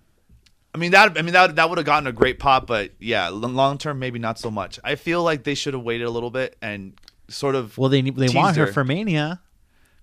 I 0.74 0.77
mean 0.77 0.91
that. 0.91 1.17
I 1.17 1.21
mean 1.21 1.33
that. 1.33 1.55
That 1.55 1.69
would 1.69 1.77
have 1.77 1.86
gotten 1.86 2.07
a 2.07 2.13
great 2.13 2.39
pop, 2.39 2.67
but 2.67 2.91
yeah, 3.00 3.29
long 3.29 3.77
term 3.77 4.00
maybe 4.00 4.19
not 4.19 4.39
so 4.39 4.50
much. 4.50 4.79
I 4.83 4.95
feel 4.95 5.24
like 5.24 5.43
they 5.43 5.55
should 5.55 5.74
have 5.74 5.83
waited 5.83 6.05
a 6.05 6.10
little 6.10 6.31
bit 6.31 6.55
and 6.62 6.93
sort 7.27 7.55
of. 7.55 7.77
Well, 7.77 7.89
they 7.89 8.01
they 8.01 8.29
want 8.29 8.55
her. 8.55 8.67
for 8.67 8.83
Mania 8.83 9.41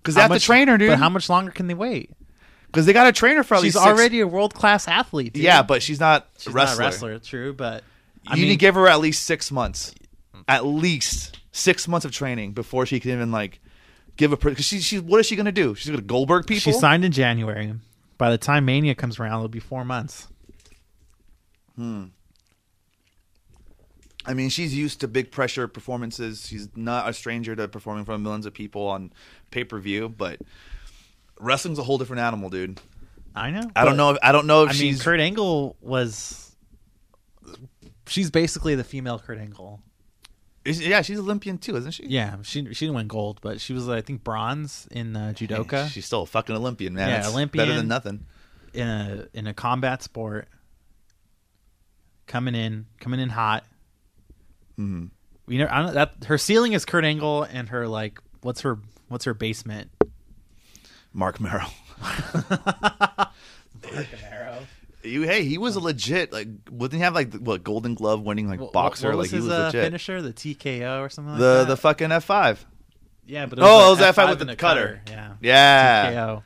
because 0.01 0.15
they 0.15 0.21
have 0.21 0.29
much, 0.29 0.41
to 0.41 0.45
train 0.45 0.67
her, 0.67 0.77
dude. 0.77 0.89
But 0.89 0.99
how 0.99 1.09
much 1.09 1.29
longer 1.29 1.51
can 1.51 1.67
they 1.67 1.73
wait? 1.73 2.11
Because 2.67 2.85
they 2.85 2.93
got 2.93 3.07
a 3.07 3.11
trainer 3.11 3.43
for 3.43 3.55
at 3.55 3.61
she's 3.61 3.75
least. 3.75 3.85
She's 3.85 3.93
already 3.93 4.19
a 4.19 4.27
world 4.27 4.53
class 4.53 4.87
athlete. 4.87 5.33
Dude. 5.33 5.43
Yeah, 5.43 5.63
but 5.63 5.81
she's 5.81 5.99
not 5.99 6.27
she's 6.37 6.47
a 6.47 6.51
wrestler. 6.51 6.83
Not 6.83 6.83
a 6.83 6.87
wrestler, 6.87 7.19
true, 7.19 7.53
but 7.53 7.83
I 8.27 8.35
you 8.35 8.41
mean, 8.41 8.49
need 8.49 8.55
to 8.55 8.59
give 8.59 8.75
her 8.75 8.87
at 8.87 8.99
least 8.99 9.25
six 9.25 9.51
months, 9.51 9.95
at 10.47 10.65
least 10.65 11.39
six 11.51 11.87
months 11.87 12.05
of 12.05 12.11
training 12.11 12.51
before 12.51 12.85
she 12.85 12.99
can 12.99 13.11
even 13.11 13.31
like 13.31 13.59
give 14.17 14.33
a. 14.33 14.37
Because 14.37 14.65
she, 14.65 14.81
she, 14.81 14.99
what 14.99 15.19
is 15.19 15.25
she 15.25 15.35
going 15.35 15.47
to 15.47 15.51
do? 15.51 15.73
She's 15.73 15.87
going 15.87 15.99
to 15.99 16.05
Goldberg 16.05 16.45
people. 16.45 16.59
She 16.59 16.73
signed 16.73 17.03
in 17.03 17.11
January. 17.11 17.73
By 18.19 18.29
the 18.29 18.37
time 18.37 18.65
Mania 18.65 18.93
comes 18.95 19.17
around, 19.17 19.37
it'll 19.37 19.47
be 19.47 19.61
four 19.61 19.85
months. 19.85 20.27
Hmm. 21.75 22.07
I 24.25 24.33
mean, 24.33 24.49
she's 24.49 24.75
used 24.75 24.99
to 24.99 25.07
big 25.07 25.31
pressure 25.31 25.69
performances. 25.69 26.45
She's 26.45 26.67
not 26.75 27.09
a 27.09 27.13
stranger 27.13 27.55
to 27.55 27.69
performing 27.69 28.01
in 28.01 28.05
front 28.05 28.19
of 28.19 28.23
millions 28.23 28.45
of 28.45 28.53
people 28.53 28.87
on 28.87 29.13
pay 29.51 29.63
per 29.63 29.79
view, 29.79 30.09
but 30.09 30.41
wrestling's 31.39 31.79
a 31.79 31.83
whole 31.83 31.97
different 31.97 32.21
animal, 32.21 32.49
dude. 32.49 32.81
I 33.33 33.51
know. 33.51 33.71
I 33.73 33.85
don't 33.85 33.95
know. 33.95 34.11
If, 34.11 34.17
I 34.21 34.33
don't 34.33 34.47
know 34.47 34.63
if 34.63 34.71
I 34.71 34.73
she's. 34.73 34.97
mean, 34.97 35.03
Kurt 35.03 35.19
Angle 35.21 35.77
was. 35.79 36.53
She's 38.05 38.29
basically 38.29 38.75
the 38.75 38.83
female 38.83 39.17
Kurt 39.17 39.37
Angle. 39.39 39.81
Is, 40.65 40.85
yeah, 40.85 41.01
she's 41.01 41.17
Olympian 41.19 41.57
too, 41.57 41.77
isn't 41.77 41.91
she? 41.91 42.05
Yeah, 42.07 42.37
she 42.43 42.65
she 42.73 42.85
didn't 42.85 42.95
win 42.95 43.07
gold, 43.07 43.39
but 43.41 43.61
she 43.61 43.73
was 43.73 43.87
I 43.87 44.01
think 44.01 44.23
bronze 44.23 44.87
in 44.91 45.15
uh, 45.15 45.33
judoka. 45.35 45.87
She's 45.89 46.05
still 46.05 46.23
a 46.23 46.25
fucking 46.25 46.55
Olympian, 46.55 46.93
man. 46.93 47.09
Yeah, 47.09 47.17
That's 47.21 47.29
Olympian. 47.33 47.65
Better 47.67 47.77
than 47.77 47.87
nothing. 47.87 48.25
in 48.73 48.87
a 48.87 49.27
in 49.33 49.47
a 49.47 49.53
combat 49.53 50.03
sport, 50.03 50.47
coming 52.27 52.55
in 52.55 52.85
coming 52.99 53.19
in 53.19 53.29
hot. 53.29 53.63
hmm 54.75 55.05
You 55.47 55.59
know, 55.59 55.67
I 55.71 55.81
don't, 55.81 55.93
that 55.93 56.13
her 56.27 56.37
ceiling 56.37 56.73
is 56.73 56.83
Kurt 56.85 57.05
Angle, 57.05 57.43
and 57.43 57.69
her 57.69 57.87
like 57.87 58.19
what's 58.41 58.61
her 58.61 58.79
what's 59.07 59.25
her 59.25 59.33
basement? 59.33 59.89
Marc 61.13 61.39
Mero. 61.39 61.65
Marc 62.01 63.27
Mero. 64.21 64.59
You, 65.03 65.21
hey, 65.21 65.45
he 65.45 65.57
was 65.57 65.75
a 65.75 65.79
legit 65.79 66.33
like. 66.33 66.47
Wouldn't 66.69 66.97
he 66.97 67.03
have 67.03 67.13
like 67.15 67.33
what 67.35 67.63
Golden 67.63 67.93
Glove 67.95 68.21
winning 68.21 68.49
like 68.49 68.59
What- 68.59 68.73
boxer? 68.73 69.07
What, 69.09 69.15
what 69.17 69.21
like 69.23 69.31
his 69.31 69.43
he 69.43 69.49
was 69.49 69.57
uh, 69.57 69.65
legit. 69.67 69.83
finisher? 69.85 70.21
The 70.21 70.33
TKO 70.33 71.01
or 71.05 71.09
something 71.09 71.31
like 71.31 71.39
the 71.39 71.45
that. 71.59 71.67
the 71.69 71.77
fucking 71.77 72.11
F 72.11 72.25
five. 72.25 72.65
yeah, 73.25 73.45
but 73.45 73.59
Oh, 73.61 73.87
it 73.87 73.89
was 73.91 73.99
that 73.99 74.15
fight 74.15 74.27
F5 74.27 74.29
with 74.31 74.41
and 74.41 74.49
the 74.49 74.53
a 74.53 74.57
cutter. 74.57 75.01
Yeah, 75.07 75.33
Yeah. 75.41 76.11
TKO. 76.11 76.43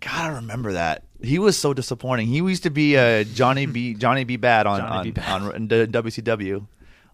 God, 0.00 0.32
I 0.32 0.34
remember 0.36 0.72
that. 0.72 1.04
He 1.22 1.38
was 1.38 1.56
so 1.56 1.72
disappointing. 1.72 2.26
He 2.26 2.38
used 2.38 2.64
to 2.64 2.70
be 2.70 2.96
uh, 2.96 3.22
Johnny 3.22 3.66
B. 3.66 3.94
Johnny 3.94 4.24
B. 4.24 4.36
Badd 4.36 4.66
on 4.66 4.80
Johnny 4.80 4.96
on, 4.96 5.04
B. 5.04 5.12
Badd. 5.12 5.54
on, 5.54 5.68
WCW. 5.68 6.66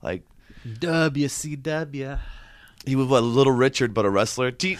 Like 0.02 0.22
WCW. 0.66 2.18
he 2.86 2.96
was 2.96 3.06
what 3.06 3.22
Little 3.22 3.52
Richard, 3.52 3.92
but 3.94 4.04
a 4.04 4.10
wrestler. 4.10 4.50
Gee, 4.50 4.78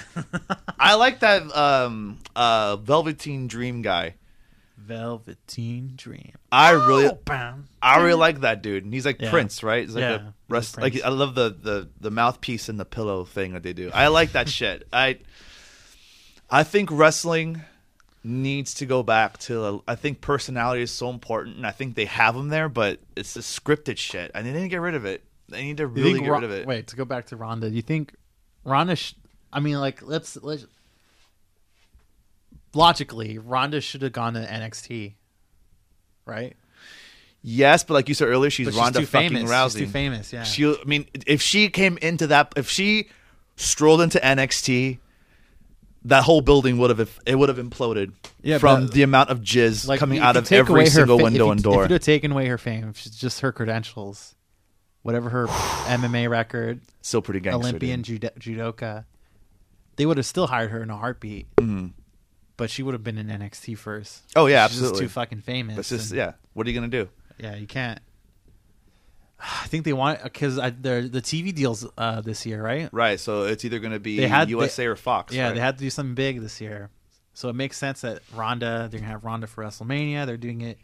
I 0.78 0.94
like 0.94 1.20
that 1.20 1.54
um, 1.54 2.18
uh, 2.34 2.76
Velveteen 2.76 3.46
Dream 3.48 3.82
guy. 3.82 4.14
Velveteen 4.88 5.92
Dream. 5.97 6.33
I 6.50 6.71
really, 6.71 7.07
Oh, 7.07 7.18
bam. 7.25 7.68
I 7.80 7.99
really 7.99 8.14
like 8.18 8.40
that 8.40 8.62
dude. 8.62 8.85
And 8.85 8.92
he's 8.92 9.04
like 9.07 9.21
Yeah. 9.21 9.30
Prince, 9.30 9.62
right? 9.62 9.85
He's 9.85 9.95
like 9.95 10.02
Yeah, 10.02 10.14
a 10.50 10.54
he's 10.57 10.76
a 10.76 10.80
like 10.80 11.02
I 11.04 11.09
love 11.11 11.35
the, 11.35 11.50
the 11.50 11.88
the 12.00 12.11
mouthpiece 12.11 12.68
and 12.68 12.80
the 12.80 12.85
pillow 12.85 13.25
thing 13.25 13.52
that 13.52 13.62
they 13.62 13.73
do. 13.73 13.90
I 13.95 14.09
like 14.09 14.33
that 14.33 14.49
shit. 14.59 14.88
I 14.92 15.18
I 16.50 16.64
think 16.64 16.90
wrestling 16.90 17.62
needs 18.25 18.75
to 18.75 18.87
go 18.87 19.02
back 19.02 19.38
to. 19.38 19.83
I 19.87 19.95
think 19.95 20.21
personality 20.21 20.83
is 20.83 20.90
so 20.90 21.11
important, 21.11 21.57
and 21.57 21.66
I 21.66 21.71
think 21.71 21.95
they 21.95 22.07
have 22.07 22.35
them 22.35 22.49
there, 22.49 22.68
but 22.68 22.99
it's 23.16 23.35
the 23.35 23.40
scripted 23.40 23.99
shit, 23.99 24.30
and 24.35 24.47
they 24.47 24.52
didn't 24.52 24.68
get 24.68 24.80
rid 24.80 24.95
of 24.95 25.04
it. 25.04 25.23
They 25.49 25.62
need 25.64 25.76
to 25.78 25.87
really 25.87 26.21
get 26.21 26.28
Ron- 26.30 26.42
rid 26.42 26.50
of 26.50 26.57
it. 26.57 26.66
Wait, 26.66 26.88
to 26.88 26.97
go 26.97 27.04
back 27.04 27.26
to 27.26 27.37
Ronda, 27.37 27.71
do 27.71 27.76
you 27.76 27.83
think 27.83 28.14
Ronda? 28.64 28.97
Sh- 28.97 29.14
I 29.52 29.61
mean, 29.61 29.78
like, 29.78 30.02
let's 30.02 30.37
let's 30.42 30.66
logically, 32.75 33.38
Ronda 33.38 33.80
should 33.80 34.02
have 34.02 34.12
gone 34.12 34.34
to 34.34 34.40
NXT, 34.40 35.14
right? 36.25 36.56
Yes, 37.42 37.84
but 37.84 37.94
like 37.94 38.08
you 38.08 38.14
said 38.14 38.28
earlier, 38.28 38.50
she's 38.50 38.66
But 38.66 38.75
Ronda 38.75 38.98
she's 39.00 39.08
fucking 39.08 39.30
famous. 39.30 39.50
Rousey. 39.50 39.78
She's 39.78 39.87
too 39.87 39.92
famous. 39.92 40.32
Yeah. 40.32 40.42
She, 40.42 40.66
I 40.68 40.84
mean, 40.84 41.06
if 41.26 41.40
she 41.40 41.68
came 41.68 41.96
into 41.98 42.26
that, 42.28 42.52
if 42.56 42.68
she 42.68 43.08
strolled 43.56 44.00
into 44.00 44.18
NXT, 44.18 44.98
that 46.04 46.25
whole 46.25 46.40
building 46.40 46.78
would 46.78 46.96
have 46.96 47.20
it 47.26 47.34
would 47.37 47.48
have 47.48 47.58
imploded 47.58 48.12
Yeah, 48.42 48.58
from 48.58 48.87
but- 48.87 48.94
the 48.94 49.02
amount 49.02 49.30
of 49.30 49.40
jizz 49.40 49.87
like 49.87 50.00
coming 50.00 50.18
out 50.20 50.37
of 50.37 50.50
every 50.52 50.87
single 50.87 51.18
fa- 51.18 51.25
window 51.25 51.46
if 51.46 51.52
and 51.52 51.62
door. 51.62 51.84
If 51.84 51.90
you'd 51.90 51.94
have 51.94 52.02
taken 52.02 52.32
away 52.32 52.46
her 52.46 52.58
fame, 52.58 52.92
just 52.94 53.40
her 53.40 53.52
credentials, 53.52 54.34
whatever 55.02 55.28
her 55.30 55.46
MMA 55.87 56.28
record, 56.28 56.80
Still 57.02 57.22
pretty 57.22 57.40
gangster. 57.40 57.60
Olympian 57.68 58.02
dude. 58.02 58.22
judoka, 58.38 59.04
they 59.96 60.06
would 60.06 60.16
have 60.18 60.26
still 60.26 60.46
hired 60.48 60.70
her 60.70 60.82
in 60.82 60.90
a 60.90 60.96
heartbeat. 60.96 61.46
Mhm. 61.56 61.92
But 62.58 62.68
she 62.68 62.82
would 62.82 62.92
have 62.92 63.02
been 63.04 63.16
in 63.16 63.28
NXT 63.28 63.78
first. 63.78 64.22
Oh 64.36 64.46
yeah, 64.46 64.66
She's 64.66 64.72
just 64.80 64.82
absolutely. 64.90 65.06
too 65.06 65.08
fucking 65.08 65.40
famous. 65.40 65.76
But 65.76 65.86
just 65.86 66.10
and- 66.10 66.18
yeah. 66.18 66.32
What 66.52 66.66
are 66.66 66.70
you 66.70 66.74
gonna 66.76 66.88
do? 66.88 67.08
Yeah, 67.38 67.54
you 67.56 67.66
can't. 67.66 68.00
I 69.40 69.66
think 69.68 69.84
they 69.84 69.92
want 69.92 70.22
because 70.22 70.56
the 70.56 71.22
TV 71.22 71.54
deals 71.54 71.86
uh, 71.96 72.20
this 72.20 72.44
year, 72.44 72.62
right? 72.62 72.88
Right. 72.92 73.18
So 73.20 73.44
it's 73.44 73.64
either 73.64 73.78
gonna 73.78 74.00
be 74.00 74.16
They 74.18 74.28
had- 74.28 74.50
USA 74.50 74.86
or 74.86 74.96
Fox. 74.96 75.33
Yeah, 75.33 75.46
right? 75.46 75.54
they 75.54 75.61
had 75.61 75.78
to 75.78 75.85
do 75.85 75.90
something 75.90 76.14
big 76.14 76.40
this 76.40 76.61
year, 76.61 76.90
so 77.33 77.48
it 77.48 77.54
makes 77.54 77.76
sense 77.78 78.00
that 78.00 78.20
Ronda 78.35 78.88
they're 78.90 79.00
gonna 79.00 79.12
have 79.12 79.24
Ronda 79.24 79.46
for 79.46 79.62
WrestleMania. 79.64 80.26
They're 80.26 80.37
doing 80.37 80.61
it 80.62 80.78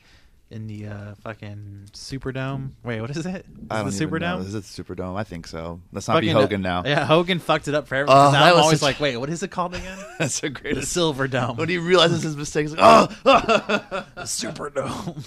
in 0.51 0.67
the 0.67 0.87
uh, 0.87 1.15
fucking 1.23 1.89
Superdome. 1.93 2.73
Wait, 2.85 3.01
what 3.01 3.11
is 3.11 3.19
it? 3.19 3.21
Is 3.21 3.27
I 3.27 3.31
it 3.39 3.45
don't 3.69 3.69
the 3.69 4.03
even 4.03 4.21
know. 4.21 4.39
Superdome? 4.39 4.41
Is 4.47 4.55
it 4.55 4.65
the 4.65 4.85
Superdome? 4.85 5.17
I 5.19 5.25
think 5.25 5.47
so. 5.47 5.81
Let's 5.93 6.07
not 6.07 6.21
be 6.21 6.29
Fucking, 6.29 6.37
uh, 6.37 6.41
Hogan 6.41 6.63
now. 6.63 6.83
Yeah, 6.85 7.05
Hogan 7.07 7.39
fucked 7.41 7.67
it 7.69 7.75
up 7.75 7.89
for 7.89 7.95
everyone. 7.97 8.17
Oh, 8.17 8.31
now 8.31 8.33
that 8.33 8.43
I'm 8.51 8.55
was 8.55 8.63
always 8.65 8.81
such- 8.81 8.87
like, 8.87 9.01
wait, 9.01 9.17
what 9.17 9.31
is 9.31 9.43
it 9.43 9.51
called 9.51 9.75
again? 9.75 9.99
That's 10.19 10.41
the 10.41 10.49
the 10.49 10.55
greatest. 10.61 10.93
Silver 10.93 11.27
Dome. 11.29 11.57
When 11.57 11.69
he 11.69 11.79
realizes 11.79 12.23
his 12.23 12.37
mistake, 12.37 12.65
he's 12.69 12.77
like, 12.77 12.81
oh, 12.83 13.07
the 14.15 14.23
Superdome. 14.23 15.27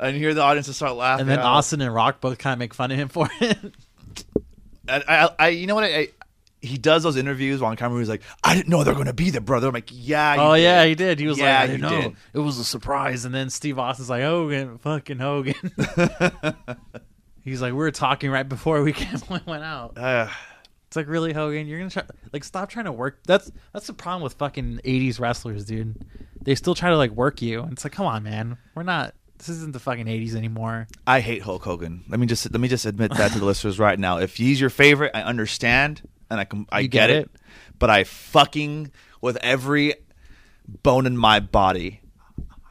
and 0.00 0.14
you 0.14 0.20
hear 0.20 0.34
the 0.34 0.42
audience 0.42 0.66
just 0.66 0.78
start 0.78 0.96
laughing. 0.96 1.22
and 1.22 1.30
then. 1.30 1.38
Austin 1.38 1.80
and 1.80 1.94
Rock 1.94 2.20
both 2.20 2.36
kind 2.38 2.52
of 2.52 2.58
make 2.58 2.74
fun 2.74 2.90
of 2.90 2.98
him 2.98 3.08
for 3.08 3.28
it. 3.40 3.58
I, 4.88 5.02
I, 5.08 5.28
I, 5.38 5.48
you 5.48 5.66
know 5.66 5.74
what? 5.76 5.84
I, 5.84 6.08
he 6.64 6.78
does 6.78 7.02
those 7.02 7.16
interviews 7.16 7.60
while 7.60 7.70
on 7.70 7.76
camera. 7.76 7.98
He's 7.98 8.08
like, 8.08 8.22
I 8.42 8.54
didn't 8.54 8.68
know 8.68 8.82
they're 8.84 8.94
going 8.94 9.06
to 9.06 9.12
be 9.12 9.30
there, 9.30 9.40
brother. 9.40 9.68
I'm 9.68 9.74
like, 9.74 9.90
yeah. 9.92 10.36
oh 10.38 10.54
yeah, 10.54 10.84
he 10.84 10.94
did. 10.94 11.18
He 11.20 11.26
was 11.26 11.38
Yeah, 11.38 11.44
like, 11.44 11.54
I 11.60 11.66
didn't 11.66 11.90
you 11.90 11.90
know. 11.90 12.02
did. 12.08 12.16
It 12.32 12.38
was 12.38 12.58
a 12.58 12.64
surprise. 12.64 13.24
And 13.24 13.34
then 13.34 13.50
Steve 13.50 13.78
Austin's 13.78 14.10
like, 14.10 14.22
Hogan, 14.22 14.78
fucking 14.78 15.18
Hogan. 15.18 15.54
He's 17.42 17.60
like, 17.60 17.72
we 17.72 17.78
were 17.78 17.90
talking 17.90 18.30
right 18.30 18.48
before 18.48 18.82
we 18.82 18.92
came, 18.94 19.18
went 19.46 19.64
out. 19.64 19.96
Uh, 19.98 20.28
It's 20.86 20.96
like, 20.96 21.08
really, 21.08 21.32
Hogan? 21.32 21.66
You're 21.66 21.78
gonna 21.78 21.90
try 21.90 22.04
like 22.32 22.44
stop 22.44 22.68
trying 22.70 22.84
to 22.86 22.92
work. 22.92 23.18
That's 23.26 23.50
that's 23.72 23.86
the 23.88 23.92
problem 23.94 24.22
with 24.22 24.34
fucking 24.34 24.80
'80s 24.84 25.18
wrestlers, 25.20 25.64
dude. 25.64 26.04
They 26.40 26.54
still 26.54 26.74
try 26.74 26.90
to 26.90 26.96
like 26.96 27.10
work 27.10 27.42
you, 27.42 27.62
and 27.62 27.72
it's 27.72 27.84
like, 27.84 27.92
come 27.92 28.06
on, 28.06 28.22
man. 28.22 28.58
We're 28.74 28.84
not. 28.84 29.14
This 29.38 29.48
isn't 29.48 29.72
the 29.72 29.80
fucking 29.80 30.06
'80s 30.06 30.34
anymore. 30.36 30.86
I 31.06 31.18
hate 31.20 31.42
Hulk 31.42 31.64
Hogan. 31.64 32.04
Let 32.08 32.20
me 32.20 32.26
just 32.26 32.50
let 32.52 32.60
me 32.60 32.68
just 32.68 32.86
admit 32.86 33.12
that 33.16 33.32
to 33.32 33.38
the 33.40 33.44
listeners 33.44 33.78
right 33.80 33.98
now. 33.98 34.18
If 34.18 34.36
he's 34.36 34.60
your 34.60 34.70
favorite, 34.70 35.10
I 35.14 35.22
understand 35.22 36.02
and 36.30 36.40
I 36.40 36.44
can 36.44 36.66
I 36.70 36.82
get, 36.82 36.90
get 36.90 37.10
it. 37.10 37.16
it. 37.24 37.30
But 37.78 37.90
I 37.90 38.04
fucking 38.04 38.90
with 39.20 39.36
every 39.36 39.94
bone 40.82 41.06
in 41.06 41.16
my 41.16 41.40
body, 41.40 42.00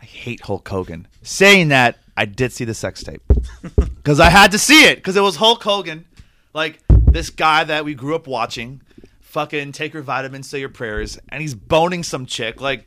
I 0.02 0.06
hate 0.06 0.42
Hulk 0.42 0.68
Hogan. 0.68 1.08
Saying 1.22 1.70
that, 1.70 1.98
I 2.16 2.26
did 2.26 2.52
see 2.54 2.66
the 2.66 2.74
sex 2.74 3.04
tape 3.04 3.22
because 3.76 4.20
I 4.20 4.30
had 4.30 4.52
to 4.52 4.60
see 4.60 4.86
it 4.86 4.98
because 4.98 5.16
it 5.16 5.22
was 5.22 5.38
Hulk 5.38 5.64
Hogan, 5.64 6.06
like 6.54 6.80
this 6.88 7.30
guy 7.30 7.64
that 7.64 7.86
we 7.86 7.94
grew 7.94 8.16
up 8.16 8.28
watching. 8.28 8.82
Fucking 9.22 9.72
take 9.72 9.94
your 9.94 10.04
vitamins, 10.04 10.48
say 10.48 10.60
your 10.60 10.70
prayers, 10.70 11.18
and 11.30 11.42
he's 11.42 11.56
boning 11.56 12.04
some 12.04 12.28
chick. 12.28 12.62
Like, 12.62 12.86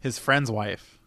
His 0.00 0.18
friend's 0.18 0.50
wife. 0.50 0.98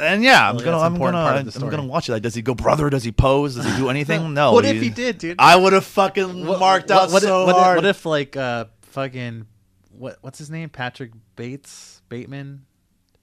And 0.00 0.22
yeah, 0.22 0.48
I'm 0.48 0.56
Well, 0.56 0.64
gonna, 0.64 0.76
that's 0.76 0.84
I'm 0.84 0.92
important 0.94 1.16
gonna, 1.16 1.30
part 1.30 1.46
of 1.46 1.54
the 1.54 1.60
I'm 1.60 1.70
gonna 1.70 1.86
watch 1.86 2.08
it. 2.08 2.12
Like, 2.12 2.22
does 2.22 2.34
he 2.34 2.42
go 2.42 2.54
brother? 2.54 2.90
Does 2.90 3.04
he 3.04 3.12
pose? 3.12 3.56
Does 3.56 3.64
he 3.64 3.76
do 3.76 3.88
anything? 3.90 4.34
No. 4.34 4.52
What 4.52 4.64
if 4.64 4.80
he 4.80 4.90
did, 4.90 5.18
dude? 5.18 5.36
I 5.38 5.56
would 5.56 5.72
have 5.72 5.84
fucking 5.84 6.44
marked 6.44 6.90
out 6.90 7.10
what, 7.10 7.22
so 7.22 7.42
if, 7.42 7.46
what, 7.46 7.56
hard. 7.56 7.76
What 7.76 7.86
if 7.86 8.06
like 8.06 8.36
uh 8.36 8.66
fucking 8.82 9.46
what 9.90 10.18
what's 10.20 10.38
his 10.38 10.50
name? 10.50 10.68
Patrick 10.68 11.12
Bates 11.36 12.02
Bateman. 12.08 12.66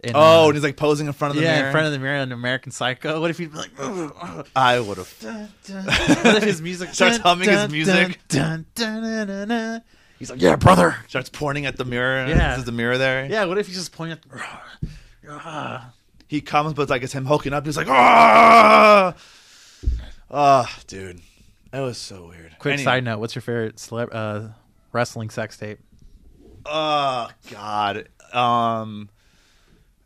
In, 0.01 0.13
oh, 0.15 0.45
uh, 0.45 0.45
and 0.45 0.53
he's 0.53 0.63
like 0.63 0.77
posing 0.77 1.08
in 1.08 1.13
front 1.13 1.32
of 1.32 1.36
the 1.36 1.43
yeah, 1.43 1.55
mirror. 1.58 1.67
in 1.67 1.71
front 1.73 1.88
of 1.88 1.91
the 1.91 1.99
mirror 1.99 2.21
in 2.21 2.32
American 2.32 2.71
Psycho. 2.71 3.19
What 3.19 3.32
if 3.32 3.38
he'd 3.38 3.51
be 3.51 3.58
like. 3.58 3.71
I 4.55 4.79
would 4.79 4.97
have. 4.97 5.13
what 6.23 6.38
if 6.38 6.43
his 6.43 6.62
music 6.62 6.93
Starts 6.93 7.17
humming 7.17 7.49
his 7.49 7.69
music. 7.69 8.17
Dun, 8.29 8.65
dun, 8.75 9.03
dun, 9.03 9.27
dun, 9.27 9.47
dun. 9.49 9.82
He's 10.17 10.29
like, 10.29 10.41
yeah, 10.41 10.55
brother. 10.55 10.97
Starts 11.08 11.29
pointing 11.29 11.65
at 11.65 11.77
the 11.77 11.84
mirror. 11.84 12.27
Yeah. 12.27 12.58
Is 12.58 12.63
the 12.63 12.71
mirror 12.71 12.97
there? 12.97 13.25
Yeah, 13.25 13.43
what 13.45 13.58
if 13.58 13.67
he's 13.67 13.75
just 13.75 13.91
pointing 13.91 14.17
at? 14.17 15.84
He 16.30 16.39
comes, 16.42 16.74
but 16.74 16.84
it's 16.84 16.89
like 16.92 17.04
it's 17.04 17.12
him 17.12 17.26
hulking 17.26 17.52
up. 17.54 17.65
He's 17.65 17.76
like, 17.76 17.89
ah, 17.89 19.13
ah, 20.32 20.80
dude, 20.88 21.20
that 21.72 21.82
was 21.82 21.98
so 21.98 22.28
weird. 22.28 22.56
Quick 22.60 22.74
Anyway. 22.74 22.84
side 22.86 23.04
note: 23.04 23.20
What's 23.20 23.36
your 23.36 23.42
favorite 23.42 23.78
celeb- 23.78 24.13
uh, 24.13 24.50
wrestling 24.94 25.30
sex 25.30 25.58
tape? 25.58 25.80
Oh 26.65 27.30
God. 27.52 28.08
Um 28.34 29.10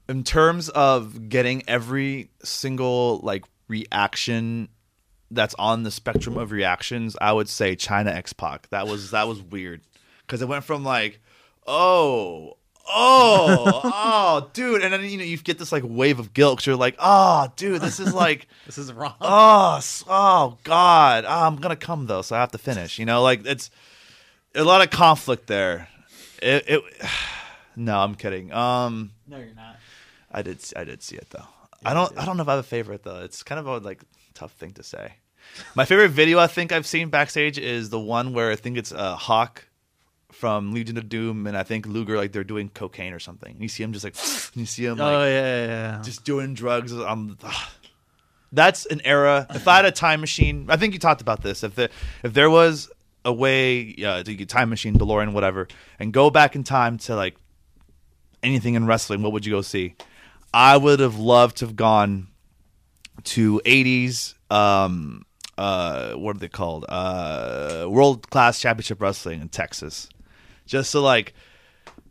in 0.08 0.24
terms 0.24 0.70
of 0.70 1.28
getting 1.30 1.64
every 1.68 2.30
single 2.44 3.20
like 3.24 3.44
reaction 3.68 4.70
that's 5.32 5.56
on 5.58 5.84
the 5.84 5.92
spectrum 5.92 6.38
of 6.38 6.52
reactions, 6.52 7.16
I 7.20 7.34
would 7.34 7.50
say 7.50 7.76
Chyna 7.76 8.14
X 8.16 8.32
Pac. 8.34 8.70
That 8.70 8.88
was 8.88 9.12
that 9.12 9.28
was 9.28 9.42
weird. 9.42 9.82
Cause 10.28 10.42
it 10.42 10.48
went 10.48 10.64
from 10.64 10.86
like, 10.86 11.20
oh, 11.68 12.54
oh, 12.88 13.82
oh, 13.84 14.50
dude, 14.54 14.82
and 14.84 14.94
then 14.94 15.04
you 15.04 15.18
know 15.18 15.24
you 15.24 15.38
get 15.38 15.58
this 15.60 15.72
like 15.72 15.84
wave 15.86 16.20
of 16.20 16.34
guilt. 16.34 16.60
Cause 16.60 16.66
you're 16.68 16.76
like, 16.76 16.96
oh, 17.00 17.48
dude, 17.56 17.82
this 17.82 18.00
is 18.00 18.14
like, 18.14 18.48
This 18.66 18.78
is 18.78 18.92
wrong. 18.94 19.16
oh, 19.22 19.76
s- 19.78 20.04
oh, 20.08 20.58
God, 20.64 21.26
oh, 21.28 21.48
I'm 21.48 21.58
gonna 21.58 21.76
come 21.76 22.08
though, 22.08 22.22
so 22.22 22.36
I 22.36 22.40
have 22.40 22.52
to 22.52 22.58
finish. 22.58 23.00
You 23.00 23.06
know, 23.06 23.22
like 23.22 23.46
it's 23.46 23.70
a 24.56 24.64
lot 24.64 24.82
of 24.82 24.90
conflict 24.90 25.48
there. 25.48 25.88
It, 26.42 26.64
it 26.68 26.84
no, 27.76 27.98
I'm 28.00 28.16
kidding. 28.16 28.52
Um, 28.52 29.12
no, 29.28 29.38
you're 29.38 29.56
not. 29.56 29.78
I 30.32 30.42
did, 30.42 30.60
I 30.76 30.84
did 30.84 31.04
see 31.04 31.16
it 31.16 31.28
though. 31.30 31.46
Yeah, 31.84 31.92
I 31.92 31.94
don't, 31.94 32.10
did. 32.10 32.18
I 32.20 32.26
don't 32.26 32.38
know 32.38 32.44
if 32.44 32.50
I 32.50 32.56
have 32.56 32.60
a 32.60 32.68
favorite 32.68 33.04
though. 33.04 33.22
It's 33.22 33.44
kind 33.44 33.60
of 33.60 33.68
a 33.68 33.78
like 33.78 34.02
tough 34.34 34.52
thing 34.54 34.72
to 34.72 34.84
say. 34.84 35.14
My 35.76 35.86
favorite 35.86 36.10
video 36.10 36.40
I 36.40 36.48
think 36.48 36.72
I've 36.72 36.88
seen 36.88 37.10
backstage 37.10 37.58
is 37.60 37.90
the 37.90 38.00
one 38.00 38.34
where 38.34 38.50
I 38.50 38.56
think 38.56 38.78
it's 38.78 38.92
uh, 38.92 39.16
Hawk 39.16 39.66
from 40.34 40.74
Legion 40.74 40.98
of 40.98 41.10
Doom 41.10 41.48
and 41.48 41.56
I 41.56 41.64
think 41.64 41.86
Luger 41.86 42.18
like 42.18 42.32
they're 42.32 42.44
doing 42.44 42.70
cocaine 42.70 43.14
or 43.14 43.20
something. 43.20 43.54
And 43.54 43.62
you 43.62 43.70
see 43.70 43.84
him 43.84 43.94
just 43.94 44.04
like, 44.04 44.16
you 44.56 44.66
see 44.66 44.86
him 44.86 44.98
like 44.98 45.14
oh 45.14 45.26
yeah, 45.26 45.66
yeah, 45.66 45.66
yeah. 45.66 46.02
just 46.04 46.24
doing 46.26 46.54
drugs. 46.54 46.94
Um, 46.94 47.38
that's 48.52 48.86
an 48.86 49.02
era. 49.04 49.48
If 49.50 49.68
I 49.68 49.78
had 49.78 49.86
a 49.86 49.92
time 49.92 50.22
machine, 50.22 50.68
I 50.70 50.78
think 50.78 50.94
you 50.94 51.00
talked 51.00 51.22
about 51.22 51.42
this. 51.42 51.64
If 51.64 51.76
the, 51.76 51.90
if 52.24 52.34
there 52.34 52.50
was 52.50 52.90
a 53.26 53.34
way 53.34 53.96
uh, 54.06 54.24
to 54.24 54.36
get 54.36 54.50
time 54.50 54.70
machine, 54.70 54.96
DeLorean, 54.96 55.34
whatever, 55.34 55.68
and 56.00 56.14
go 56.14 56.30
back 56.30 56.56
in 56.56 56.64
time 56.64 56.98
to 57.00 57.16
like 57.16 57.36
anything 58.44 58.76
in 58.76 58.86
wrestling, 58.86 59.22
what 59.22 59.32
would 59.32 59.46
you 59.46 59.54
go 59.54 59.62
see? 59.62 59.96
I 60.54 60.78
would 60.78 61.00
have 61.00 61.18
loved 61.18 61.58
to 61.58 61.66
have 61.66 61.76
gone 61.76 62.28
to 63.24 63.62
80s 63.66 64.34
um 64.50 65.26
uh 65.58 66.14
what 66.14 66.36
are 66.36 66.40
they 66.40 66.48
called 66.48 66.86
uh 66.90 67.86
world 67.88 68.30
class 68.30 68.60
championship 68.60 69.02
wrestling 69.02 69.42
in 69.42 69.50
texas 69.50 70.10
just 70.66 70.92
to 70.92 71.00
like 71.00 71.34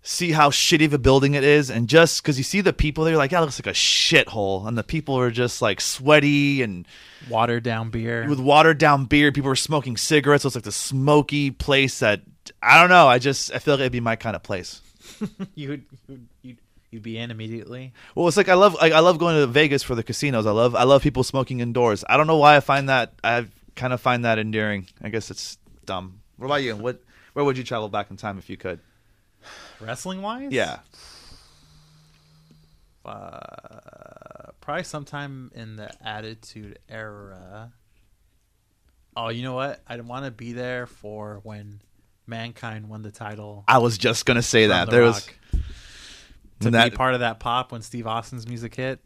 see 0.03 0.33
how 0.33 0.51
shitty 0.51 0.85
of 0.85 0.93
a 0.93 0.99
building 0.99 1.35
it 1.35 1.45
is 1.45 1.71
and 1.71 1.89
just 1.89 2.23
because 2.23 2.37
you 2.37 2.43
see 2.43 2.61
the 2.61 2.73
people 2.73 3.05
there 3.05 3.17
like 3.17 3.31
that 3.31 3.41
looks 3.41 3.61
like 3.61 3.69
a 3.69 3.77
shithole 3.77 4.67
and 4.67 4.77
the 4.77 4.83
people 4.83 5.17
are 5.17 5.31
just 5.31 5.63
like 5.63 5.81
sweaty 5.81 6.61
and 6.63 6.87
Watered 7.31 7.63
down 7.63 7.91
beer. 7.91 8.29
with 8.29 8.41
watered 8.41 8.79
down 8.79 9.05
beer 9.05 9.31
people 9.31 9.49
were 9.49 9.55
smoking 9.55 9.97
cigarettes 9.97 10.43
so 10.43 10.49
it's 10.49 10.57
like 10.57 10.65
the 10.65 10.73
smoky 10.73 11.53
place 11.53 12.01
that 12.01 12.23
i 12.61 12.81
don't 12.81 12.91
know 12.91 13.07
i 13.07 13.21
just 13.21 13.55
i 13.55 13.59
feel 13.61 13.75
like 13.75 13.81
it'd 13.83 13.93
be 13.93 14.01
my 14.01 14.17
kind 14.17 14.35
of 14.35 14.43
place 14.43 14.81
you 15.55 15.69
would 15.69 15.85
you'd, 16.09 16.27
you'd, 16.43 16.59
you'd 16.91 17.03
be 17.03 17.19
in 17.19 17.31
immediately. 17.31 17.93
Well, 18.15 18.29
it's 18.29 18.37
like 18.37 18.49
I 18.49 18.55
love 18.55 18.75
like 18.75 18.93
I 18.93 19.01
love 19.01 19.19
going 19.19 19.37
to 19.37 19.47
Vegas 19.47 19.83
for 19.83 19.95
the 19.95 20.03
casinos. 20.03 20.47
I 20.47 20.51
love 20.53 20.75
I 20.75 20.85
love 20.85 21.03
people 21.03 21.25
smoking 21.25 21.61
indoors. 21.61 22.05
I 22.09 22.17
don't 22.17 22.27
know 22.27 22.37
why 22.37 22.57
I 22.57 22.61
find 22.61 22.89
that 22.89 23.15
I 23.25 23.47
kind 23.75 23.93
of 23.93 24.01
find 24.01 24.25
that 24.25 24.39
endearing. 24.39 24.87
I 25.03 25.09
guess 25.09 25.31
it's 25.31 25.59
dumb. 25.87 26.21
What 26.37 26.47
about 26.47 26.63
you? 26.63 26.77
What 26.77 27.03
where 27.33 27.45
would 27.45 27.57
you 27.59 27.65
travel 27.65 27.89
back 27.89 28.11
in 28.11 28.17
time 28.17 28.39
if 28.39 28.49
you 28.51 28.57
could? 28.57 28.81
Wrestling 29.81 30.23
wise, 30.23 30.53
Yeah. 30.53 30.79
uh, 33.05 34.51
probably 34.61 34.85
sometime 34.85 35.51
in 35.55 35.77
the 35.77 35.91
Attitude 36.07 36.79
Era. 36.89 37.73
Oh, 39.17 39.29
you 39.29 39.43
know 39.43 39.55
what? 39.55 39.81
I'd 39.87 40.07
want 40.07 40.25
to 40.25 40.31
be 40.31 40.53
there 40.53 40.87
for 40.87 41.41
when 41.43 41.81
Mankind 42.27 42.89
won 42.89 43.03
the 43.03 43.11
title. 43.11 43.65
I 43.69 43.79
was 43.79 43.99
just 43.99 44.25
gonna 44.25 44.43
say 44.43 44.69
that. 44.69 44.87
The 44.87 44.91
There 44.93 45.03
was 45.03 45.27
Rock. 45.27 45.63
to 46.61 46.71
that, 46.71 46.93
be 46.93 46.97
part 46.97 47.15
of 47.15 47.21
that 47.21 47.41
pop 47.41 47.73
when 47.73 47.83
Steve 47.83 48.07
Austin's 48.07 48.47
music 48.47 48.75
hit. 48.77 49.01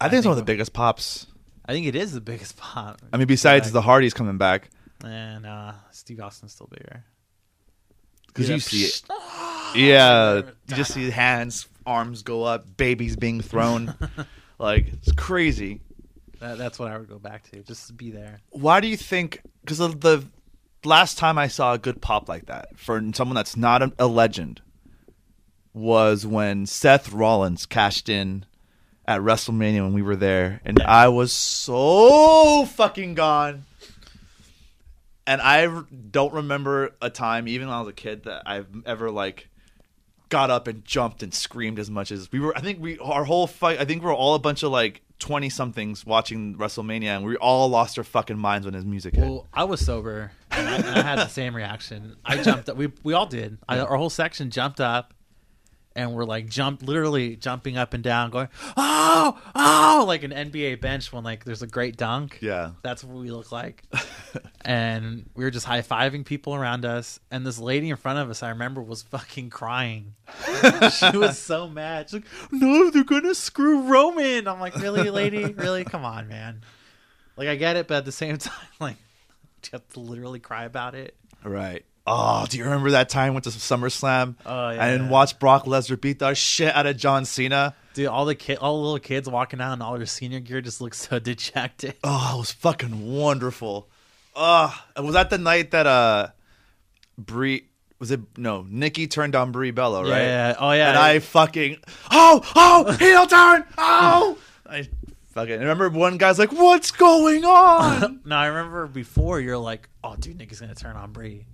I 0.00 0.08
think 0.08 0.18
it's 0.18 0.26
one 0.26 0.32
of 0.32 0.36
the 0.38 0.44
biggest 0.44 0.72
pops. 0.74 1.26
I 1.64 1.72
think 1.72 1.86
it 1.86 1.96
is 1.96 2.12
the 2.12 2.20
biggest 2.20 2.56
pop. 2.56 3.00
I 3.12 3.16
mean, 3.16 3.26
besides 3.26 3.66
Like- 3.66 3.72
the 3.72 3.82
Hardys 3.82 4.14
coming 4.14 4.38
back, 4.38 4.70
and 5.02 5.44
uh, 5.46 5.72
Steve 5.90 6.20
Austin's 6.20 6.52
still 6.52 6.68
bigger. 6.68 7.04
Because 8.38 8.48
Yeah. 8.48 8.54
you 8.54 8.60
see 8.60 8.84
it. 8.84 9.02
Yeah, 9.74 10.36
you 10.36 10.76
just 10.76 10.94
see 10.94 11.10
hands, 11.10 11.68
arms 11.84 12.22
go 12.22 12.42
up, 12.42 12.76
babies 12.78 13.16
being 13.16 13.42
thrown. 13.42 13.94
like 14.58 14.86
it's 14.94 15.12
crazy. 15.12 15.80
That, 16.40 16.56
that's 16.56 16.78
what 16.78 16.90
I 16.90 16.96
would 16.96 17.08
go 17.08 17.18
back 17.18 17.42
to, 17.50 17.62
just 17.64 17.88
to 17.88 17.92
be 17.92 18.10
there. 18.10 18.40
why 18.50 18.80
do 18.80 18.86
you 18.88 18.96
think 18.96 19.42
because 19.62 19.80
of 19.80 20.00
the 20.00 20.24
last 20.84 21.18
time 21.18 21.36
i 21.36 21.48
saw 21.48 21.72
a 21.74 21.78
good 21.78 22.00
pop 22.00 22.28
like 22.28 22.46
that 22.46 22.78
for 22.78 23.02
someone 23.12 23.34
that's 23.34 23.56
not 23.56 23.82
a, 23.82 23.92
a 23.98 24.06
legend 24.06 24.62
was 25.74 26.24
when 26.24 26.64
seth 26.66 27.12
rollins 27.12 27.66
cashed 27.66 28.08
in 28.08 28.44
at 29.06 29.20
wrestlemania 29.20 29.82
when 29.82 29.92
we 29.92 30.00
were 30.02 30.16
there 30.16 30.60
and 30.64 30.80
i 30.82 31.08
was 31.08 31.32
so 31.32 32.64
fucking 32.66 33.14
gone 33.14 33.64
and 35.28 35.40
I 35.42 35.82
don't 36.10 36.32
remember 36.32 36.94
a 37.02 37.10
time 37.10 37.46
even 37.46 37.68
when 37.68 37.76
i 37.76 37.80
was 37.80 37.88
a 37.88 37.92
kid 37.92 38.24
that 38.24 38.42
i've 38.46 38.66
ever 38.86 39.10
like 39.10 39.48
got 40.30 40.50
up 40.50 40.66
and 40.66 40.84
jumped 40.84 41.22
and 41.22 41.32
screamed 41.32 41.78
as 41.78 41.90
much 41.90 42.10
as 42.10 42.30
we 42.32 42.40
were 42.40 42.56
i 42.56 42.60
think 42.60 42.80
we 42.80 42.98
our 42.98 43.24
whole 43.24 43.46
fight 43.46 43.80
i 43.80 43.84
think 43.84 44.02
we 44.02 44.08
are 44.08 44.14
all 44.14 44.34
a 44.34 44.38
bunch 44.38 44.62
of 44.62 44.72
like 44.72 45.02
20 45.18 45.48
somethings 45.50 46.06
watching 46.06 46.54
wrestlemania 46.56 47.16
and 47.16 47.24
we 47.24 47.36
all 47.36 47.68
lost 47.68 47.98
our 47.98 48.04
fucking 48.04 48.38
minds 48.38 48.64
when 48.66 48.74
his 48.74 48.84
music 48.84 49.14
hit 49.14 49.24
Well, 49.24 49.46
I 49.52 49.64
was 49.64 49.84
sober, 49.84 50.30
and 50.50 50.68
I, 50.68 50.76
and 50.76 50.86
I 50.86 51.02
had 51.02 51.18
the 51.18 51.26
same 51.28 51.56
reaction. 51.56 52.16
I 52.24 52.40
jumped 52.42 52.68
up. 52.68 52.76
We 52.76 52.92
we 53.02 53.14
all 53.14 53.26
did. 53.26 53.58
I, 53.68 53.80
our 53.80 53.96
whole 53.96 54.10
section 54.10 54.50
jumped 54.50 54.80
up, 54.80 55.12
and 55.98 56.14
we're 56.14 56.24
like 56.24 56.48
jump, 56.48 56.82
literally 56.82 57.34
jumping 57.34 57.76
up 57.76 57.92
and 57.92 58.04
down, 58.04 58.30
going 58.30 58.48
oh 58.76 59.36
oh, 59.54 60.04
like 60.06 60.22
an 60.22 60.30
NBA 60.30 60.80
bench 60.80 61.12
when 61.12 61.24
like 61.24 61.44
there's 61.44 61.62
a 61.62 61.66
great 61.66 61.96
dunk. 61.96 62.38
yeah 62.40 62.70
That's 62.82 63.02
what 63.02 63.16
we 63.16 63.32
look 63.32 63.50
like. 63.50 63.82
and 64.64 65.28
we 65.34 65.42
were 65.42 65.50
just 65.50 65.66
high 65.66 65.82
fiving 65.82 66.24
people 66.24 66.54
around 66.54 66.84
us. 66.84 67.18
And 67.32 67.44
this 67.44 67.58
lady 67.58 67.90
in 67.90 67.96
front 67.96 68.20
of 68.20 68.30
us, 68.30 68.44
I 68.44 68.50
remember, 68.50 68.80
was 68.80 69.02
fucking 69.02 69.50
crying. 69.50 70.14
she 70.92 71.16
was 71.16 71.36
so 71.36 71.68
mad. 71.68 72.08
She's 72.08 72.20
like, 72.20 72.52
no, 72.52 72.90
they're 72.90 73.02
going 73.02 73.24
to 73.24 73.34
screw 73.34 73.82
Roman. 73.82 74.46
I'm 74.46 74.60
like, 74.60 74.76
really, 74.76 75.10
lady? 75.10 75.46
Really? 75.52 75.84
Come 75.84 76.04
on, 76.04 76.28
man. 76.28 76.62
Like, 77.36 77.48
I 77.48 77.56
get 77.56 77.76
it, 77.76 77.88
but 77.88 77.98
at 77.98 78.04
the 78.04 78.12
same 78.12 78.36
time, 78.38 78.54
like, 78.78 78.96
do 79.62 79.70
you 79.72 79.78
have 79.78 79.88
to 79.94 80.00
literally 80.00 80.38
cry 80.38 80.64
about 80.64 80.94
it? 80.94 81.16
right 81.44 81.84
oh 82.08 82.46
do 82.48 82.58
you 82.58 82.64
remember 82.64 82.90
that 82.92 83.08
time 83.08 83.34
went 83.34 83.44
to 83.44 83.50
SummerSlam 83.50 84.34
Oh, 84.46 84.70
yeah. 84.70 84.84
and 84.86 85.10
watched 85.10 85.38
Brock 85.38 85.64
Lesnar 85.66 86.00
beat 86.00 86.18
the 86.18 86.34
shit 86.34 86.74
out 86.74 86.86
of 86.86 86.96
John 86.96 87.24
Cena 87.24 87.74
Dude, 87.94 88.06
all 88.06 88.26
the 88.26 88.36
kid, 88.36 88.58
all 88.58 88.76
the 88.76 88.82
little 88.84 88.98
kids 89.00 89.28
walking 89.28 89.60
out 89.60 89.72
in 89.72 89.82
all 89.82 89.96
their 89.96 90.06
Cena 90.06 90.38
gear 90.40 90.60
just 90.60 90.80
look 90.80 90.94
so 90.94 91.18
dejected. 91.30 91.94
Oh, 92.04 92.34
it 92.36 92.38
was 92.38 92.52
fucking 92.52 93.12
wonderful. 93.12 93.88
Uh, 94.36 94.72
was 94.96 95.14
that 95.14 95.30
the 95.30 95.38
night 95.38 95.72
that 95.72 95.86
uh 95.88 96.28
Brie 97.16 97.64
was 97.98 98.12
it 98.12 98.20
no, 98.36 98.64
Nikki 98.68 99.08
turned 99.08 99.34
on 99.34 99.50
Brie 99.50 99.72
Bella, 99.72 100.02
right? 100.02 100.22
Yeah. 100.22 100.54
Oh, 100.60 100.70
yeah. 100.70 100.90
And 100.90 100.98
I 100.98 101.18
fucking 101.18 101.78
oh, 102.12 102.40
oh, 102.54 102.92
heel 102.92 103.26
turn. 103.26 103.64
Oh. 103.76 104.38
I 104.70 104.88
fucking 105.28 105.58
remember 105.58 105.88
one 105.90 106.18
guy's 106.18 106.38
like, 106.38 106.52
"What's 106.52 106.90
going 106.90 107.44
on?" 107.44 108.20
No, 108.24 108.36
I 108.36 108.46
remember 108.46 108.86
before 108.86 109.40
you're 109.40 109.58
like, 109.58 109.88
"Oh, 110.02 110.16
dude, 110.16 110.38
Nick 110.38 110.58
gonna 110.58 110.74
turn 110.74 110.96
on 110.96 111.12
Brie," 111.12 111.46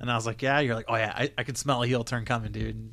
and 0.00 0.10
I 0.10 0.14
was 0.16 0.26
like, 0.26 0.42
"Yeah." 0.42 0.60
You're 0.60 0.74
like, 0.74 0.86
"Oh 0.88 0.96
yeah, 0.96 1.12
I, 1.14 1.32
I 1.36 1.42
could 1.44 1.58
smell 1.58 1.82
a 1.82 1.86
heel 1.86 2.04
turn 2.04 2.24
coming, 2.24 2.52
dude. 2.52 2.92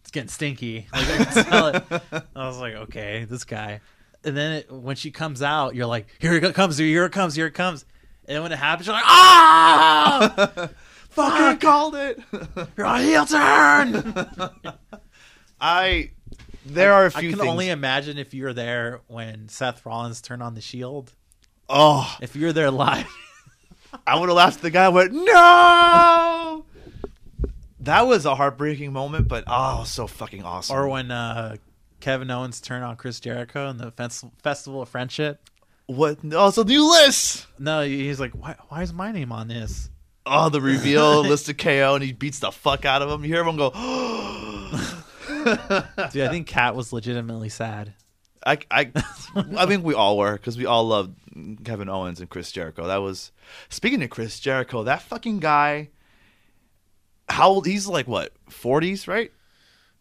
It's 0.00 0.10
getting 0.10 0.28
stinky. 0.28 0.86
Like 0.92 1.08
I 1.08 1.24
can 1.24 1.44
smell 1.44 1.66
it." 1.68 1.84
I 2.36 2.46
was 2.46 2.58
like, 2.58 2.74
"Okay, 2.74 3.26
this 3.28 3.44
guy." 3.44 3.80
And 4.24 4.36
then 4.36 4.52
it, 4.52 4.70
when 4.70 4.94
she 4.96 5.10
comes 5.10 5.42
out, 5.42 5.74
you're 5.74 5.86
like, 5.86 6.06
"Here 6.18 6.34
it 6.34 6.54
comes, 6.54 6.76
dude. 6.76 6.88
Here 6.88 7.04
it 7.04 7.12
comes. 7.12 7.34
Here 7.34 7.46
it 7.46 7.54
comes." 7.54 7.84
And 8.26 8.36
then 8.36 8.42
when 8.44 8.52
it 8.52 8.58
happens, 8.58 8.86
you're 8.86 8.94
like, 8.94 9.04
"Ah, 9.06 10.68
fucking 11.10 11.58
called 11.58 11.96
it. 11.96 12.20
you're 12.76 12.86
on 12.86 13.00
heel 13.00 13.26
turn." 13.26 14.14
I 15.60 16.10
there 16.66 16.92
are 16.92 17.06
a 17.06 17.10
few 17.10 17.28
I 17.28 17.32
can 17.32 17.38
things. 17.40 17.50
only 17.50 17.68
imagine 17.70 18.18
if 18.18 18.32
you 18.34 18.44
were 18.44 18.52
there 18.52 19.00
when 19.08 19.48
Seth 19.48 19.84
Rollins 19.86 20.20
turned 20.20 20.42
on 20.42 20.54
the 20.54 20.60
Shield. 20.60 21.12
oh, 21.68 22.16
If 22.20 22.36
you 22.36 22.46
were 22.46 22.52
there 22.52 22.70
live. 22.70 23.06
I 24.06 24.18
would 24.18 24.28
have 24.28 24.36
laughed. 24.36 24.56
at 24.56 24.62
The 24.62 24.70
guy 24.70 24.88
went, 24.88 25.12
"No." 25.12 26.64
That 27.80 28.06
was 28.06 28.24
a 28.26 28.34
heartbreaking 28.36 28.92
moment, 28.92 29.28
but 29.28 29.44
oh, 29.46 29.82
so 29.84 30.06
fucking 30.06 30.44
awesome. 30.44 30.76
Or 30.76 30.88
when 30.88 31.10
uh, 31.10 31.56
Kevin 32.00 32.30
Owens 32.30 32.60
turned 32.60 32.84
on 32.84 32.96
Chris 32.96 33.18
Jericho 33.20 33.68
in 33.68 33.76
the 33.76 33.90
fes- 33.90 34.24
Festival 34.42 34.82
of 34.82 34.88
Friendship. 34.88 35.40
what? 35.86 36.18
Oh, 36.32 36.48
it's 36.48 36.58
a 36.58 36.64
new 36.64 36.88
list. 36.90 37.46
No, 37.58 37.82
he's 37.82 38.20
like, 38.20 38.32
why, 38.32 38.54
why 38.68 38.82
is 38.82 38.92
my 38.92 39.10
name 39.12 39.32
on 39.32 39.48
this? 39.48 39.90
Oh, 40.24 40.48
the 40.48 40.60
reveal, 40.60 41.20
list 41.28 41.48
of 41.48 41.56
KO, 41.56 41.94
and 41.96 42.04
he 42.04 42.12
beats 42.12 42.38
the 42.38 42.52
fuck 42.52 42.84
out 42.84 43.02
of 43.02 43.10
him. 43.10 43.22
You 43.24 43.28
hear 43.34 43.40
everyone 43.40 43.56
go, 43.58 43.70
Dude, 45.44 46.22
I 46.22 46.28
think 46.30 46.46
Kat 46.46 46.74
was 46.74 46.92
legitimately 46.92 47.48
sad. 47.48 47.94
I, 48.44 48.58
I, 48.70 48.90
I 49.56 49.66
think 49.66 49.84
we 49.84 49.94
all 49.94 50.18
were 50.18 50.32
because 50.32 50.58
we 50.58 50.66
all 50.66 50.84
loved 50.86 51.14
Kevin 51.64 51.88
Owens 51.88 52.20
and 52.20 52.28
Chris 52.28 52.50
Jericho. 52.50 52.86
That 52.86 52.96
was 52.96 53.30
speaking 53.68 54.02
of 54.02 54.10
Chris 54.10 54.40
Jericho, 54.40 54.82
that 54.84 55.02
fucking 55.02 55.40
guy. 55.40 55.90
How 57.28 57.48
old? 57.50 57.66
He's 57.66 57.86
like 57.86 58.08
what, 58.08 58.32
forties, 58.48 59.06
right? 59.06 59.32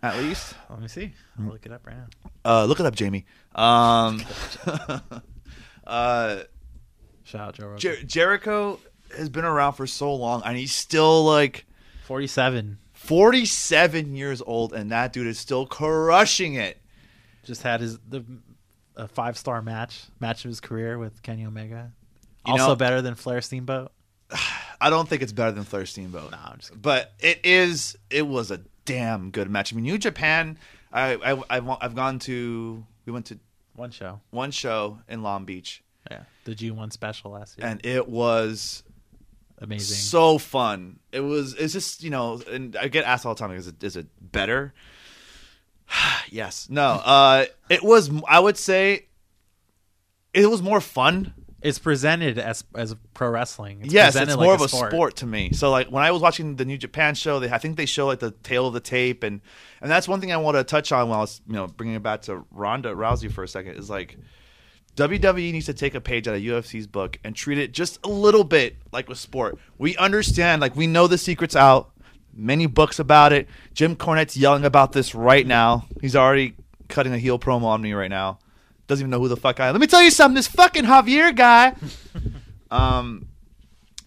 At 0.04 0.18
least. 0.18 0.56
Let 0.70 0.82
me 0.82 0.88
see. 0.88 1.14
I'll 1.40 1.46
look 1.52 1.66
it 1.66 1.72
up 1.72 1.86
right 1.86 1.96
now. 1.96 2.08
Uh, 2.44 2.66
look 2.66 2.80
it 2.80 2.86
up, 2.86 2.96
Jamie. 2.96 3.26
Um, 3.54 4.24
uh, 5.86 6.40
Shout 7.24 7.42
out 7.42 7.54
Joe 7.56 7.66
Rogan. 7.66 7.80
Jer- 7.80 8.04
Jericho 8.04 8.80
has 9.16 9.30
been 9.30 9.46
around 9.46 9.74
for 9.74 9.86
so 9.86 10.14
long, 10.16 10.42
and 10.44 10.58
he's 10.58 10.74
still 10.74 11.24
like 11.24 11.66
47. 12.06 12.80
47 13.04 14.16
years 14.16 14.42
old, 14.46 14.74
and 14.74 14.92
that 14.92 15.12
dude 15.14 15.28
is 15.28 15.40
still 15.40 15.66
crushing 15.66 16.54
it. 16.56 16.78
Just 17.44 17.64
had 17.64 17.82
his 17.82 17.98
the 18.08 18.24
a 18.96 19.08
five 19.08 19.38
star 19.38 19.62
match 19.62 20.04
match 20.20 20.46
of 20.46 20.50
his 20.50 20.60
career 20.60 20.98
with 20.98 21.22
Kenny 21.24 21.46
Omega. 21.46 21.92
You 22.46 22.54
also 22.54 22.68
know- 22.70 22.76
better 22.76 23.02
than 23.02 23.16
Flair 23.16 23.42
Steamboat. 23.42 23.92
I 24.82 24.90
don't 24.90 25.08
think 25.08 25.22
it's 25.22 25.32
better 25.32 25.52
than 25.52 25.64
Flair 25.64 25.86
Steamboat. 25.86 26.32
No, 26.32 26.38
I'm 26.44 26.58
just 26.58 26.70
kidding. 26.70 26.82
but 26.82 27.14
it 27.20 27.40
is. 27.44 27.98
It 28.10 28.26
was 28.28 28.50
a 28.52 28.62
damn 28.86 29.30
good 29.32 29.50
match. 29.50 29.74
I 29.74 29.76
mean, 29.76 29.84
New 29.84 29.98
Japan. 29.98 30.58
I, 30.94 31.14
I 31.16 31.44
I've, 31.50 31.70
I've 31.82 31.96
gone 31.96 32.20
to. 32.20 32.86
We 33.06 33.14
went 33.14 33.28
to 33.28 33.40
one 33.76 33.92
show. 33.92 34.22
one 34.32 34.52
show 34.52 35.00
in 35.10 35.24
Long 35.24 35.46
Beach, 35.46 35.84
Yeah, 36.10 36.24
the 36.46 36.54
G 36.56 36.72
one 36.72 36.92
special 36.92 37.32
last 37.32 37.58
year. 37.58 37.68
and 37.68 37.84
it 37.86 38.08
was 38.08 38.84
Amazing. 39.62 39.96
so 39.96 40.38
fun. 40.40 41.00
It 41.12 41.22
was. 41.22 41.54
It's 41.54 41.72
just 41.74 42.04
you 42.04 42.10
know, 42.10 42.42
and 42.52 42.76
I 42.76 42.88
get 42.88 43.06
asked 43.06 43.26
all 43.26 43.36
the 43.36 43.40
time, 43.40 43.52
is 43.52 43.68
it 43.68 43.84
is 43.84 43.96
it 43.96 44.08
better? 44.20 44.74
yes. 46.30 46.68
No. 46.70 46.84
Uh, 46.84 47.46
it 47.70 47.84
was. 47.84 48.10
I 48.28 48.40
would 48.40 48.58
say 48.58 49.06
it 50.34 50.50
was 50.50 50.62
more 50.62 50.82
fun 50.82 51.34
It's 51.62 51.78
presented 51.78 52.40
as 52.40 52.64
as 52.74 52.96
pro 53.14 53.30
wrestling. 53.30 53.82
It's 53.84 53.94
yes, 53.94 54.16
it's 54.16 54.36
like 54.36 54.40
more 54.44 54.56
of 54.56 54.62
a 54.62 54.68
sport. 54.68 55.18
to 55.18 55.28
me. 55.28 55.52
So 55.54 55.70
like 55.70 55.90
when 55.90 56.04
I 56.04 56.10
was 56.12 56.22
watching 56.22 56.56
the 56.56 56.66
New 56.66 56.78
Japan 56.78 57.14
show, 57.14 57.40
they 57.40 57.50
I 57.52 57.60
think 57.60 57.78
they 57.78 57.86
show 57.86 58.08
like 58.08 58.20
the 58.20 58.32
tale 58.32 58.66
of 58.66 58.74
the 58.74 58.80
tape, 58.80 59.22
and 59.22 59.42
and 59.80 59.92
that's 59.92 60.08
one 60.08 60.20
thing 60.20 60.32
I 60.32 60.38
want 60.38 60.58
to 60.58 60.64
touch 60.64 60.92
on 60.92 61.10
while 61.10 61.20
I 61.20 61.22
was 61.22 61.40
you 61.48 61.54
know 61.54 61.68
bringing 61.68 61.96
it 61.96 62.04
back 62.04 62.24
to 62.24 62.46
Ronda 62.50 62.96
Rousey 62.96 63.32
for 63.32 63.44
a 63.44 63.48
second 63.48 63.76
is 63.76 63.90
like 63.92 64.18
WWE 64.96 65.52
needs 65.52 65.66
to 65.68 65.74
take 65.74 65.96
a 65.96 66.02
page 66.02 66.28
out 66.28 66.36
of 66.36 66.42
UFC's 66.42 66.88
book 66.88 67.18
and 67.24 67.36
treat 67.36 67.58
it 67.58 67.72
just 67.72 68.04
a 68.06 68.10
little 68.10 68.44
bit 68.44 68.76
like 68.92 69.10
a 69.10 69.16
sport. 69.16 69.58
We 69.78 69.96
understand, 69.98 70.62
like 70.62 70.76
we 70.76 70.88
know 70.88 71.08
the 71.08 71.18
secrets 71.18 71.56
out. 71.56 71.92
Many 72.34 72.66
books 72.66 73.00
about 73.00 73.34
it. 73.34 73.48
Jim 73.74 73.96
Cornette's 73.96 74.38
yelling 74.38 74.64
about 74.64 74.94
this 74.94 75.14
right 75.14 75.46
now. 75.46 75.86
He's 76.00 76.16
already 76.16 76.56
cutting 76.88 77.14
a 77.14 77.18
heel 77.18 77.40
promo 77.40 77.64
on 77.64 77.82
me 77.82 77.94
right 77.94 78.10
now. 78.10 78.40
Doesn't 78.88 79.04
even 79.04 79.12
know 79.12 79.20
who 79.20 79.28
the 79.28 79.38
fuck 79.38 79.60
I 79.60 79.68
am. 79.68 79.74
Let 79.74 79.82
me 79.82 79.88
tell 79.88 80.02
you 80.02 80.12
something. 80.12 80.36
This 80.36 80.48
fucking 80.48 80.86
Javier 80.86 81.36
guy. 81.36 81.76
um, 82.72 83.28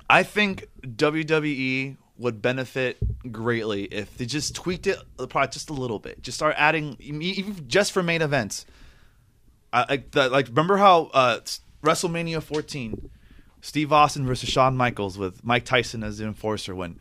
I 0.08 0.22
think 0.22 0.68
WWE 0.82 1.96
would 2.18 2.40
benefit 2.40 2.98
greatly 3.32 3.84
if 3.84 4.16
they 4.16 4.26
just 4.26 4.54
tweaked 4.54 4.86
it 4.86 4.98
probably 5.16 5.48
just 5.48 5.70
a 5.70 5.72
little 5.72 5.98
bit. 5.98 6.22
Just 6.22 6.36
start 6.36 6.54
adding, 6.58 6.96
even 7.00 7.66
just 7.68 7.92
for 7.92 8.02
main 8.02 8.22
events. 8.22 8.66
I, 9.82 9.87
like, 9.88 10.10
the, 10.12 10.28
like 10.28 10.48
remember 10.48 10.76
how 10.76 11.10
uh, 11.12 11.40
WrestleMania 11.82 12.42
14, 12.42 13.10
Steve 13.60 13.92
Austin 13.92 14.26
versus 14.26 14.48
Shawn 14.48 14.76
Michaels 14.76 15.18
with 15.18 15.44
Mike 15.44 15.64
Tyson 15.64 16.02
as 16.02 16.18
the 16.18 16.24
enforcer 16.26 16.74
when 16.74 16.98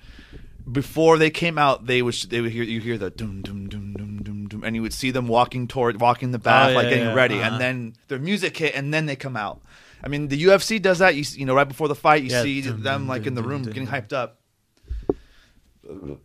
before 0.71 1.17
they 1.17 1.29
came 1.29 1.57
out, 1.57 1.87
they 1.87 2.01
would 2.01 2.13
they 2.29 2.39
would 2.41 2.51
hear 2.51 2.63
you 2.63 2.79
hear 2.79 2.97
the 2.97 3.09
doom 3.09 3.41
doom 3.41 3.67
doom 3.67 3.93
doom 3.93 4.23
doom 4.23 4.47
doom, 4.47 4.63
and 4.63 4.75
you 4.75 4.81
would 4.81 4.93
see 4.93 5.11
them 5.11 5.27
walking 5.27 5.67
toward 5.67 5.99
walking 5.99 6.31
the 6.31 6.39
bath, 6.39 6.71
Oh, 6.71 6.75
like 6.75 6.89
getting 6.89 7.05
yeah, 7.07 7.13
ready, 7.13 7.41
uh-huh. 7.41 7.51
and 7.51 7.61
then 7.61 7.95
their 8.07 8.19
music 8.19 8.55
hit, 8.57 8.73
and 8.75 8.93
then 8.93 9.05
they 9.05 9.15
come 9.17 9.35
out. 9.35 9.61
I 10.01 10.07
mean, 10.07 10.29
the 10.29 10.41
UFC 10.41 10.81
does 10.81 10.99
that. 10.99 11.15
You 11.15 11.25
you 11.35 11.45
know, 11.45 11.53
right 11.53 11.67
before 11.67 11.89
the 11.89 11.95
fight, 11.95 12.23
you 12.23 12.29
Yeah, 12.29 12.43
see 12.43 12.61
dum, 12.61 12.71
them 12.75 12.83
dum, 12.83 13.07
like 13.09 13.25
in 13.25 13.35
the 13.35 13.43
room 13.43 13.63
getting 13.63 13.87
hyped 13.87 14.13
up. 14.13 14.39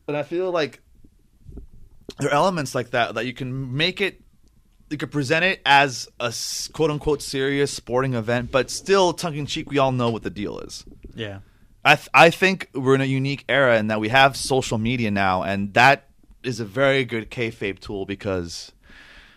But 0.06 0.14
I 0.14 0.22
feel 0.22 0.50
like 0.52 0.80
there 2.18 2.28
are 2.28 2.34
elements 2.34 2.74
like 2.74 2.90
that 2.90 3.14
that 3.14 3.26
you 3.26 3.32
can 3.32 3.76
make 3.76 4.00
it. 4.00 4.20
You 4.90 4.96
could 4.96 5.10
present 5.10 5.44
it 5.44 5.60
as 5.66 6.08
a 6.18 6.32
quote 6.72 6.90
unquote 6.90 7.22
serious 7.22 7.72
sporting 7.72 8.14
event, 8.14 8.50
but 8.50 8.70
still 8.70 9.12
tongue 9.12 9.36
in 9.36 9.46
cheek. 9.46 9.70
We 9.70 9.78
all 9.78 9.92
know 9.92 10.10
what 10.10 10.22
the 10.22 10.30
deal 10.30 10.58
is. 10.60 10.84
Yeah. 11.14 11.40
I 11.84 11.96
th- 11.96 12.08
I 12.12 12.30
think 12.30 12.70
we're 12.74 12.94
in 12.94 13.00
a 13.00 13.06
unique 13.06 13.44
era 13.48 13.78
in 13.78 13.86
that 13.88 14.00
we 14.00 14.08
have 14.08 14.36
social 14.36 14.78
media 14.78 15.10
now, 15.10 15.42
and 15.42 15.74
that 15.74 16.08
is 16.42 16.60
a 16.60 16.64
very 16.64 17.04
good 17.04 17.30
kayfabe 17.30 17.78
tool 17.78 18.06
because, 18.06 18.72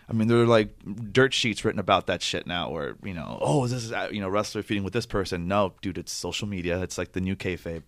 I 0.08 0.12
mean, 0.12 0.28
there 0.28 0.38
are 0.38 0.46
like 0.46 0.70
dirt 1.12 1.32
sheets 1.32 1.64
written 1.64 1.78
about 1.78 2.06
that 2.08 2.22
shit 2.22 2.46
now, 2.46 2.70
where 2.70 2.96
you 3.02 3.14
know, 3.14 3.38
oh, 3.40 3.66
this 3.66 3.84
is 3.84 3.92
uh, 3.92 4.08
you 4.10 4.20
know 4.20 4.28
wrestler 4.28 4.62
feuding 4.62 4.84
with 4.84 4.92
this 4.92 5.06
person. 5.06 5.48
No, 5.48 5.74
dude, 5.82 5.98
it's 5.98 6.12
social 6.12 6.48
media. 6.48 6.82
It's 6.82 6.98
like 6.98 7.12
the 7.12 7.20
new 7.20 7.36
kayfabe. 7.36 7.82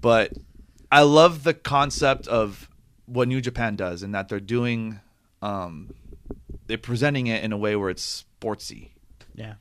But 0.00 0.32
I 0.90 1.02
love 1.02 1.44
the 1.44 1.54
concept 1.54 2.26
of 2.28 2.68
what 3.06 3.28
New 3.28 3.40
Japan 3.40 3.76
does, 3.76 4.02
in 4.02 4.12
that 4.12 4.28
they're 4.28 4.40
doing, 4.40 5.00
um, 5.40 5.92
they're 6.66 6.78
presenting 6.78 7.26
it 7.26 7.44
in 7.44 7.52
a 7.52 7.56
way 7.56 7.76
where 7.76 7.90
it's 7.90 8.24
sportsy. 8.40 8.90
Yeah. 9.34 9.54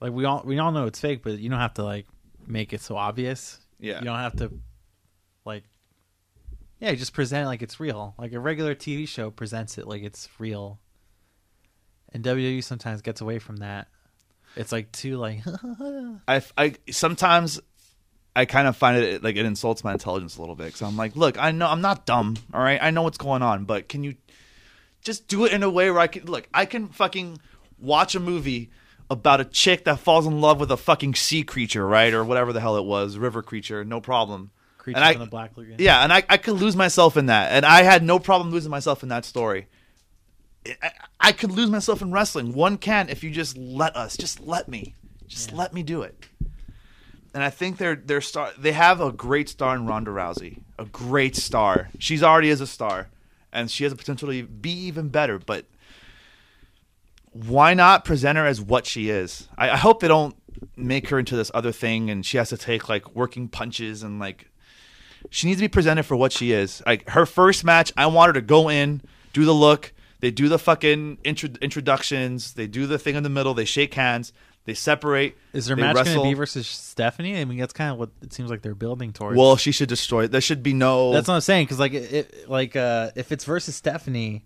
Like 0.00 0.12
we 0.12 0.24
all 0.24 0.42
we 0.44 0.58
all 0.58 0.72
know 0.72 0.86
it's 0.86 1.00
fake, 1.00 1.22
but 1.22 1.38
you 1.38 1.50
don't 1.50 1.58
have 1.58 1.74
to 1.74 1.84
like 1.84 2.06
make 2.46 2.72
it 2.72 2.80
so 2.80 2.96
obvious. 2.96 3.58
Yeah. 3.78 3.98
You 3.98 4.04
don't 4.04 4.18
have 4.18 4.36
to 4.36 4.52
like 5.44 5.64
Yeah, 6.80 6.94
just 6.94 7.12
present 7.12 7.44
it 7.44 7.46
like 7.48 7.62
it's 7.62 7.80
real. 7.80 8.14
Like 8.18 8.32
a 8.32 8.40
regular 8.40 8.74
TV 8.74 9.06
show 9.08 9.30
presents 9.30 9.78
it 9.78 9.86
like 9.86 10.02
it's 10.02 10.28
real. 10.38 10.78
And 12.12 12.24
WWE 12.24 12.62
sometimes 12.64 13.02
gets 13.02 13.20
away 13.20 13.38
from 13.38 13.56
that. 13.56 13.88
It's 14.56 14.72
like 14.72 14.90
too 14.92 15.16
like 15.18 15.40
I, 16.28 16.42
I 16.56 16.74
sometimes 16.90 17.60
I 18.34 18.44
kind 18.44 18.68
of 18.68 18.76
find 18.76 18.96
it 18.96 19.22
like 19.24 19.36
it 19.36 19.44
insults 19.44 19.82
my 19.82 19.92
intelligence 19.92 20.36
a 20.36 20.40
little 20.40 20.54
bit 20.54 20.66
because 20.66 20.82
I'm 20.82 20.96
like, 20.96 21.16
look, 21.16 21.36
I 21.38 21.50
know 21.50 21.66
I'm 21.66 21.80
not 21.80 22.06
dumb, 22.06 22.36
all 22.54 22.62
right, 22.62 22.78
I 22.80 22.90
know 22.90 23.02
what's 23.02 23.18
going 23.18 23.42
on, 23.42 23.64
but 23.64 23.88
can 23.88 24.04
you 24.04 24.14
just 25.02 25.28
do 25.28 25.44
it 25.44 25.52
in 25.52 25.62
a 25.62 25.70
way 25.70 25.90
where 25.90 26.00
I 26.00 26.06
can 26.06 26.24
look? 26.26 26.48
I 26.52 26.64
can 26.66 26.88
fucking 26.88 27.40
watch 27.78 28.14
a 28.14 28.20
movie 28.20 28.70
about 29.10 29.40
a 29.40 29.44
chick 29.44 29.84
that 29.84 29.98
falls 29.98 30.26
in 30.26 30.40
love 30.40 30.60
with 30.60 30.70
a 30.70 30.76
fucking 30.76 31.14
sea 31.14 31.42
creature, 31.42 31.86
right, 31.86 32.12
or 32.12 32.24
whatever 32.24 32.52
the 32.52 32.60
hell 32.60 32.76
it 32.76 32.84
was, 32.84 33.16
river 33.16 33.42
creature, 33.42 33.84
no 33.84 34.00
problem. 34.00 34.50
creature 34.76 34.96
And 34.98 35.04
I- 35.04 35.14
the 35.14 35.26
Black 35.26 35.56
Lagoon. 35.56 35.76
Yeah, 35.78 36.02
and 36.02 36.12
I, 36.12 36.22
I 36.28 36.36
could 36.36 36.54
lose 36.56 36.76
myself 36.76 37.16
in 37.16 37.26
that, 37.26 37.52
and 37.52 37.64
I 37.64 37.82
had 37.82 38.02
no 38.02 38.18
problem 38.18 38.50
losing 38.50 38.70
myself 38.70 39.02
in 39.02 39.08
that 39.10 39.24
story. 39.24 39.66
I, 40.82 40.90
I 41.20 41.32
could 41.32 41.50
lose 41.52 41.70
myself 41.70 42.02
in 42.02 42.12
wrestling. 42.12 42.52
One 42.52 42.76
can 42.76 43.08
if 43.08 43.24
you 43.24 43.30
just 43.30 43.56
let 43.56 43.96
us. 43.96 44.16
Just 44.16 44.40
let 44.40 44.68
me. 44.68 44.94
Just 45.26 45.50
Yeah. 45.52 45.56
let 45.58 45.72
me 45.72 45.82
do 45.82 46.02
it. 46.02 46.26
And 47.34 47.42
I 47.42 47.50
think 47.50 47.76
they're 47.78 47.96
they're 47.96 48.20
star. 48.20 48.50
They 48.58 48.72
have 48.72 49.00
a 49.00 49.12
great 49.12 49.48
star 49.48 49.74
in 49.76 49.86
Ronda 49.86 50.10
Rousey. 50.10 50.58
A 50.78 50.84
great 50.84 51.36
star. 51.36 51.88
She's 51.98 52.22
already 52.22 52.48
is 52.50 52.60
a 52.60 52.66
star, 52.66 53.08
and 53.58 53.70
she 53.70 53.84
has 53.84 53.92
the 53.92 53.96
potential 53.96 54.30
to 54.30 54.42
be 54.44 54.70
even 54.70 55.08
better. 55.08 55.38
But 55.38 55.66
why 57.32 57.74
not 57.74 58.04
present 58.04 58.38
her 58.38 58.46
as 58.46 58.60
what 58.60 58.86
she 58.86 59.10
is? 59.10 59.48
I, 59.56 59.70
I 59.70 59.76
hope 59.76 60.00
they 60.00 60.08
don't 60.08 60.36
make 60.76 61.08
her 61.08 61.18
into 61.18 61.36
this 61.36 61.50
other 61.54 61.72
thing, 61.72 62.10
and 62.10 62.24
she 62.24 62.36
has 62.36 62.48
to 62.50 62.56
take 62.56 62.88
like 62.88 63.14
working 63.14 63.48
punches 63.48 64.02
and 64.02 64.18
like 64.18 64.48
she 65.30 65.46
needs 65.46 65.58
to 65.60 65.64
be 65.64 65.68
presented 65.68 66.04
for 66.04 66.16
what 66.16 66.32
she 66.32 66.52
is. 66.52 66.82
Like 66.86 67.08
her 67.10 67.26
first 67.26 67.64
match, 67.64 67.92
I 67.96 68.06
want 68.06 68.28
her 68.28 68.32
to 68.34 68.40
go 68.40 68.68
in, 68.68 69.02
do 69.32 69.44
the 69.44 69.54
look. 69.54 69.92
They 70.20 70.30
do 70.30 70.48
the 70.48 70.58
fucking 70.58 71.18
intro- 71.22 71.50
introductions. 71.62 72.54
They 72.54 72.66
do 72.66 72.86
the 72.86 72.98
thing 72.98 73.14
in 73.14 73.22
the 73.22 73.28
middle. 73.28 73.54
They 73.54 73.64
shake 73.64 73.94
hands. 73.94 74.32
They 74.68 74.74
separate. 74.74 75.34
Is 75.54 75.64
their 75.64 75.76
match 75.76 75.94
going 75.94 76.14
to 76.14 76.22
be 76.22 76.34
versus 76.34 76.66
Stephanie? 76.66 77.40
I 77.40 77.46
mean, 77.46 77.56
that's 77.58 77.72
kind 77.72 77.90
of 77.90 77.98
what 77.98 78.10
it 78.20 78.34
seems 78.34 78.50
like 78.50 78.60
they're 78.60 78.74
building 78.74 79.14
towards. 79.14 79.38
Well, 79.38 79.56
she 79.56 79.72
should 79.72 79.88
destroy. 79.88 80.26
There 80.28 80.42
should 80.42 80.62
be 80.62 80.74
no. 80.74 81.10
That's 81.14 81.26
what 81.26 81.34
I'm 81.36 81.40
saying. 81.40 81.64
Because 81.64 81.78
like, 81.78 81.94
it, 81.94 82.50
like, 82.50 82.76
uh, 82.76 83.10
if 83.16 83.32
it's 83.32 83.44
versus 83.44 83.74
Stephanie, 83.74 84.44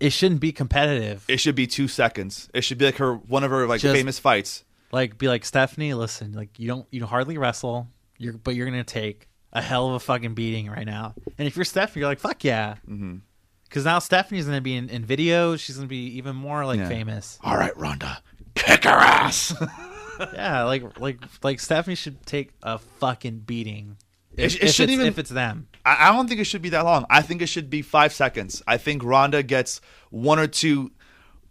it 0.00 0.10
shouldn't 0.14 0.40
be 0.40 0.50
competitive. 0.50 1.26
it 1.28 1.40
should 1.40 1.54
be 1.54 1.66
two 1.66 1.88
seconds. 1.88 2.48
It 2.54 2.62
should 2.62 2.78
be 2.78 2.86
like 2.86 2.96
her 2.96 3.16
one 3.16 3.44
of 3.44 3.50
her 3.50 3.66
like 3.66 3.82
Just- 3.82 3.94
famous 3.94 4.18
fights. 4.18 4.64
like, 4.92 5.18
be 5.18 5.28
like 5.28 5.44
Stephanie. 5.44 5.92
Listen, 5.92 6.32
like, 6.32 6.58
you 6.58 6.66
don't, 6.66 6.86
you 6.90 7.04
hardly 7.04 7.36
wrestle. 7.36 7.86
You're, 8.16 8.32
but 8.32 8.54
you're 8.54 8.64
gonna 8.66 8.82
take 8.82 9.28
a 9.52 9.60
hell 9.60 9.88
of 9.88 9.94
a 9.94 10.00
fucking 10.00 10.34
beating 10.34 10.70
right 10.70 10.86
now. 10.86 11.14
And 11.36 11.46
if 11.46 11.54
you're 11.56 11.66
Stephanie, 11.66 12.00
you're 12.00 12.08
like, 12.10 12.18
fuck 12.18 12.42
yeah. 12.44 12.76
hmm 12.86 13.16
Because 13.64 13.84
now 13.84 13.98
Stephanie's 13.98 14.46
gonna 14.46 14.60
be 14.62 14.74
in, 14.74 14.88
in 14.88 15.04
videos. 15.04 15.58
She's 15.60 15.76
gonna 15.76 15.86
be 15.88 16.16
even 16.16 16.34
more 16.34 16.64
like 16.64 16.78
Yeah. 16.80 16.88
famous. 16.88 17.38
All 17.44 17.56
right, 17.56 17.76
Ronda, 17.76 18.22
kick 18.58 18.84
her 18.84 18.90
ass. 18.90 19.54
yeah, 20.34 20.64
like, 20.64 20.98
like, 21.00 21.18
like 21.42 21.60
Stephanie 21.60 21.94
should 21.96 22.24
take 22.26 22.50
a 22.62 22.78
fucking 22.78 23.40
beating. 23.40 23.96
It 24.36 24.44
If, 24.44 24.52
sh- 24.52 24.56
it 24.56 24.62
if 24.64 24.70
shouldn't 24.74 24.94
even- 24.94 25.06
if 25.06 25.18
it's 25.18 25.30
them. 25.30 25.68
I, 25.84 26.08
I 26.08 26.12
don't 26.16 26.28
think 26.28 26.40
it 26.40 26.44
should 26.44 26.62
be 26.62 26.68
that 26.70 26.84
long. 26.84 27.06
I 27.10 27.22
think 27.22 27.40
it 27.42 27.46
should 27.46 27.70
be 27.70 27.82
five 27.82 28.12
seconds. 28.12 28.62
I 28.66 28.76
think 28.76 29.02
Ronda 29.04 29.42
gets 29.42 29.80
one 30.10 30.38
or 30.38 30.46
two 30.46 30.90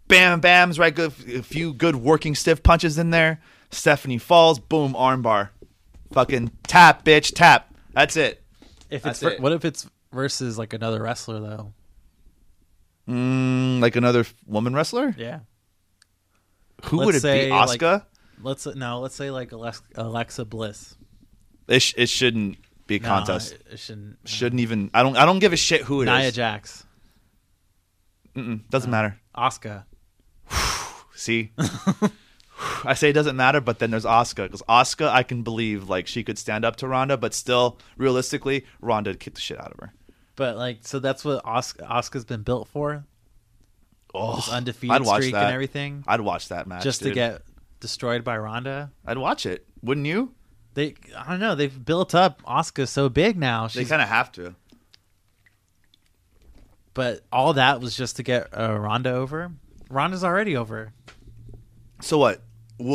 bam 0.06 0.40
bams, 0.40 0.78
right? 0.78 0.94
Good, 0.94 1.12
a 1.34 1.42
few 1.42 1.74
good 1.74 1.96
working 1.96 2.34
stiff 2.34 2.62
punches 2.62 2.98
in 2.98 3.10
there. 3.10 3.40
Stephanie 3.70 4.18
falls, 4.18 4.58
boom, 4.58 4.94
armbar. 4.94 5.50
Fucking 6.12 6.50
tap, 6.66 7.04
bitch, 7.04 7.32
tap. 7.34 7.74
That's 7.92 8.16
it. 8.16 8.42
If 8.90 9.02
That's 9.02 9.18
it's 9.18 9.22
ver- 9.22 9.36
it. 9.36 9.40
what 9.40 9.52
if 9.52 9.64
it's 9.66 9.86
versus 10.12 10.56
like 10.56 10.72
another 10.72 11.02
wrestler 11.02 11.40
though? 11.40 11.72
Mm, 13.08 13.80
like 13.80 13.96
another 13.96 14.24
woman 14.46 14.74
wrestler? 14.74 15.14
Yeah. 15.18 15.40
Who 16.86 16.98
Let's 16.98 17.06
would 17.06 17.14
it 17.16 17.20
say, 17.20 17.46
be? 17.46 17.50
like- 17.52 18.02
Let's 18.40 18.66
no. 18.66 19.00
Let's 19.00 19.14
say 19.16 19.30
like 19.30 19.52
Alex- 19.52 19.82
Alexa 19.96 20.44
Bliss. 20.44 20.96
it, 21.66 21.80
sh- 21.80 21.94
it 21.96 22.08
shouldn't 22.08 22.58
be 22.86 22.96
a 22.96 22.98
contest. 23.00 23.52
it, 23.52 23.66
it 23.72 23.78
shouldn't. 23.80 24.16
Shouldn't 24.24 24.60
even. 24.60 24.90
I 24.94 25.02
don't. 25.02 25.16
I 25.16 25.24
don't 25.26 25.40
give 25.40 25.52
a 25.52 25.56
shit 25.56 25.82
who 25.82 26.02
it 26.02 26.04
is. 26.04 26.08
Nia 26.18 26.30
Jax, 26.32 26.84
Mm-mm, 28.36 28.68
doesn't 28.70 28.90
matter. 28.90 29.18
Asuka. 29.36 29.84
See, 31.14 31.50
I 32.84 32.94
say 32.94 33.10
it 33.10 33.14
doesn't 33.14 33.36
matter, 33.36 33.60
but 33.60 33.80
then 33.80 33.90
there's 33.90 34.04
Asuka 34.04 34.44
because 34.44 34.62
Asuka, 34.68 35.08
I 35.08 35.24
can 35.24 35.42
believe 35.42 35.88
like 35.88 36.06
she 36.06 36.22
could 36.22 36.38
stand 36.38 36.64
up 36.64 36.76
to 36.76 36.86
Ronda, 36.88 37.16
but 37.16 37.34
still, 37.34 37.78
realistically, 37.96 38.64
Ronda 38.80 39.10
would 39.10 39.20
kick 39.20 39.34
the 39.34 39.40
shit 39.40 39.58
out 39.60 39.72
of 39.72 39.80
her. 39.80 39.92
But 40.36 40.56
like, 40.56 40.78
so 40.82 41.00
that's 41.00 41.24
what 41.24 41.44
Asuka's 41.44 42.24
been 42.24 42.42
built 42.42 42.68
for. 42.68 43.04
Oh, 44.14 44.36
This 44.36 44.48
undefeated 44.50 44.94
I'd 44.94 45.02
watch 45.02 45.22
streak 45.22 45.34
that. 45.34 45.44
and 45.44 45.52
everything, 45.54 46.04
I'd 46.06 46.20
watch 46.20 46.48
that 46.48 46.66
match 46.66 46.82
just 46.82 47.02
to 47.02 47.10
get 47.10 47.42
destroyed 47.80 48.24
by 48.24 48.36
Ronda. 48.38 48.90
I'd 49.06 49.18
watch 49.18 49.44
it. 49.46 49.66
Wouldn't 49.82 50.06
you? 50.06 50.32
They, 50.74 50.94
I 51.16 51.30
don't 51.30 51.40
know. 51.40 51.54
They've 51.54 51.84
built 51.84 52.14
up 52.14 52.42
Asuka 52.42 52.86
so 52.88 53.08
big 53.08 53.36
now. 53.36 53.66
They 53.68 53.84
kind 53.84 54.00
of 54.02 54.08
have 54.08 54.30
to. 54.32 54.54
but 56.94 57.20
all 57.32 57.52
that 57.54 57.80
was 57.80 57.96
just 57.96 58.16
to 58.16 58.22
get 58.22 58.48
uh, 58.58 58.78
Ronda 58.78 59.12
over. 59.12 59.52
Ronda's 59.90 60.24
already 60.24 60.56
over. 60.56 60.92
So 62.00 62.18
what? 62.18 62.42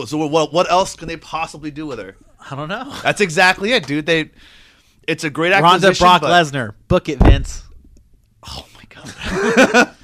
So 0.05 0.17
what? 0.27 0.53
What 0.53 0.71
else 0.71 0.95
can 0.95 1.07
they 1.07 1.17
possibly 1.17 1.71
do 1.71 1.85
with 1.85 1.99
her? 1.99 2.15
I 2.49 2.55
don't 2.55 2.69
know. 2.69 2.93
That's 3.03 3.21
exactly 3.21 3.73
it, 3.73 3.85
dude. 3.87 4.05
They. 4.05 4.31
It's 5.07 5.23
a 5.23 5.29
great 5.29 5.51
acquisition. 5.51 6.05
Ronda. 6.05 6.19
Brock 6.19 6.21
but- 6.21 6.31
Lesnar. 6.45 6.73
Book 6.87 7.09
it, 7.09 7.19
Vince. 7.19 7.63
Oh 8.47 8.65
my 8.75 8.83
god. 8.89 9.95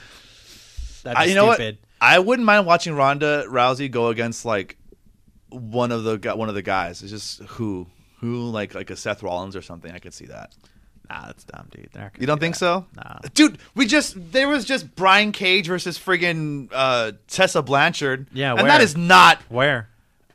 That's 1.10 1.20
I- 1.20 1.26
you 1.26 1.36
know 1.36 1.46
what? 1.48 1.62
I 2.02 2.20
wouldn't 2.20 2.46
mind 2.46 2.66
watching 2.66 2.94
Ronda 2.96 3.46
Rousey 3.50 3.92
go 3.92 4.08
against 4.08 4.46
like 4.46 4.78
one 5.50 5.92
of 5.92 6.04
the 6.04 6.18
one 6.36 6.48
of 6.50 6.56
the 6.56 6.62
guys. 6.62 7.02
It's 7.02 7.12
just 7.12 7.42
who 7.42 7.88
who 8.20 8.50
like 8.50 8.74
like 8.74 8.90
a 8.90 8.96
Seth 8.96 9.22
Rollins 9.24 9.56
or 9.56 9.62
something. 9.62 9.92
I 9.92 10.00
could 10.00 10.14
see 10.14 10.26
that. 10.28 10.56
Nah, 11.10 11.26
that's 11.26 11.44
dumb, 11.44 11.68
dude. 11.72 11.90
You 12.20 12.28
don't 12.28 12.38
do 12.38 12.42
think 12.42 12.54
that. 12.56 12.60
so? 12.60 12.86
Nah. 12.96 13.18
Dude, 13.34 13.58
we 13.74 13.88
just 13.88 14.32
there 14.32 14.48
was 14.48 14.64
just 14.64 14.96
Brian 14.96 15.32
Cage 15.32 15.68
versus 15.68 15.98
friggin' 15.98 16.70
uh, 16.72 17.14
Tessa 17.28 17.64
Blanchard. 17.64 18.28
Yeah, 18.32 18.52
and 18.52 18.62
where? 18.62 18.68
that 18.72 18.82
is 18.82 18.96
not. 18.96 19.42
Where? 19.50 19.90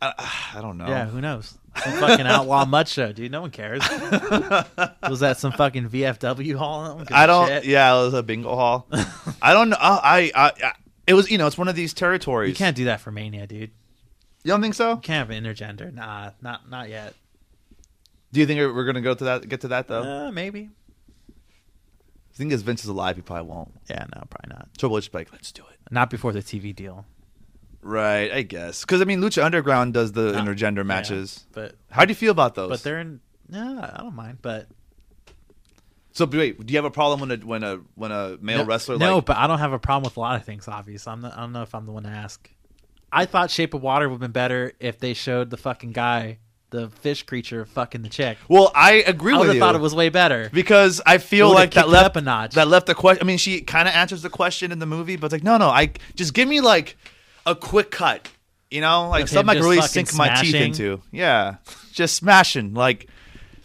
Uh, 0.05 0.13
I 0.55 0.61
don't 0.61 0.79
know. 0.79 0.87
Yeah, 0.87 1.07
who 1.07 1.21
knows? 1.21 1.59
Some 1.83 1.93
fucking 1.95 2.27
outlaw 2.27 2.65
mud 2.69 2.89
show, 2.89 3.13
dude. 3.13 3.33
No 3.33 3.41
one 3.41 3.51
cares. 3.51 3.81
was 5.09 5.21
that 5.21 5.37
some 5.39 5.53
fucking 5.53 5.89
VFW 5.89 6.55
hall? 6.55 6.85
No 6.85 6.95
one 6.95 7.05
gives 7.05 7.13
I 7.13 7.27
don't. 7.27 7.49
shit. 7.49 7.65
Yeah, 7.65 7.93
it 8.01 8.05
was 8.05 8.15
a 8.15 8.23
bingo 8.23 8.55
hall. 8.55 8.87
I 9.43 9.53
don't 9.53 9.71
know. 9.71 9.77
I, 9.81 10.31
I, 10.35 10.53
I. 10.63 10.73
It 11.07 11.15
was 11.15 11.31
you 11.31 11.39
know 11.39 11.47
it's 11.47 11.59
one 11.59 11.69
of 11.69 11.75
these 11.75 11.93
territories. 11.93 12.51
You 12.51 12.55
can't 12.55 12.77
do 12.77 12.85
that 12.85 13.01
for 13.01 13.11
Mania, 13.11 13.47
dude. 13.47 13.71
You 14.45 14.51
don't 14.51 14.63
think 14.63 14.75
so? 14.75 14.91
You 14.91 14.97
can't 14.99 15.29
have 15.29 15.37
an 15.37 15.45
intergender. 15.45 15.93
Nah, 15.93 16.31
not 16.41 16.71
not 16.71 16.89
yet. 16.89 17.15
Do 18.33 18.41
you 18.41 18.47
think 18.47 18.59
we're 18.61 18.85
gonna 18.85 19.01
go 19.01 19.15
to 19.15 19.25
that? 19.25 19.49
Get 19.49 19.61
to 19.63 19.69
that 19.69 19.89
though. 19.89 20.03
Uh, 20.03 20.31
maybe. 20.33 20.71
I 22.35 22.37
think 22.37 22.53
as 22.53 22.63
Vince 22.63 22.83
is 22.83 22.89
alive, 22.89 23.17
he 23.17 23.23
probably 23.23 23.49
won't. 23.49 23.73
Yeah, 23.89 24.07
no, 24.15 24.25
probably 24.29 24.57
not. 24.57 24.69
Triple 24.77 24.99
H 24.99 25.09
is 25.09 25.15
like, 25.15 25.31
let's 25.33 25.53
do 25.53 25.63
it. 25.71 25.79
Not 25.93 26.11
before 26.11 26.33
the 26.33 26.41
TV 26.41 26.75
deal. 26.75 27.07
Right, 27.87 28.33
I 28.33 28.43
guess. 28.43 28.81
Because 28.81 29.01
I 29.03 29.05
mean, 29.05 29.21
Lucha 29.21 29.45
Underground 29.45 29.93
does 29.93 30.13
the 30.13 30.33
No. 30.33 30.39
intergender 30.43 30.79
Yeah, 30.79 30.83
matches. 30.85 31.47
but 31.53 31.75
How 31.91 32.05
do 32.05 32.11
you 32.11 32.15
feel 32.15 32.33
about 32.33 32.55
those? 32.55 32.71
but 32.71 32.83
they're 32.83 32.99
in. 32.99 33.21
No, 33.49 33.79
I 33.95 33.99
don't 34.01 34.15
mind. 34.15 34.39
But 34.41 34.69
so 36.13 36.25
wait, 36.27 36.65
do 36.65 36.73
you 36.73 36.79
have 36.79 36.85
a 36.85 36.91
problem 36.91 37.21
when 37.21 37.31
a 37.33 37.37
when 37.45 37.63
a 37.63 37.81
when 37.95 38.11
a 38.13 38.39
male 38.41 38.59
no, 38.59 38.65
wrestler 38.65 38.97
No, 38.99 39.17
like 39.17 39.27
but 39.27 39.37
I 39.37 39.47
don't 39.47 39.59
have 39.59 39.73
a 39.73 39.79
problem 39.79 40.05
with 40.05 40.17
a 40.17 40.21
lot 40.21 40.37
of 40.37 40.45
things. 40.45 40.67
Obviously, 40.69 41.13
I'm 41.13 41.21
not, 41.21 41.37
I 41.37 41.41
don't 41.41 41.53
know 41.53 41.63
if 41.63 41.75
I'm 41.75 41.87
the 41.87 41.93
one 41.93 42.05
to 42.05 42.09
ask. 42.09 42.49
I 43.13 43.27
thought 43.27 43.51
Shape 43.51 43.75
of 43.75 43.83
Water 43.83 44.09
would 44.09 44.15
have 44.15 44.21
been 44.21 44.33
better 44.33 44.73
if 44.81 44.99
they 44.99 45.13
showed 45.15 45.51
the 45.51 45.57
fucking 45.57 45.93
guy, 45.93 46.39
the 46.71 46.89
fish 46.89 47.23
creature, 47.25 47.65
fucking 47.65 48.03
the 48.03 48.09
chick. 48.09 48.39
Well, 48.49 48.73
I 48.75 48.95
agree 49.07 49.35
I 49.35 49.39
with 49.39 49.47
have 49.49 49.55
you 49.57 49.61
thought 49.61 49.75
it 49.75 49.81
was 49.81 49.95
way 49.95 50.09
better. 50.09 50.51
because 50.53 51.01
I 51.05 51.19
feel 51.19 51.53
like 51.53 51.73
that 51.75 51.89
left 51.89 52.07
up 52.07 52.17
a 52.17 52.21
notch. 52.23 52.55
that 52.55 52.67
left 52.69 52.87
the 52.87 52.95
question. 52.95 53.23
I 53.23 53.27
mean, 53.27 53.39
she 53.39 53.61
kind 53.61 53.87
of 53.89 53.95
answers 53.95 54.23
the 54.23 54.31
question 54.31 54.73
in 54.73 54.79
the 54.79 54.87
movie, 54.87 55.17
but 55.17 55.27
it's 55.27 55.33
like, 55.33 55.45
no, 55.45 55.59
no, 55.59 55.69
I 55.69 55.91
just 56.17 56.33
give 56.35 56.49
me 56.49 56.61
like 56.61 56.97
a 57.47 57.55
quick 57.55 57.91
cut. 57.91 58.29
You 58.71 58.81
know, 58.81 59.09
like 59.09 59.29
something 59.29 59.51
I 59.51 59.55
can 59.55 59.63
really 59.63 59.81
sink 59.83 60.15
my 60.15 60.35
teeth 60.41 60.55
into. 60.55 61.01
Yeah, 61.13 61.57
just 61.93 62.15
smashing 62.15 62.75
like. 62.75 63.09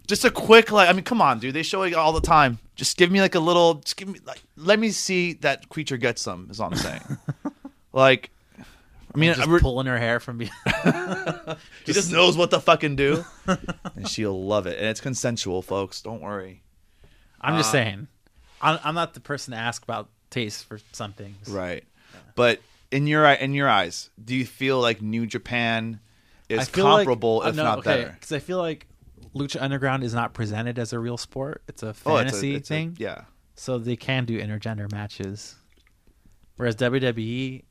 Just 0.08 0.26
a 0.26 0.32
quick 0.32 0.72
like 0.72 0.90
I 0.90 0.94
mean, 0.94 1.04
come 1.04 1.22
on, 1.22 1.38
dude. 1.38 1.54
They 1.54 1.62
show 1.62 1.84
it 1.84 1.94
all 1.94 2.14
the 2.14 2.22
time. 2.22 2.58
Just 2.76 2.98
give 2.98 3.12
me 3.12 3.22
like 3.22 3.36
a 3.36 3.40
little. 3.40 3.76
Just 3.76 3.96
give 3.96 4.08
me 4.08 4.20
like. 4.26 4.42
Let 4.58 4.80
me 4.80 4.90
see 4.90 5.34
that 5.34 5.70
creature 5.70 5.98
get 5.98 6.18
some. 6.18 6.48
Is 6.50 6.60
all 6.60 6.72
I'm 6.72 6.76
saying. 6.76 7.02
like, 7.94 8.32
I 9.14 9.18
mean, 9.20 9.36
just 9.36 9.48
re- 9.48 9.60
pulling 9.60 9.86
her 9.86 10.00
hair 10.00 10.20
from 10.20 10.40
behind. 10.40 11.58
he 11.86 11.94
just 11.94 12.12
knows 12.12 12.36
what 12.38 12.50
to 12.50 12.60
fucking 12.60 12.96
do, 12.96 13.24
and 13.96 14.08
she'll 14.08 14.44
love 14.44 14.66
it. 14.66 14.80
And 14.80 14.88
it's 14.88 15.00
consensual, 15.02 15.62
folks. 15.62 16.02
Don't 16.02 16.22
worry. 16.22 16.64
I'm 17.40 17.58
just 17.58 17.70
Uh, 17.70 17.74
saying. 17.74 18.08
I'm, 18.62 18.80
I'm 18.84 18.96
not 18.96 19.14
the 19.14 19.20
person 19.20 19.52
to 19.54 19.58
ask 19.60 19.84
about 19.84 20.10
taste 20.32 20.66
for 20.66 20.80
some 20.92 21.14
things. 21.14 21.48
Right. 21.50 21.84
But 22.36 22.62
in 22.92 23.08
your 23.08 23.26
in 23.30 23.54
your 23.54 23.70
eyes, 23.70 24.10
do 24.24 24.36
you 24.36 24.46
feel 24.46 24.80
like 24.80 25.02
New 25.02 25.26
Japan 25.26 26.00
is 26.48 26.68
feel 26.70 26.86
like- 26.86 27.06
comparable, 27.06 27.42
uh, 27.44 27.50
if 27.50 27.56
no, 27.56 27.64
not 27.64 27.80
okay, 27.80 27.90
better? 28.02 28.12
Because 28.14 28.32
I 28.32 28.40
feel 28.40 28.58
like 28.58 28.88
Lucha 29.36 29.62
Underground 29.62 30.04
is 30.04 30.14
not 30.14 30.34
presented 30.34 30.80
as 30.80 30.92
a 30.94 31.00
real 31.00 31.18
sport. 31.18 31.62
It's 31.68 31.84
a 31.84 31.88
Oh, 31.88 31.90
it's 31.90 32.00
a- 32.00 32.04
fantasy 32.04 32.56
it's 32.56 32.70
a- 32.72 32.74
thing. 32.74 32.96
yeah. 33.00 33.26
So 33.56 33.78
they 33.78 33.96
can 33.96 34.26
do 34.26 34.40
intergender 34.42 34.92
matches. 34.92 35.56
Whereas 36.56 36.76
WWE, 36.78 37.64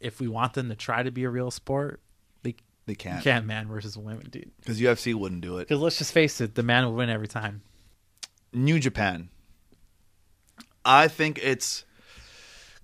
if 0.00 0.18
we 0.20 0.28
want 0.28 0.54
them 0.54 0.68
to 0.70 0.74
try 0.74 1.02
to 1.02 1.10
be 1.10 1.24
a 1.24 1.30
real 1.30 1.50
sport, 1.50 2.00
they 2.42 2.54
They 2.86 2.94
can't 2.94 3.22
can't 3.22 3.46
man 3.46 3.68
versus 3.68 3.96
women, 3.96 4.28
dude. 4.30 4.50
because 4.60 4.80
UFC 4.80 5.14
wouldn't 5.14 5.42
do 5.42 5.58
it. 5.58 5.68
Because 5.68 5.80
let's 5.80 5.98
just 5.98 6.12
face 6.12 6.40
it, 6.40 6.54
the 6.54 6.62
man 6.62 6.84
will 6.86 6.94
win 6.94 7.08
every 7.10 7.28
time. 7.28 7.62
New 8.52 8.80
Japan. 8.80 9.28
I 10.84 11.08
think 11.08 11.38
it's 11.42 11.84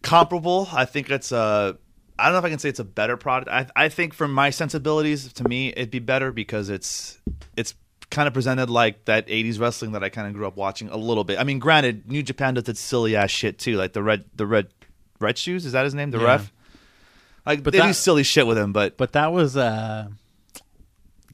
comparable. 0.07 0.69
I 0.73 0.85
think 0.85 1.11
it's 1.11 1.33
a. 1.33 1.77
I 2.19 2.25
don't 2.25 2.33
know 2.33 2.39
if 2.39 2.45
I 2.45 2.51
can 2.51 2.59
say 2.59 2.69
it's 2.71 2.81
a 2.81 2.85
better 2.85 3.17
product. 3.17 3.51
I 3.51 3.67
I 3.85 3.89
think 3.89 4.15
from 4.15 4.33
my 4.33 4.51
sensibilities, 4.51 5.33
to 5.35 5.45
me, 5.49 5.69
it'd 5.69 5.91
be 5.91 5.99
better 5.99 6.33
because 6.33 6.71
it's 6.71 7.19
it's 7.57 7.75
kind 8.11 8.27
of 8.27 8.33
presented 8.35 8.71
like 8.71 9.05
that 9.05 9.27
'80s 9.27 9.61
wrestling 9.61 9.93
that 9.93 10.03
I 10.03 10.09
kind 10.09 10.27
of 10.27 10.33
grew 10.33 10.47
up 10.47 10.57
watching 10.57 10.89
a 10.89 10.97
little 10.97 11.25
bit. 11.25 11.39
I 11.39 11.45
mean, 11.45 11.59
granted, 11.59 12.11
New 12.11 12.23
Japan 12.23 12.55
does 12.55 12.65
that 12.65 12.77
silly 12.79 13.17
ass 13.17 13.31
shit 13.31 13.59
too, 13.59 13.77
like 13.77 13.93
the 13.93 14.03
red 14.03 14.25
the 14.35 14.47
red 14.47 14.69
red 15.21 15.37
shoes. 15.37 15.67
Is 15.67 15.73
that 15.73 15.85
his 15.85 15.95
name? 15.95 16.11
The 16.11 16.19
Yeah. 16.19 16.25
ref. 16.25 16.53
Like 17.45 17.63
But 17.63 17.75
they 17.75 17.81
do 17.81 17.93
silly 17.93 18.23
shit 18.25 18.47
with 18.47 18.59
him, 18.59 18.73
but 18.73 18.97
But 18.97 19.13
that 19.13 19.33
was 19.33 19.57
uh 19.57 20.09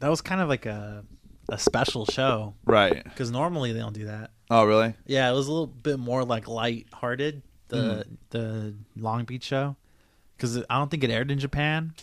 that 0.01 0.09
was 0.09 0.21
kind 0.21 0.41
of 0.41 0.49
like 0.49 0.67
a 0.67 1.05
a 1.49 1.59
special 1.59 2.07
show 2.07 2.55
right. 2.65 3.03
because 3.05 3.31
normally 3.31 3.73
they 3.73 3.81
don't 3.81 3.93
do 3.95 4.07
that. 4.07 4.31
Oh, 4.51 4.65
really? 4.65 4.95
Yeah, 5.07 5.31
it 5.31 5.35
was 5.35 5.49
a 5.49 5.51
little 5.53 5.67
bit 5.67 5.99
more 5.99 6.25
like 6.25 6.47
light-hearted 6.49 7.43
the 7.73 8.05
Mm-hmm. 8.07 8.15
the 8.31 8.75
Long 8.97 9.25
Beach 9.25 9.45
show 9.45 9.77
because 10.37 10.59
I 10.71 10.79
don't 10.79 10.91
think 10.91 11.05
it 11.05 11.11
aired 11.11 11.31
in 11.31 11.39
Japan. 11.39 11.95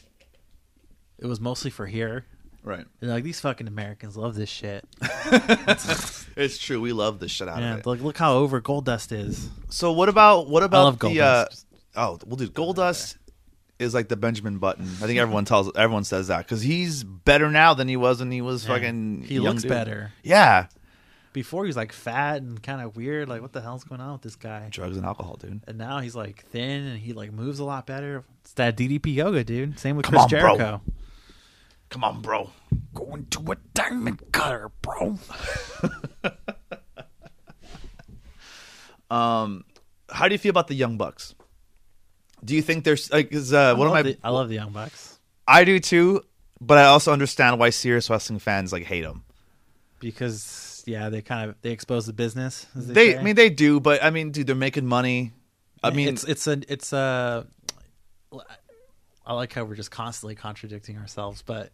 It 1.17 1.25
was 1.25 1.39
mostly 1.39 1.69
for 1.71 1.86
here. 1.86 2.25
Right. 2.63 2.86
They're 2.99 3.10
like 3.10 3.23
these 3.23 3.39
fucking 3.39 3.67
Americans 3.67 4.15
love 4.17 4.36
this 4.36 4.49
shit. 4.49 4.86
It's 6.38 6.58
true. 6.58 6.79
We 6.79 6.93
love 6.93 7.19
the 7.19 7.27
shit 7.27 7.49
out 7.49 7.60
Yeah, 7.60 7.73
of 7.73 7.79
it. 7.79 7.86
like 7.86 8.01
look 8.01 8.17
how 8.17 8.36
over 8.36 8.62
Goldust 8.62 9.12
is. 9.12 9.49
So 9.69 9.91
what 9.91 10.08
about 10.10 10.47
what 10.49 10.63
about 10.63 10.99
the 10.99 11.19
uh, 11.21 11.45
oh 11.97 12.17
well 12.25 12.38
dude 12.38 12.53
Goldust 12.53 13.17
is 13.77 13.93
like 13.93 14.08
the 14.08 14.15
Benjamin 14.15 14.58
Button. 14.58 14.86
I 14.86 15.05
think 15.08 15.19
everyone 15.19 15.43
tells 15.45 15.69
everyone 15.75 16.03
says 16.05 16.27
that 16.27 16.39
because 16.45 16.62
he's 16.62 17.03
better 17.03 17.49
now 17.51 17.73
than 17.73 17.88
he 17.89 17.97
was 17.97 18.19
when 18.19 18.32
he 18.32 18.41
was 18.41 18.65
Yeah. 18.65 18.73
fucking. 18.75 19.23
He 19.23 19.39
looks 19.39 19.63
dude. 19.63 19.69
better. 19.69 20.12
Yeah, 20.23 20.67
Before 21.39 21.63
he 21.63 21.67
was 21.67 21.78
like 21.78 21.93
fat 21.93 22.41
and 22.41 22.62
kind 22.62 22.82
of 22.82 22.97
weird. 22.97 23.30
Like 23.30 23.41
what 23.41 23.54
the 23.54 23.62
hell's 23.62 23.86
going 23.86 24.02
on 24.02 24.12
with 24.12 24.23
this 24.23 24.36
guy? 24.36 24.67
drugs 24.69 24.97
and 24.97 25.06
alcohol, 25.06 25.38
dude. 25.38 25.62
And 25.67 25.78
now 25.78 25.99
he's 25.99 26.13
like 26.13 26.43
thin 26.47 26.86
and 26.86 26.99
he 26.99 27.13
like 27.13 27.32
moves 27.32 27.60
a 27.60 27.63
lot 27.63 27.88
better. 27.88 28.25
It's 28.41 28.52
that 28.54 28.75
DDP 28.75 29.15
yoga, 29.15 29.45
dude. 29.45 29.80
Same 29.80 29.95
with 29.95 30.06
Come 30.06 30.28
Chris 30.28 30.41
on, 30.43 30.58
bro. 30.58 30.82
Come 31.89 32.04
on, 32.04 32.21
bro. 32.21 32.49
Going 32.93 33.25
to 33.28 33.54
a 33.54 33.56
diamond 33.73 34.21
cutter, 34.34 34.69
bro. 34.82 35.17
Um, 39.12 39.65
how 40.10 40.28
do 40.28 40.36
you 40.36 40.39
feel 40.39 40.52
about 40.52 40.67
the 40.67 40.75
Young 40.75 40.97
Bucks? 40.97 41.34
Do 42.43 42.56
you 42.56 42.62
think 42.62 42.84
there's 42.84 43.12
like 43.12 43.32
is 43.32 43.54
uh, 43.54 43.71
I 43.71 43.73
one 43.73 43.88
of 43.88 43.93
my 43.93 44.02
the, 44.04 44.17
I 44.23 44.30
love 44.30 44.49
the 44.49 44.56
Young 44.56 44.71
Bucks 44.71 45.17
I 45.47 45.63
do 45.63 45.80
too, 45.80 46.21
but 46.62 46.78
I 46.78 46.86
also 46.86 47.12
understand 47.12 47.60
why 47.60 47.71
serious 47.71 48.10
wrestling 48.10 48.39
fans 48.39 48.71
like 48.71 48.84
hate 48.84 49.02
them. 49.02 49.23
because 49.99 50.68
yeah, 50.89 51.10
they 51.10 51.21
kind 51.21 51.49
of 51.49 51.56
they 51.62 51.71
expose 51.71 52.06
the 52.08 52.13
business. 52.13 52.65
They, 52.75 52.93
They. 53.13 53.17
I 53.17 53.23
mean, 53.23 53.36
they 53.36 53.49
do, 53.49 53.80
but 53.80 54.04
I 54.04 54.10
mean, 54.10 54.32
dude, 54.32 54.47
they're 54.47 54.56
making 54.56 54.86
money. 54.86 55.34
I 55.84 55.91
mean, 55.91 56.10
it's 56.10 56.23
it's 56.25 56.47
a 56.47 56.60
it's 56.67 56.91
a. 56.93 57.45
I 59.25 59.34
like 59.34 59.54
how 59.54 59.63
we're 59.63 59.75
just 59.75 59.91
constantly 59.91 60.36
contradicting 60.36 60.97
ourselves, 60.97 61.41
but 61.43 61.71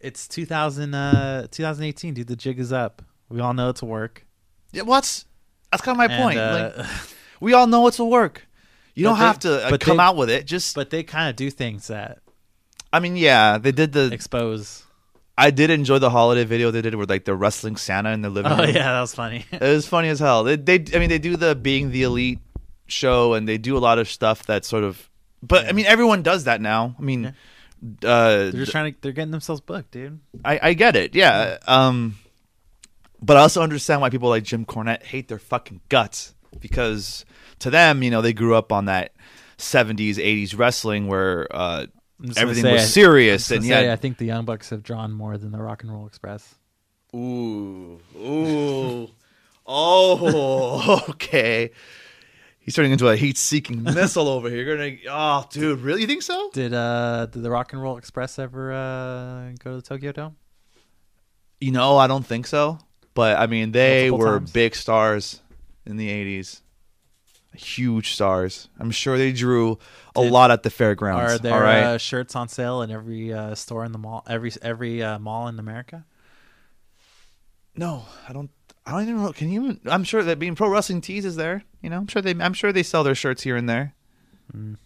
it's 0.00 0.26
2000 0.28 0.94
uh 0.94 1.46
2018, 1.50 2.14
dude. 2.14 2.26
The 2.26 2.36
jig 2.36 2.58
is 2.58 2.72
up. 2.72 3.02
We 3.28 3.40
all 3.40 3.54
know 3.54 3.68
it's 3.68 3.82
a 3.82 3.86
work. 3.86 4.26
yeah, 4.72 4.82
what's 4.82 5.24
that's 5.70 5.82
kind 5.82 5.94
of 5.94 5.98
my 5.98 6.14
And, 6.14 6.22
point. 6.22 6.38
uh, 6.38 6.72
like, 6.78 6.86
we 7.40 7.52
all 7.52 7.66
know 7.66 7.86
it's 7.86 7.98
a 7.98 8.04
work. 8.04 8.46
You 8.94 9.04
don't 9.04 9.18
they- 9.18 9.24
have 9.24 9.38
to 9.40 9.66
uh, 9.66 9.76
come 9.78 9.98
they- 9.98 10.02
out 10.02 10.16
with 10.16 10.30
it. 10.30 10.46
Just, 10.46 10.74
but 10.74 10.90
they 10.90 11.02
kind 11.02 11.28
of 11.30 11.36
do 11.36 11.50
things 11.50 11.86
that 11.88 12.18
I 12.92 13.00
mean, 13.00 13.16
yeah, 13.16 13.58
they 13.58 13.70
did 13.72 13.92
the. 13.92 14.10
expose. 14.12 14.82
I 15.38 15.50
did 15.52 15.70
enjoy 15.70 15.98
the 16.00 16.10
holiday 16.10 16.44
video 16.44 16.70
they 16.72 16.82
did 16.82 16.94
with 16.96 17.08
like 17.08 17.24
the 17.24 17.34
wrestling 17.34 17.76
Santa 17.76 18.10
in 18.10 18.22
the 18.22 18.28
living 18.30 18.50
Oh 18.52 18.56
room. 18.58 18.74
yeah, 18.74 18.92
that 18.92 19.00
was 19.00 19.14
funny. 19.14 19.46
it 19.52 19.60
was 19.60 19.86
funny 19.86 20.08
as 20.08 20.18
hell. 20.18 20.42
They, 20.42 20.56
they, 20.56 20.84
I 20.94 20.98
mean, 20.98 21.08
they 21.08 21.18
do 21.20 21.36
the 21.36 21.54
being 21.54 21.92
the 21.92 22.02
elite 22.02 22.40
show, 22.88 23.34
and 23.34 23.48
they 23.48 23.56
do 23.56 23.76
a 23.76 23.78
lot 23.78 23.98
of 23.98 24.08
stuff 24.08 24.46
that 24.46 24.64
sort 24.64 24.82
of. 24.84 25.08
But 25.42 25.66
I 25.66 25.72
mean, 25.72 25.86
everyone 25.86 26.22
does 26.22 26.44
that 26.44 26.60
now. 26.60 26.96
I 26.98 27.02
mean, 27.02 27.26
uh, 27.26 27.32
They're 28.02 28.50
just 28.52 28.72
trying 28.72 28.92
to. 28.92 29.00
They're 29.00 29.12
getting 29.12 29.30
themselves 29.30 29.60
booked, 29.60 29.92
dude. 29.92 30.18
I, 30.44 30.58
I 30.60 30.72
get 30.74 30.96
it, 30.96 31.14
yeah. 31.14 31.58
Um, 31.68 32.16
but 33.22 33.36
I 33.36 33.40
also 33.40 33.62
understand 33.62 34.00
why 34.00 34.10
people 34.10 34.28
like 34.28 34.42
Jim 34.42 34.64
Cornette 34.64 35.04
hate 35.04 35.28
their 35.28 35.38
fucking 35.38 35.80
guts 35.88 36.34
because 36.60 37.24
to 37.60 37.70
them, 37.70 38.02
you 38.02 38.10
know, 38.10 38.22
they 38.22 38.32
grew 38.32 38.56
up 38.56 38.72
on 38.72 38.86
that 38.86 39.12
'70s, 39.58 40.16
'80s 40.16 40.58
wrestling 40.58 41.06
where 41.06 41.46
uh, 41.50 41.82
I'm 41.82 41.86
just 41.86 41.86
gonna 41.86 41.97
everything 42.36 42.62
say, 42.64 42.72
was 42.72 42.82
I- 42.82 42.84
serious, 42.86 43.50
I'm 43.50 43.56
and 43.56 43.62
just 43.64 43.70
gonna 43.70 43.80
say, 43.82 43.86
yeah. 43.86 43.92
I 43.92 43.96
think 43.96 44.18
the 44.18 44.26
Young 44.26 44.44
Bucks 44.44 44.70
have 44.70 44.82
drawn 44.82 45.12
more 45.12 45.38
than 45.38 45.50
the 45.52 45.58
Rock 45.58 45.82
and 45.82 45.92
Roll 45.92 46.06
Express. 46.06 46.54
Ooh, 47.14 48.00
ooh, 48.16 49.08
oh, 49.66 51.04
okay. 51.10 51.70
He's 52.60 52.74
turning 52.74 52.92
into 52.92 53.08
a 53.08 53.16
heat-seeking 53.16 53.82
missile 53.82 54.28
over 54.28 54.50
here. 54.50 54.62
You're 54.62 54.76
gonna, 54.76 54.96
oh, 55.08 55.46
dude, 55.50 55.80
really? 55.80 56.02
You 56.02 56.06
think 56.06 56.22
so? 56.22 56.50
Did 56.52 56.74
uh 56.74 57.26
did 57.26 57.42
the 57.42 57.50
Rock 57.50 57.72
and 57.72 57.80
Roll 57.80 57.96
Express 57.96 58.38
ever 58.38 58.72
uh 58.72 59.52
go 59.64 59.70
to 59.70 59.76
the 59.76 59.82
Tokyo 59.82 60.12
Dome? 60.12 60.36
You 61.60 61.72
know, 61.72 61.96
I 61.96 62.06
don't 62.06 62.26
think 62.26 62.46
so. 62.46 62.78
But 63.14 63.38
I 63.38 63.46
mean, 63.46 63.72
they 63.72 64.10
Multiple 64.10 64.32
were 64.32 64.38
times? 64.38 64.52
big 64.52 64.74
stars 64.74 65.40
in 65.86 65.96
the 65.96 66.08
'80s. 66.08 66.60
Huge 67.58 68.12
stars. 68.12 68.68
I'm 68.78 68.90
sure 68.90 69.18
they 69.18 69.32
drew 69.32 69.78
a 70.16 70.22
Did- 70.22 70.32
lot 70.32 70.50
at 70.50 70.62
the 70.62 70.70
fairgrounds. 70.70 71.34
Are 71.34 71.38
there 71.38 71.54
all 71.54 71.60
right. 71.60 71.82
uh, 71.82 71.98
shirts 71.98 72.34
on 72.36 72.48
sale 72.48 72.82
in 72.82 72.90
every 72.90 73.32
uh, 73.32 73.54
store 73.54 73.84
in 73.84 73.92
the 73.92 73.98
mall? 73.98 74.24
Every 74.28 74.52
every 74.62 75.02
uh, 75.02 75.18
mall 75.18 75.48
in 75.48 75.58
America? 75.58 76.04
no, 77.76 78.04
I 78.28 78.32
don't. 78.32 78.50
I 78.86 78.92
don't 78.92 79.02
even 79.02 79.22
know. 79.22 79.32
Can 79.32 79.50
you? 79.50 79.78
I'm 79.86 80.02
sure 80.04 80.22
that 80.22 80.38
being 80.38 80.54
pro 80.54 80.68
wrestling 80.68 81.00
tees 81.00 81.24
is 81.24 81.36
there. 81.36 81.62
You 81.82 81.90
know, 81.90 81.96
I'm 81.98 82.06
sure 82.06 82.22
they. 82.22 82.34
I'm 82.40 82.54
sure 82.54 82.72
they 82.72 82.82
sell 82.82 83.04
their 83.04 83.14
shirts 83.14 83.42
here 83.42 83.56
and 83.56 83.68
there. 83.68 83.94
Mm. 84.56 84.76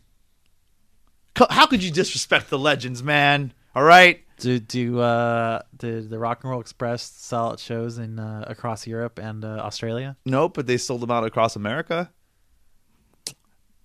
How 1.51 1.67
could 1.67 1.83
you 1.83 1.91
disrespect 1.91 2.51
the 2.51 2.59
legends, 2.59 3.03
man? 3.03 3.53
All 3.75 3.83
right. 3.85 4.21
Do 4.39 4.59
do 4.59 5.01
uh, 5.01 5.63
did 5.77 6.11
the 6.11 6.19
Rock 6.19 6.41
and 6.43 6.51
Roll 6.51 6.61
Express 6.61 7.03
sell 7.03 7.53
at 7.53 7.61
shows 7.61 7.97
in 7.99 8.19
uh, 8.19 8.45
across 8.49 8.87
Europe 8.87 9.19
and 9.19 9.45
uh, 9.45 9.61
Australia? 9.61 10.17
Nope, 10.27 10.55
but 10.55 10.67
they 10.67 10.77
sold 10.79 11.01
them 11.01 11.11
out 11.13 11.25
across 11.25 11.55
America 11.55 12.11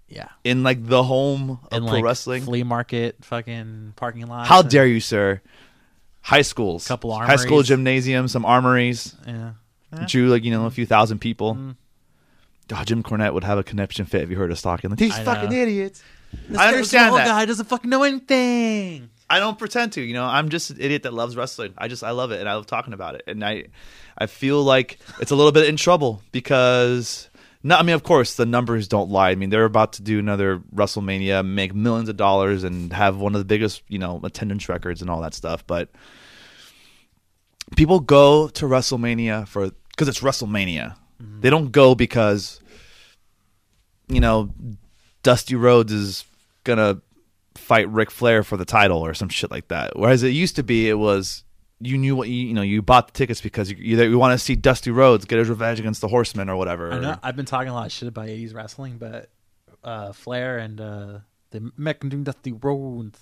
Yeah, 0.09 0.29
in 0.43 0.63
like 0.63 0.85
the 0.85 1.03
home 1.03 1.59
of 1.71 1.77
in 1.77 1.83
pro 1.83 1.93
like 1.95 2.03
wrestling. 2.03 2.43
flea 2.43 2.63
market 2.63 3.17
fucking 3.25 3.93
parking 3.97 4.25
lot. 4.27 4.47
How 4.47 4.61
dare 4.61 4.87
you, 4.87 4.99
sir? 5.01 5.41
High 6.21 6.41
schools, 6.43 6.87
Couple 6.87 7.13
high 7.13 7.35
school 7.37 7.57
armories. 7.57 7.67
gymnasiums, 7.69 8.31
some 8.31 8.45
armories. 8.45 9.15
Yeah. 9.25 9.51
Drew 10.07 10.27
like 10.29 10.43
you 10.43 10.51
know 10.51 10.65
a 10.65 10.71
few 10.71 10.85
thousand 10.85 11.19
people. 11.19 11.57
Oh, 12.69 12.83
Jim 12.83 13.01
Cornette 13.03 13.33
would 13.33 13.45
have 13.45 13.57
a 13.57 13.63
conniption 13.63 14.05
fit 14.05 14.21
if 14.23 14.29
you 14.29 14.35
heard 14.35 14.51
us 14.51 14.61
talking. 14.61 14.89
Like, 14.89 14.99
These 14.99 15.17
I 15.17 15.23
fucking 15.23 15.49
know. 15.49 15.55
idiots. 15.55 16.03
This 16.49 16.57
I 16.57 16.63
guy- 16.63 16.67
understand 16.69 17.05
this 17.07 17.11
little 17.13 17.15
oh, 17.15 17.17
that. 17.19 17.27
guy 17.27 17.45
doesn't 17.45 17.65
fucking 17.65 17.89
know 17.89 18.03
anything. 18.03 19.09
I 19.29 19.39
don't 19.39 19.57
pretend 19.57 19.93
to. 19.93 20.01
You 20.01 20.13
know, 20.13 20.25
I'm 20.25 20.49
just 20.49 20.69
an 20.71 20.77
idiot 20.81 21.03
that 21.03 21.13
loves 21.13 21.35
wrestling. 21.37 21.73
I 21.77 21.87
just 21.87 22.03
I 22.03 22.11
love 22.11 22.31
it 22.31 22.39
and 22.41 22.49
I 22.49 22.55
love 22.55 22.65
talking 22.65 22.93
about 22.93 23.15
it. 23.15 23.23
And 23.27 23.43
I 23.43 23.65
I 24.17 24.25
feel 24.25 24.61
like 24.63 24.99
it's 25.21 25.31
a 25.31 25.35
little 25.35 25.51
bit 25.53 25.67
in 25.69 25.77
trouble 25.77 26.21
because 26.33 27.26
no, 27.63 27.75
I 27.75 27.83
mean, 27.83 27.95
of 27.95 28.03
course, 28.03 28.35
the 28.35 28.45
numbers 28.45 28.87
don't 28.87 29.09
lie. 29.09 29.31
I 29.31 29.35
mean, 29.35 29.49
they're 29.49 29.65
about 29.65 29.93
to 29.93 30.01
do 30.01 30.19
another 30.19 30.59
WrestleMania, 30.73 31.45
make 31.45 31.73
millions 31.73 32.09
of 32.09 32.17
dollars, 32.17 32.63
and 32.63 32.93
have 32.93 33.17
one 33.17 33.35
of 33.35 33.39
the 33.39 33.45
biggest, 33.45 33.83
you 33.87 33.99
know, 33.99 34.19
attendance 34.23 34.69
records 34.69 35.01
and 35.01 35.09
all 35.09 35.21
that 35.21 35.33
stuff. 35.33 35.65
But 35.65 35.89
people 37.75 37.99
go 37.99 38.47
to 38.49 38.65
WrestleMania 38.65 39.47
for 39.47 39.71
because 39.89 40.07
it's 40.07 40.21
WrestleMania. 40.21 40.95
Mm-hmm. 41.21 41.41
They 41.41 41.49
don't 41.49 41.71
go 41.71 41.95
because 41.95 42.61
you 44.07 44.21
know 44.21 44.53
Dusty 45.23 45.55
Rhodes 45.55 45.91
is 45.91 46.25
gonna 46.63 47.01
fight 47.55 47.89
Ric 47.89 48.11
Flair 48.11 48.43
for 48.43 48.55
the 48.55 48.65
title 48.65 48.99
or 48.99 49.13
some 49.13 49.29
shit 49.29 49.51
like 49.51 49.67
that. 49.69 49.97
Whereas 49.97 50.23
it 50.23 50.29
used 50.29 50.55
to 50.57 50.63
be, 50.63 50.87
it 50.87 50.97
was 50.99 51.43
you 51.79 51.97
knew 51.97 52.15
what 52.15 52.27
you 52.27 52.47
you 52.47 52.53
know 52.53 52.61
you 52.61 52.81
bought 52.81 53.07
the 53.07 53.13
tickets 53.13 53.41
because 53.41 53.69
you 53.69 53.77
either 53.79 54.07
you 54.07 54.17
want 54.17 54.37
to 54.37 54.43
see 54.43 54.55
Dusty 54.55 54.91
Rhodes 54.91 55.25
get 55.25 55.39
his 55.39 55.49
revenge 55.49 55.79
against 55.79 56.01
the 56.01 56.07
Horsemen 56.07 56.49
or 56.49 56.55
whatever. 56.55 56.91
I 56.91 56.99
know 56.99 57.17
I've 57.21 57.35
been 57.35 57.45
talking 57.45 57.69
a 57.69 57.73
lot 57.73 57.85
of 57.85 57.91
shit 57.91 58.07
about 58.07 58.27
80s 58.27 58.53
wrestling, 58.53 58.97
but 58.97 59.29
uh, 59.83 60.11
Flair 60.11 60.57
and 60.57 60.81
uh, 60.81 61.19
the 61.51 61.71
Mechanism 61.77 62.23
Dusty 62.23 62.51
Rhodes, 62.51 63.19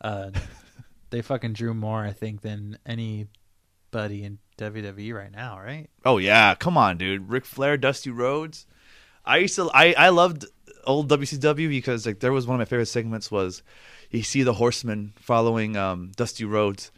uh, 0.00 0.30
they 1.10 1.22
fucking 1.22 1.54
drew 1.54 1.74
more, 1.74 2.04
I 2.04 2.12
think, 2.12 2.42
than 2.42 2.78
anybody 2.86 4.24
in 4.24 4.38
WWE 4.58 5.14
right 5.14 5.32
now, 5.32 5.58
right? 5.58 5.88
Oh 6.04 6.18
yeah, 6.18 6.54
come 6.54 6.76
on, 6.78 6.98
dude. 6.98 7.28
Ric 7.28 7.44
Flair, 7.44 7.76
Dusty 7.76 8.10
Rhodes. 8.10 8.66
I 9.24 9.38
used 9.38 9.56
to 9.56 9.70
I 9.74 9.94
I 9.98 10.08
loved 10.10 10.46
old 10.84 11.10
WCW 11.10 11.68
because 11.68 12.06
like 12.06 12.20
there 12.20 12.32
was 12.32 12.46
one 12.46 12.54
of 12.54 12.58
my 12.58 12.64
favorite 12.64 12.86
segments 12.86 13.30
was 13.30 13.62
you 14.10 14.22
see 14.22 14.42
the 14.42 14.54
Horsemen 14.54 15.12
following 15.16 15.76
um, 15.76 16.12
Dusty 16.16 16.44
Rhodes, 16.44 16.92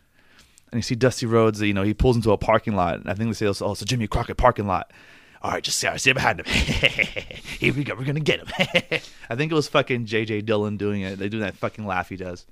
and 0.71 0.79
you 0.79 0.83
see 0.83 0.95
Dusty 0.95 1.27
Rhodes. 1.27 1.61
You 1.61 1.75
know 1.75 1.83
he 1.83 1.95
pulls 1.95 2.17
into 2.17 2.33
a 2.33 2.39
parking 2.39 2.75
lot. 2.75 2.97
And 2.97 3.09
I 3.09 3.15
think 3.15 3.31
they 3.31 3.35
say 3.35 3.65
oh 3.65 3.73
it's 3.73 3.85
Jimmy 3.85 4.07
Crockett 4.07 4.37
parking 4.37 4.67
lot. 4.67 4.93
All 5.41 5.53
right, 5.53 5.63
just 5.63 5.79
see, 5.79 5.89
see 5.99 6.13
behind 6.13 6.41
him. 6.41 6.47
Here 6.47 7.73
we 7.73 7.85
go. 7.85 7.95
We're 7.95 8.05
gonna 8.05 8.21
get 8.21 8.41
him. 8.41 8.49
I 9.31 9.37
think 9.37 9.53
it 9.53 9.55
was 9.55 9.69
fucking 9.69 10.07
JJ 10.07 10.45
Dillon 10.47 10.77
doing 10.77 11.03
it. 11.03 11.19
They 11.19 11.29
do 11.29 11.39
that 11.41 11.57
fucking 11.57 11.87
laugh 11.87 12.09
he 12.09 12.17
does. 12.17 12.45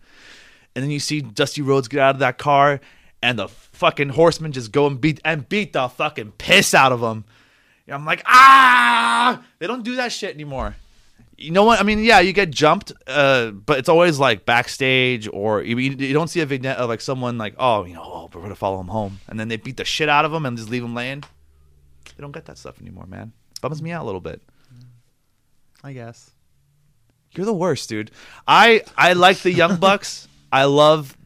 And 0.74 0.84
then 0.84 0.90
you 0.90 1.00
see 1.00 1.20
Dusty 1.20 1.62
Rhodes 1.62 1.88
get 1.88 2.00
out 2.00 2.14
of 2.14 2.20
that 2.20 2.38
car, 2.38 2.80
and 3.22 3.38
the 3.38 3.48
fucking 3.48 4.10
horsemen 4.10 4.52
just 4.52 4.72
go 4.72 4.86
and 4.86 5.00
beat 5.00 5.20
and 5.24 5.48
beat 5.48 5.72
the 5.72 5.88
fucking 5.88 6.32
piss 6.32 6.74
out 6.74 6.92
of 6.92 7.00
him. 7.00 7.24
I'm 7.88 8.04
like, 8.04 8.22
ah! 8.26 9.44
They 9.58 9.66
don't 9.66 9.84
do 9.84 9.96
that 9.96 10.12
shit 10.12 10.34
anymore. 10.34 10.76
You 11.38 11.50
know 11.50 11.64
what? 11.64 11.78
I 11.78 11.82
mean, 11.82 12.02
yeah, 12.02 12.20
you 12.20 12.32
get 12.32 12.50
jumped, 12.50 12.92
uh, 13.06 13.50
but 13.50 13.78
it's 13.78 13.90
always 13.90 14.18
like 14.18 14.46
backstage, 14.46 15.28
or 15.30 15.62
you, 15.62 15.76
you 15.76 16.14
don't 16.14 16.28
see 16.28 16.40
a 16.40 16.46
vignette 16.46 16.78
of 16.78 16.88
like 16.88 17.02
someone 17.02 17.36
like, 17.36 17.54
oh, 17.58 17.84
you 17.84 17.94
know, 17.94 18.02
oh, 18.02 18.30
we're 18.32 18.40
gonna 18.40 18.54
follow 18.54 18.80
him 18.80 18.88
home, 18.88 19.20
and 19.28 19.38
then 19.38 19.48
they 19.48 19.56
beat 19.56 19.76
the 19.76 19.84
shit 19.84 20.08
out 20.08 20.24
of 20.24 20.32
him 20.32 20.46
and 20.46 20.56
just 20.56 20.70
leave 20.70 20.82
him 20.82 20.94
laying. 20.94 21.20
They 21.20 22.22
don't 22.22 22.32
get 22.32 22.46
that 22.46 22.56
stuff 22.56 22.80
anymore, 22.80 23.06
man. 23.06 23.32
Bums 23.60 23.82
me 23.82 23.90
out 23.90 24.02
a 24.02 24.06
little 24.06 24.20
bit. 24.20 24.40
I 25.84 25.92
guess. 25.92 26.30
You're 27.32 27.46
the 27.46 27.52
worst, 27.52 27.88
dude. 27.88 28.10
I 28.48 28.82
I 28.96 29.12
like 29.12 29.38
the 29.38 29.52
Young 29.52 29.76
Bucks. 29.76 30.28
I 30.50 30.64
love 30.64 31.16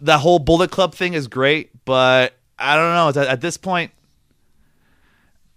the 0.00 0.18
whole 0.18 0.40
Bullet 0.40 0.70
Club 0.72 0.94
thing 0.94 1.14
is 1.14 1.28
great, 1.28 1.70
but 1.84 2.34
I 2.58 2.76
don't 2.76 2.94
know. 2.94 3.22
At, 3.22 3.28
at 3.28 3.40
this 3.40 3.56
point, 3.56 3.92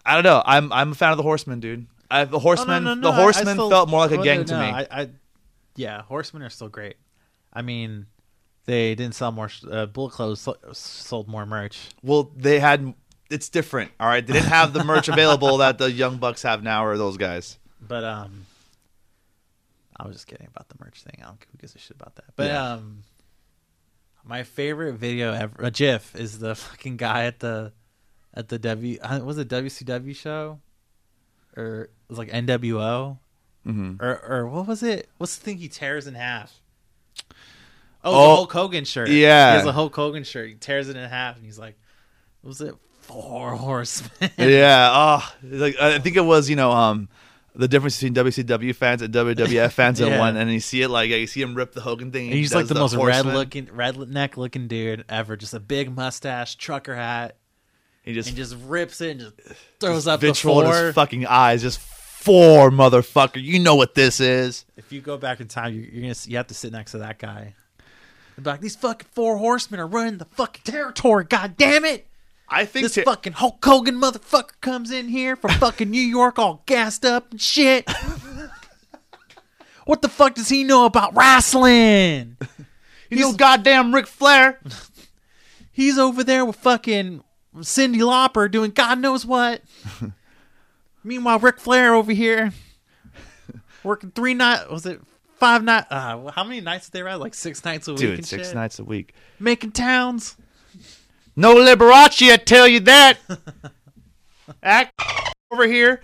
I 0.06 0.14
don't 0.14 0.24
know. 0.24 0.43
I'm 0.45 0.72
I'm 0.72 0.91
a 0.91 0.95
fan 0.95 1.12
of 1.12 1.18
the 1.18 1.24
Horsemen, 1.24 1.60
dude. 1.60 1.88
I, 2.10 2.24
the 2.26 2.39
Horsemen, 2.39 2.88
Oh, 2.88 2.93
no, 2.93 2.93
no, 2.93 3.01
the 3.12 3.12
no, 3.16 3.18
I 3.18 3.22
Horsemen 3.22 3.53
still- 3.55 3.70
felt 3.70 3.89
more 3.89 3.99
like 4.08 4.12
a 4.20 4.24
gang 4.24 4.39
no, 4.39 4.43
to 4.45 4.60
me. 4.60 4.66
I, 4.66 4.88
I, 4.91 5.10
yeah, 5.76 6.01
Horsemen 6.03 6.41
are 6.43 6.49
still 6.49 6.70
great. 6.70 6.95
I 7.53 7.62
mean, 7.62 8.05
they 8.66 8.95
didn't 8.95 9.16
sell 9.16 9.32
more. 9.32 9.49
Uh, 9.70 9.86
Bullet 9.88 10.12
Club 10.12 10.38
sold 10.38 11.28
more 11.28 11.45
merch. 11.45 11.89
well, 12.03 12.32
they 12.36 12.60
had. 12.60 12.93
It's 13.30 13.49
different. 13.49 13.91
All 13.99 14.08
right, 14.08 14.26
they 14.26 14.34
didn't 14.34 14.47
have 14.49 14.72
the 14.74 14.84
merch 14.86 15.08
available 15.10 15.58
that 15.58 15.78
the 15.78 15.91
Young 15.91 16.18
Bucks 16.18 16.43
have 16.43 16.64
now, 16.64 16.86
or 16.86 16.97
those 16.97 17.18
guys. 17.18 17.58
But 17.86 18.03
um, 18.05 18.45
I 19.97 20.05
was 20.08 20.16
just 20.16 20.28
kidding 20.28 20.47
about 20.47 20.70
the 20.70 20.76
merch 20.84 21.01
thing. 21.03 21.16
I 21.22 21.26
don't 21.26 21.45
who 21.51 21.58
gives 21.58 21.76
a 21.76 21.80
shit 21.80 21.95
about 21.99 22.16
that. 22.16 22.26
But 22.36 22.47
Yeah. 22.47 22.72
um, 22.74 23.03
my 24.24 24.43
favorite 24.43 24.93
video 24.93 25.34
ever, 25.34 25.55
a 25.64 25.72
GIF, 25.72 26.16
is 26.16 26.39
the 26.39 26.55
fucking 26.55 26.97
guy 26.97 27.26
at 27.26 27.39
the 27.39 27.74
at 28.34 28.49
the 28.49 28.60
W. 28.60 28.97
uh, 29.01 29.20
Was 29.24 29.38
it 29.38 29.47
WCW 29.49 30.16
show, 30.16 30.60
or 31.58 31.82
it 31.84 31.89
was 32.08 32.18
like 32.18 32.30
NWO, 32.30 33.18
hmm 33.66 33.95
or 33.99 34.24
or 34.26 34.47
what 34.47 34.68
was 34.68 34.84
it? 34.84 35.10
What's 35.18 35.36
the 35.38 35.43
thing 35.43 35.58
he 35.58 35.68
tears 35.68 36.08
in 36.08 36.14
half? 36.16 36.62
Oh, 38.03 38.12
Oh, 38.12 38.12
the 38.30 38.36
Hulk 38.36 38.51
Hogan 38.53 38.86
shirt. 38.86 39.10
yeah. 39.10 39.51
he 39.51 39.58
has 39.58 39.66
a 39.66 39.72
Hulk 39.72 39.95
Hogan 39.95 40.24
shirt. 40.24 40.49
He 40.49 40.55
tears 40.55 40.88
it 40.88 40.95
in 40.95 41.10
half, 41.10 41.36
and 41.36 41.43
he's 41.45 41.60
like, 41.60 41.78
"What 42.41 42.49
was 42.49 42.62
it 42.62 42.76
four 43.01 43.55
horsemen?" 43.55 44.30
Yeah. 44.38 44.89
Oh, 44.93 45.34
like 45.43 45.76
I 45.82 45.99
think 45.99 46.16
it 46.16 46.22
was 46.22 46.49
you 46.49 46.55
know 46.55 46.72
um 46.72 47.10
the 47.55 47.68
difference 47.68 47.99
between 47.99 48.14
WCW 48.14 48.76
fans 48.76 49.01
and 49.01 49.12
WWF 49.14 49.72
fans 49.74 49.99
in 49.99 50.10
Yeah. 50.10 50.20
one, 50.20 50.38
and 50.38 50.51
you 50.51 50.60
see 50.60 50.84
it 50.84 50.89
like 50.89 51.10
you 51.10 51.26
see 51.28 51.41
him 51.41 51.55
rip 51.55 51.74
the 51.74 51.82
Hogan 51.82 52.12
thing. 52.12 52.28
And 52.28 52.36
he's 52.36 52.53
like 52.53 52.64
does 52.64 52.70
the, 52.70 52.76
most 52.76 52.95
red 52.95 53.26
looking, 53.26 53.68
red 53.74 53.97
neck 54.10 54.38
looking 54.38 54.68
dude 54.68 55.03
ever. 55.10 55.36
Just 55.36 55.55
a 55.55 55.60
big 55.60 55.93
mustache, 55.93 56.55
trucker 56.55 56.95
hat, 56.95 57.37
He 58.08 58.14
just, 58.14 58.30
and 58.30 58.38
just 58.38 58.55
rips 58.66 59.01
it 59.01 59.12
and 59.12 59.20
just 59.20 59.34
throws 59.80 60.05
just 60.05 60.08
up 60.08 60.20
the 60.22 60.28
vitriol 60.28 60.62
in 60.62 60.86
his 60.86 60.95
fucking 60.95 61.26
eyes. 61.26 61.62
Just 61.62 61.80
four 61.80 62.72
motherfucker. 62.72 63.41
You 63.43 63.60
know 63.60 63.76
what 63.76 63.95
this 63.95 64.20
is. 64.20 64.64
if 64.78 64.91
you 64.93 65.01
go 65.01 65.18
back 65.18 65.39
in 65.41 65.47
time, 65.47 65.74
you're, 65.74 65.84
you're 65.86 66.01
gonna 66.03 66.16
see, 66.16 66.32
you 66.32 66.38
have 66.38 66.47
to 66.47 66.53
sit 66.53 66.72
next 66.72 66.91
to 66.93 66.99
that 66.99 67.20
guy. 67.20 67.53
And 68.38 68.43
be 68.45 68.49
like, 68.49 68.62
these 68.62 68.76
fucking 68.78 69.10
four 69.14 69.38
horsemen 69.38 69.80
are 69.80 69.88
running 69.88 70.20
the 70.20 70.26
fucking 70.26 70.62
territory. 70.64 71.26
God 71.26 71.58
damn 71.58 71.84
it! 71.84 72.08
I 72.47 72.64
think 72.64 72.86
This 72.86 72.93
to- 72.93 73.03
fucking 73.03 73.34
Hulk 73.34 73.64
Hogan 73.64 73.95
motherfucker 73.99 74.60
comes 74.62 74.89
in 74.89 75.10
here 75.10 75.36
from 75.36 75.51
fucking 75.60 75.89
New 75.89 75.99
York, 76.01 76.39
all 76.39 76.64
gassed 76.66 77.03
up 77.03 77.32
and 77.32 77.41
shit. 77.41 77.89
what 79.86 80.01
the 80.01 80.10
fuck 80.10 80.36
does 80.36 80.49
he 80.49 80.64
know 80.64 80.86
about 80.86 81.16
wrestling? 81.16 82.38
you 83.10 83.20
know 83.20 83.34
goddamn 83.34 83.93
Ric 83.93 84.08
Flair. 84.08 84.60
He's 85.72 85.97
over 85.99 86.24
there 86.24 86.43
with 86.43 86.55
fucking 86.55 87.24
Cyndi 87.58 87.97
Lauper 87.97 88.49
doing 88.49 88.72
God 88.72 88.99
knows 88.99 89.26
what. 89.26 89.62
Meanwhile, 91.03 91.39
Ric 91.39 91.60
Flair 91.60 91.93
over 91.95 92.12
here 92.12 92.51
working 93.84 94.12
three 94.12 94.34
night 94.34 94.70
was 94.70 94.86
it 94.86 94.99
five 95.38 95.64
night? 95.64 95.86
Uh, 95.89 96.30
how 96.32 96.43
many 96.43 96.62
nights 96.62 96.86
did 96.89 96.93
they 96.93 97.03
ride? 97.03 97.16
Like 97.16 97.34
six 97.34 97.64
nights 97.64 97.88
a 97.88 97.93
week. 97.93 97.99
Dude, 97.99 98.26
six 98.26 98.47
shit? 98.47 98.55
nights 98.55 98.80
a 98.80 98.84
week. 98.84 99.14
making 99.39 99.72
towns. 99.72 100.36
No 101.36 101.55
Liberace, 101.55 102.32
I 102.32 102.38
tell 102.38 102.68
you 102.68 102.80
that. 102.82 103.20
Act 104.64 104.91
over 105.51 105.68
here. 105.68 106.01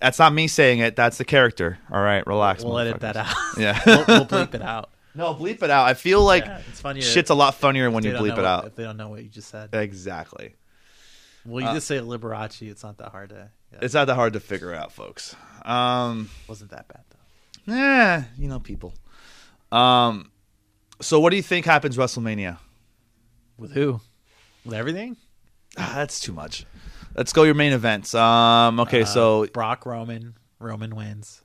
That's 0.00 0.18
not 0.18 0.32
me 0.32 0.46
saying 0.46 0.78
it. 0.78 0.94
That's 0.94 1.18
the 1.18 1.24
character. 1.24 1.78
All 1.90 2.00
right, 2.00 2.24
relax. 2.26 2.62
We'll 2.62 2.78
edit 2.78 3.00
that 3.00 3.16
out. 3.16 3.34
Yeah. 3.56 3.80
we'll, 3.86 4.04
we'll 4.06 4.26
bleep 4.26 4.54
it 4.54 4.62
out. 4.62 4.90
No, 5.14 5.34
bleep 5.34 5.62
it 5.64 5.70
out. 5.70 5.86
I 5.86 5.94
feel 5.94 6.22
like 6.22 6.44
Yeah, 6.44 6.60
it's 6.68 6.80
funny. 6.80 7.00
shit's 7.00 7.30
a 7.30 7.34
lot 7.34 7.56
funnier 7.56 7.90
when 7.90 8.04
you 8.04 8.12
bleep 8.12 8.32
it 8.32 8.36
what- 8.36 8.44
out. 8.44 8.66
If 8.66 8.76
they 8.76 8.84
don't 8.84 8.96
know 8.96 9.08
what 9.08 9.22
you 9.24 9.28
just 9.28 9.48
said, 9.48 9.70
Exactly. 9.74 10.54
Well, 11.48 11.62
you 11.62 11.68
Uh, 11.68 11.74
just 11.74 11.86
say 11.86 11.98
Liberace. 11.98 12.68
It's 12.70 12.82
not 12.82 12.98
that 12.98 13.10
hard 13.10 13.30
to. 13.30 13.50
Yeah, 13.72 13.78
It's 13.82 13.94
not 13.94 14.06
that 14.06 14.14
hard 14.14 14.32
to 14.34 14.40
figure 14.40 14.72
out, 14.74 14.92
folks. 14.92 15.34
Um, 15.64 16.30
wasn't 16.48 16.70
that 16.70 16.88
bad 16.88 17.04
though. 17.66 17.74
eh, 17.74 18.22
you 18.38 18.48
know 18.48 18.60
people. 18.60 18.94
Um, 19.72 20.30
so 21.00 21.20
what 21.20 21.30
do 21.30 21.36
you 21.36 21.42
think 21.42 21.66
happens 21.66 21.96
WrestleMania? 21.96 22.58
With 23.58 23.72
who? 23.72 24.00
With 24.64 24.74
everything? 24.74 25.16
Ah, 25.76 25.92
that's 25.96 26.20
too 26.20 26.32
much. 26.32 26.64
Let's 27.14 27.32
go 27.32 27.42
your 27.42 27.54
main 27.54 27.72
events. 27.72 28.14
Um, 28.14 28.80
okay, 28.80 29.02
Uh, 29.02 29.06
so 29.06 29.46
Brock 29.48 29.84
Roman. 29.86 30.34
Roman 30.60 30.94
wins. 30.96 31.42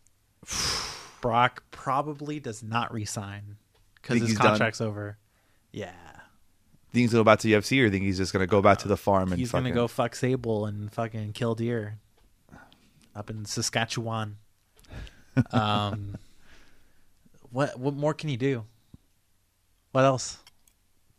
Brock 1.22 1.64
probably 1.72 2.40
does 2.40 2.64
not 2.64 2.94
resign 2.94 3.58
because 3.96 4.20
his 4.20 4.30
he's 4.30 4.38
done? 4.38 4.48
contract's 4.50 4.82
over. 4.82 5.18
Yeah, 5.72 5.92
Think 6.94 7.02
he's 7.02 7.12
gonna 7.12 7.22
go 7.22 7.26
back 7.26 7.40
to 7.40 7.48
UFC, 7.48 7.84
or 7.84 7.90
think 7.90 8.04
he's 8.04 8.18
just 8.18 8.32
gonna 8.34 8.46
go 8.46 8.62
back 8.62 8.78
to 8.80 8.88
the 8.88 8.96
farm 8.96 9.32
and 9.32 9.40
he's 9.40 9.50
fucking... 9.50 9.64
gonna 9.64 9.76
go 9.76 9.88
fuck 9.88 10.16
Sable 10.16 10.68
and 10.68 10.94
fucking 10.94 11.34
kill 11.34 11.56
deer 11.56 11.98
up 13.16 13.32
in 13.32 13.46
Saskatchewan. 13.46 14.38
um, 15.52 16.18
what 17.50 17.80
what 17.80 17.96
more 17.96 18.14
can 18.14 18.30
he 18.30 18.38
do? 18.38 18.66
What 19.92 20.06
else? 20.06 20.38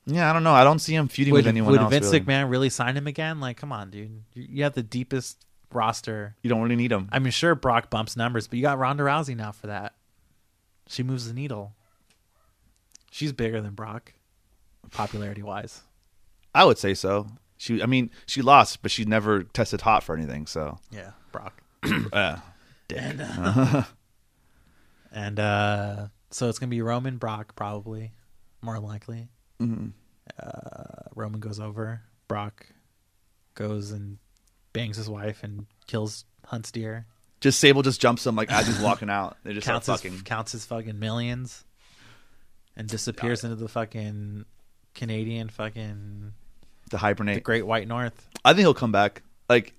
Yeah, 0.06 0.30
I 0.30 0.32
don't 0.32 0.44
know. 0.44 0.52
I 0.52 0.62
don't 0.62 0.78
see 0.78 0.94
him 0.94 1.08
feuding 1.08 1.32
Would, 1.32 1.40
with 1.40 1.48
anyone 1.48 1.72
would 1.72 1.80
else. 1.80 1.90
Vince 1.90 2.06
really. 2.06 2.20
McMahon 2.20 2.50
really 2.50 2.70
sign 2.70 2.96
him 2.96 3.06
again? 3.06 3.40
Like, 3.40 3.56
come 3.56 3.72
on, 3.72 3.90
dude. 3.90 4.22
You, 4.34 4.46
you 4.48 4.62
have 4.62 4.74
the 4.74 4.82
deepest 4.82 5.44
roster. 5.72 6.36
You 6.42 6.50
don't 6.50 6.62
really 6.62 6.76
need 6.76 6.92
him. 6.92 7.08
I 7.10 7.18
mean, 7.18 7.32
sure, 7.32 7.54
Brock 7.54 7.90
bumps 7.90 8.16
numbers, 8.16 8.46
but 8.46 8.56
you 8.56 8.62
got 8.62 8.78
Ronda 8.78 9.02
Rousey 9.02 9.36
now 9.36 9.52
for 9.52 9.66
that. 9.66 9.94
She 10.88 11.02
moves 11.02 11.26
the 11.26 11.34
needle. 11.34 11.72
She's 13.10 13.32
bigger 13.32 13.60
than 13.60 13.74
Brock, 13.74 14.12
popularity 14.94 15.42
wise. 15.42 15.82
I 16.54 16.64
would 16.64 16.78
say 16.78 16.94
so. 16.94 17.26
She, 17.56 17.82
I 17.82 17.86
mean, 17.86 18.10
she 18.26 18.42
lost, 18.42 18.82
but 18.82 18.90
she 18.90 19.04
never 19.04 19.42
tested 19.44 19.80
hot 19.82 20.02
for 20.02 20.14
anything. 20.16 20.46
So, 20.46 20.78
Yeah, 20.90 21.10
Brock. 21.32 21.62
uh, 22.12 22.36
And, 22.94 23.20
uh, 23.20 23.82
and 25.12 25.40
uh, 25.40 26.06
so 26.30 26.48
it's 26.48 26.58
gonna 26.58 26.70
be 26.70 26.82
Roman 26.82 27.16
Brock 27.18 27.54
probably, 27.56 28.12
more 28.62 28.78
likely. 28.78 29.28
mhm. 29.60 29.92
Uh, 30.42 31.08
Roman 31.14 31.38
goes 31.40 31.60
over. 31.60 32.00
Brock 32.28 32.66
goes 33.54 33.90
and 33.90 34.18
bangs 34.72 34.96
his 34.96 35.08
wife 35.08 35.42
and 35.42 35.66
kills 35.86 36.24
hunts 36.46 36.72
deer. 36.72 37.06
just 37.40 37.60
Sable 37.60 37.82
just 37.82 38.00
jumps 38.00 38.26
him 38.26 38.34
like 38.34 38.50
as 38.50 38.66
he's 38.66 38.80
walking 38.82 39.10
out. 39.10 39.36
They 39.44 39.52
just 39.52 39.66
counts 39.66 39.86
his, 39.86 40.00
fucking. 40.00 40.22
counts 40.22 40.52
his 40.52 40.64
fucking 40.64 40.98
millions, 40.98 41.64
and 42.76 42.88
disappears 42.88 43.44
into 43.44 43.56
the 43.56 43.68
fucking 43.68 44.46
Canadian 44.94 45.48
fucking 45.48 46.32
The 46.90 46.96
the. 46.98 47.42
Great 47.44 47.66
White 47.66 47.88
North. 47.88 48.28
I 48.44 48.52
think 48.52 48.60
he'll 48.60 48.74
come 48.74 48.92
back, 48.92 49.22
like 49.48 49.74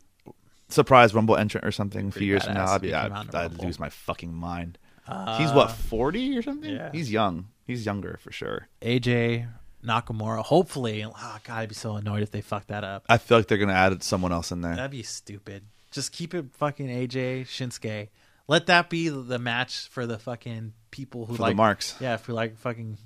surprise 0.70 1.13
Rumble 1.13 1.36
entrant 1.38 1.66
or 1.66 1.72
something. 1.72 1.99
A 2.07 2.11
few 2.11 2.11
Pretty 2.11 2.26
years 2.28 2.43
from 2.45 2.53
now, 2.55 2.68
I'd 2.68 2.76
if 2.78 2.82
be, 2.82 2.88
he 2.89 2.93
I'd, 2.93 3.11
out 3.11 3.24
in 3.26 3.36
a 3.36 3.38
I'd 3.38 3.41
Rumble. 3.51 3.66
lose 3.66 3.80
my 3.80 3.89
fucking 3.89 4.34
mind. 4.34 4.78
Uh, 5.07 5.38
He's 5.38 5.51
what 5.51 5.72
forty 5.72 6.38
or 6.38 6.41
something. 6.41 6.72
yeah. 6.74 6.89
He's 6.91 7.11
young. 7.11 7.47
He's 7.68 7.86
younger 7.86 8.18
for 8.22 8.32
sure. 8.32 8.68
AJ 8.82 9.47
Nakamura. 9.86 10.43
Hopefully, 10.43 11.03
oh 11.03 11.11
god, 11.43 11.49
I'd 11.49 11.70
be 11.70 11.76
so 11.76 11.95
annoyed 11.95 12.24
if 12.24 12.32
they 12.32 12.41
fuck 12.41 12.68
that 12.68 12.84
up. 12.84 13.05
I 13.07 13.18
feel 13.18 13.38
like 13.38 13.47
they're 13.47 13.57
gonna 13.59 13.74
add 13.74 14.01
someone 14.03 14.32
else 14.32 14.51
in 14.51 14.61
there. 14.61 14.76
That'd 14.76 14.91
be 14.91 15.03
stupid. 15.03 15.63
Just 15.91 16.11
keep 16.11 16.34
it 16.34 16.45
fucking 16.53 16.88
AJ 16.88 17.43
Shinsuke. 17.43 18.09
Let 18.47 18.66
that 18.68 18.89
be 18.89 19.09
the 19.09 19.39
match 19.39 19.88
for 19.89 20.05
the 20.05 20.20
fucking 20.20 20.74
people 20.91 21.26
who 21.26 21.36
For 21.36 21.41
like 21.43 21.51
the 21.53 21.57
marks. 21.57 21.95
Yeah, 21.99 22.16
if 22.16 22.28
we 22.28 22.34
like 22.34 22.57
fucking 22.57 22.97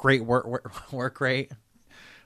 great 0.00 0.24
work 0.24 0.46
work, 0.46 0.92
work 0.92 1.20
rate. 1.20 1.52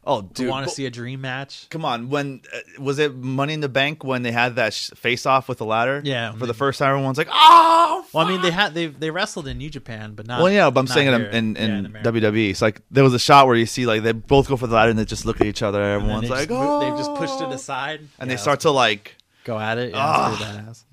Oh, 0.07 0.21
dude, 0.21 0.51
want 0.51 0.69
to 0.69 0.75
see 0.75 0.85
a 0.85 0.91
dream 0.91 1.23
match? 1.23 1.67
Come 1.71 1.83
on, 1.87 2.11
when 2.11 2.43
uh, 2.55 2.59
was 2.83 2.99
it 2.99 3.15
Money 3.15 3.55
in 3.55 3.61
the 3.61 3.71
Bank 3.71 4.05
when 4.05 4.23
they 4.23 4.33
had 4.33 4.57
that 4.57 4.75
sh- 4.75 4.91
face 4.95 5.25
off 5.25 5.49
with 5.49 5.57
the 5.57 5.65
ladder? 5.65 6.03
Yeah, 6.05 6.33
for 6.33 6.41
when 6.41 6.49
the 6.49 6.53
first 6.53 6.79
time, 6.79 6.91
everyone's 6.91 7.17
like, 7.17 7.29
"Oh!" 7.33 8.05
Well, 8.13 8.27
I 8.27 8.29
mean, 8.29 8.43
they 8.43 8.51
had 8.51 8.75
they 8.75 8.87
they 8.89 9.11
wrestled 9.11 9.49
in 9.49 9.57
New 9.57 9.71
Japan, 9.71 10.13
but 10.15 10.27
not. 10.27 10.43
well, 10.43 10.53
yeah, 10.53 10.69
but 10.69 10.81
I'm 10.81 10.87
saying 10.89 11.09
it 11.09 11.17
here. 11.19 11.27
in, 11.31 11.57
in, 11.57 11.71
Yeah, 11.95 12.01
in 12.01 12.05
WWE. 12.05 12.51
It's 12.51 12.61
like 12.61 12.83
there 12.91 13.03
was 13.03 13.15
a 13.15 13.19
shot 13.19 13.47
where 13.47 13.57
you 13.57 13.65
see 13.65 13.87
like 13.87 14.03
they 14.03 14.13
both 14.13 14.47
go 14.49 14.59
for 14.59 14.67
the 14.67 14.75
ladder 14.75 14.91
and 14.91 14.99
they 14.99 15.07
just 15.07 15.25
look 15.25 15.41
at 15.41 15.47
each 15.47 15.63
other. 15.63 15.83
Everyone's 15.83 16.29
like, 16.29 16.49
just, 16.49 16.61
"Oh!" 16.63 16.81
they've 16.81 16.99
just 16.99 17.15
pushed 17.15 17.41
it 17.41 17.49
aside, 17.49 18.01
and 18.19 18.29
Yeah, 18.29 18.37
they 18.37 18.43
start 18.43 18.61
to 18.61 18.71
like, 18.73 19.17
go 19.45 19.59
at 19.59 19.79
it. 19.79 19.93
Yeah, 19.93 19.97
Ah. 19.99 20.63
that's 20.67 20.85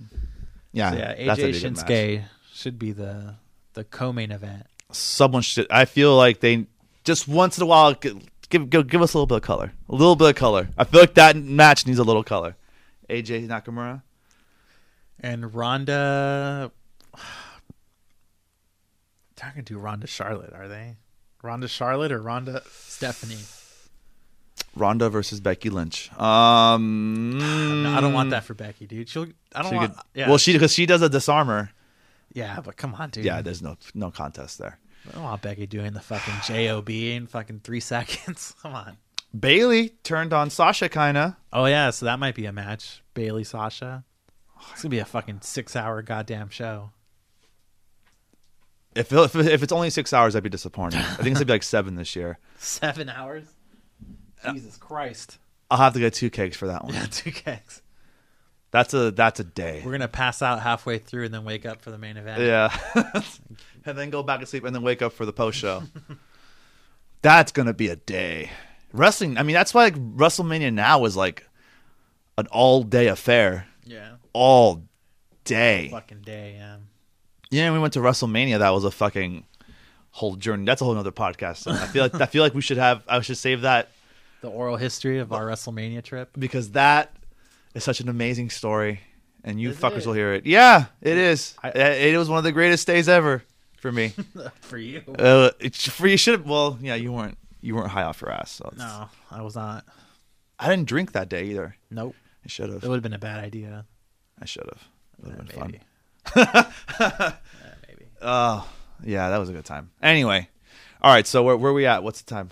yeah, 0.71 0.91
So, 0.91 0.97
yeah, 0.97 1.33
AJ 1.35 1.61
big 1.61 1.75
match. 2.21 2.29
Should 2.53 2.79
be 2.79 2.93
the 2.93 3.35
the 3.73 3.83
co-main 3.83 4.31
event. 4.31 4.67
Someone 4.93 5.41
should. 5.41 5.67
I 5.69 5.83
feel 5.83 6.15
like 6.15 6.39
they 6.39 6.67
just 7.03 7.27
once 7.27 7.57
in 7.57 7.63
a 7.63 7.65
while 7.65 7.93
give, 7.93 8.19
give 8.49 8.69
give 8.69 9.01
us 9.01 9.13
a 9.13 9.17
little 9.17 9.25
bit 9.27 9.37
of 9.37 9.41
color, 9.43 9.73
a 9.89 9.95
little 9.95 10.15
bit 10.15 10.29
of 10.29 10.35
color. 10.35 10.69
I 10.77 10.83
feel 10.83 10.99
like 11.01 11.15
that 11.15 11.35
match 11.35 11.85
needs 11.87 11.99
a 11.99 12.03
little 12.03 12.23
color. 12.23 12.55
AJ 13.09 13.47
Nakamura. 13.47 14.01
And 15.19 15.53
Ronda, 15.53 16.71
they're 19.35 19.51
gonna 19.51 19.61
do 19.63 19.77
Ronda 19.77 20.07
Charlotte, 20.07 20.53
are 20.53 20.67
they? 20.67 20.95
Ronda 21.43 21.67
Charlotte 21.67 22.11
or 22.11 22.21
Ronda 22.21 22.61
Stephanie? 22.69 23.37
Ronda 24.75 25.09
versus 25.09 25.39
Becky 25.39 25.69
Lynch. 25.69 26.11
Um, 26.17 27.37
No, 27.83 27.93
I 27.97 28.01
don't 28.01 28.13
want 28.13 28.29
that 28.29 28.43
for 28.43 28.53
Becky, 28.53 28.85
dude. 28.85 29.09
She'll. 29.09 29.27
I 29.55 29.63
don't 29.63 29.71
She 29.71 29.75
want. 29.77 29.95
could- 29.95 30.03
yeah, 30.13 30.29
Well, 30.29 30.37
she 30.37 30.53
because 30.53 30.73
she 30.73 30.85
does 30.85 31.01
a 31.01 31.09
disarmer. 31.09 31.71
Yeah, 32.33 32.61
but 32.63 32.77
come 32.77 32.93
on, 32.95 33.09
dude. 33.09 33.25
Yeah, 33.25 33.41
there's 33.41 33.61
no 33.61 33.75
no 33.93 34.11
contest 34.11 34.57
there. 34.59 34.79
I 35.09 35.13
don't 35.13 35.23
want 35.23 35.41
Becky 35.41 35.65
doing 35.67 35.93
the 35.93 35.99
fucking 36.01 36.33
job 36.45 36.89
in 36.89 37.27
fucking 37.27 37.61
three 37.63 37.79
seconds. 37.81 38.55
Come 38.61 38.73
on. 38.75 38.97
Bayley 39.37 39.89
turned 40.03 40.33
on 40.33 40.49
Sasha, 40.49 40.89
kinda. 40.89 41.37
Oh 41.53 41.65
yeah, 41.65 41.89
so 41.91 42.05
that 42.05 42.19
might 42.19 42.35
be 42.35 42.45
a 42.45 42.51
match. 42.51 43.01
Bayley 43.13 43.43
Sasha. 43.43 44.03
It's 44.71 44.81
gonna 44.83 44.89
be 44.91 44.99
a 44.99 45.05
fucking 45.05 45.39
six 45.41 45.75
hour 45.75 46.01
goddamn 46.01 46.49
show. 46.49 46.91
If, 48.93 49.11
if 49.13 49.35
if 49.35 49.63
it's 49.63 49.71
only 49.71 49.89
six 49.89 50.11
hours, 50.11 50.35
I'd 50.35 50.43
be 50.43 50.49
disappointed. 50.49 50.99
I 50.99 51.03
think 51.15 51.29
it's 51.29 51.39
gonna 51.39 51.45
be 51.45 51.53
like 51.53 51.63
seven 51.63 51.95
this 51.95 52.15
year. 52.15 52.39
Seven 52.57 53.09
hours. 53.09 53.45
Uh, 54.43 54.53
Jesus 54.53 54.77
Christ. 54.77 55.37
I'll 55.71 55.77
have 55.77 55.93
to 55.93 55.99
get 55.99 56.13
two 56.13 56.29
cakes 56.29 56.57
for 56.57 56.67
that 56.67 56.83
one. 56.83 56.93
Yeah, 56.93 57.05
two 57.11 57.31
kegs. 57.31 57.81
That's 58.71 58.93
a 58.93 59.11
that's 59.11 59.39
a 59.39 59.43
day. 59.43 59.81
We're 59.85 59.91
gonna 59.93 60.07
pass 60.09 60.41
out 60.41 60.61
halfway 60.61 60.97
through 60.97 61.25
and 61.25 61.33
then 61.33 61.43
wake 61.45 61.65
up 61.65 61.81
for 61.81 61.89
the 61.91 61.97
main 61.97 62.17
event. 62.17 62.41
Yeah, 62.41 62.75
and 63.85 63.97
then 63.97 64.09
go 64.09 64.23
back 64.23 64.39
to 64.41 64.45
sleep 64.45 64.63
and 64.65 64.75
then 64.75 64.81
wake 64.83 65.01
up 65.01 65.13
for 65.13 65.25
the 65.25 65.33
post 65.33 65.57
show. 65.59 65.83
that's 67.21 67.51
gonna 67.51 67.73
be 67.73 67.87
a 67.89 67.95
day. 67.95 68.49
Wrestling. 68.93 69.37
I 69.37 69.43
mean, 69.43 69.53
that's 69.53 69.73
why 69.73 69.83
like 69.85 69.95
WrestleMania 69.95 70.73
now 70.73 71.05
is 71.05 71.15
like 71.15 71.47
an 72.37 72.47
all 72.47 72.83
day 72.83 73.07
affair. 73.07 73.67
Yeah. 73.85 74.15
All 74.33 74.83
day. 75.43 75.89
Fucking 75.91 76.21
day, 76.21 76.55
yeah. 76.57 76.77
Yeah, 77.49 77.71
we 77.73 77.79
went 77.79 77.93
to 77.93 77.99
WrestleMania. 77.99 78.59
That 78.59 78.69
was 78.69 78.85
a 78.85 78.91
fucking 78.91 79.45
whole 80.11 80.35
journey. 80.35 80.65
That's 80.65 80.81
a 80.81 80.85
whole 80.85 80.97
other 80.97 81.11
podcast. 81.11 81.57
So 81.57 81.71
I 81.71 81.87
feel 81.87 82.03
like 82.03 82.15
I 82.19 82.25
feel 82.25 82.43
like 82.43 82.53
we 82.53 82.61
should 82.61 82.77
have. 82.77 83.03
I 83.07 83.19
should 83.21 83.37
save 83.37 83.61
that 83.61 83.89
The 84.41 84.49
oral 84.49 84.77
history 84.77 85.19
of 85.19 85.31
our 85.33 85.45
WrestleMania 85.45 86.03
trip. 86.03 86.29
because 86.37 86.71
that 86.71 87.15
is 87.73 87.83
such 87.83 87.99
an 88.01 88.09
amazing 88.09 88.49
story, 88.49 88.99
and 89.43 89.59
you 89.61 89.69
Is 89.69 89.77
fuckers 89.77 89.99
it? 89.99 90.07
will 90.07 90.13
hear 90.13 90.33
it. 90.33 90.45
Yeah, 90.45 90.85
it 91.01 91.17
is. 91.17 91.55
I- 91.63 91.69
it 91.69 92.17
was 92.17 92.27
one 92.29 92.37
of 92.37 92.43
the 92.43 92.51
greatest 92.51 92.85
days 92.87 93.07
ever 93.07 93.43
for 93.81 93.91
me. 93.91 94.13
for 94.61 94.77
you. 94.77 95.01
uh, 95.17 95.49
for 95.71 96.07
you 96.07 96.17
should. 96.17 96.39
Have. 96.39 96.47
Well, 96.47 96.77
yeah, 96.81 96.95
you 96.95 97.11
weren't. 97.11 97.37
You 97.59 97.75
weren't 97.75 97.89
high 97.89 98.03
off 98.03 98.21
your 98.21 98.31
ass. 98.31 98.51
So 98.51 98.71
No, 98.77 99.09
I 99.29 99.41
was 99.41 99.55
not. 99.55 99.85
I 100.59 100.69
didn't 100.69 100.87
drink 100.87 101.11
that 101.13 101.27
day 101.29 101.45
either. 101.45 101.75
Nope. 101.89 102.15
I 102.45 102.47
should 102.47 102.69
have. 102.69 102.83
It 102.83 102.87
would 102.87 102.95
have 102.95 103.03
been 103.03 103.13
a 103.13 103.19
bad 103.19 103.43
idea. 103.43 103.85
I 104.41 104.45
should 104.45 104.63
have. 104.65 104.87
It 105.19 105.25
would 105.25 105.35
have 105.35 105.47
been 105.47 105.55
fun. 105.57 105.71
maybe. 105.71 105.81
Uh, 106.99 107.31
maybe. 107.87 108.05
Oh, 108.21 108.67
yeah, 109.03 109.29
that 109.31 109.37
was 109.39 109.49
a 109.49 109.53
good 109.53 109.65
time. 109.65 109.89
Anyway, 110.03 110.47
all 111.01 111.11
right. 111.13 111.25
So 111.25 111.43
where 111.43 111.57
where 111.57 111.73
we 111.73 111.85
at? 111.87 112.03
What's 112.03 112.21
the 112.21 112.33
time? 112.33 112.51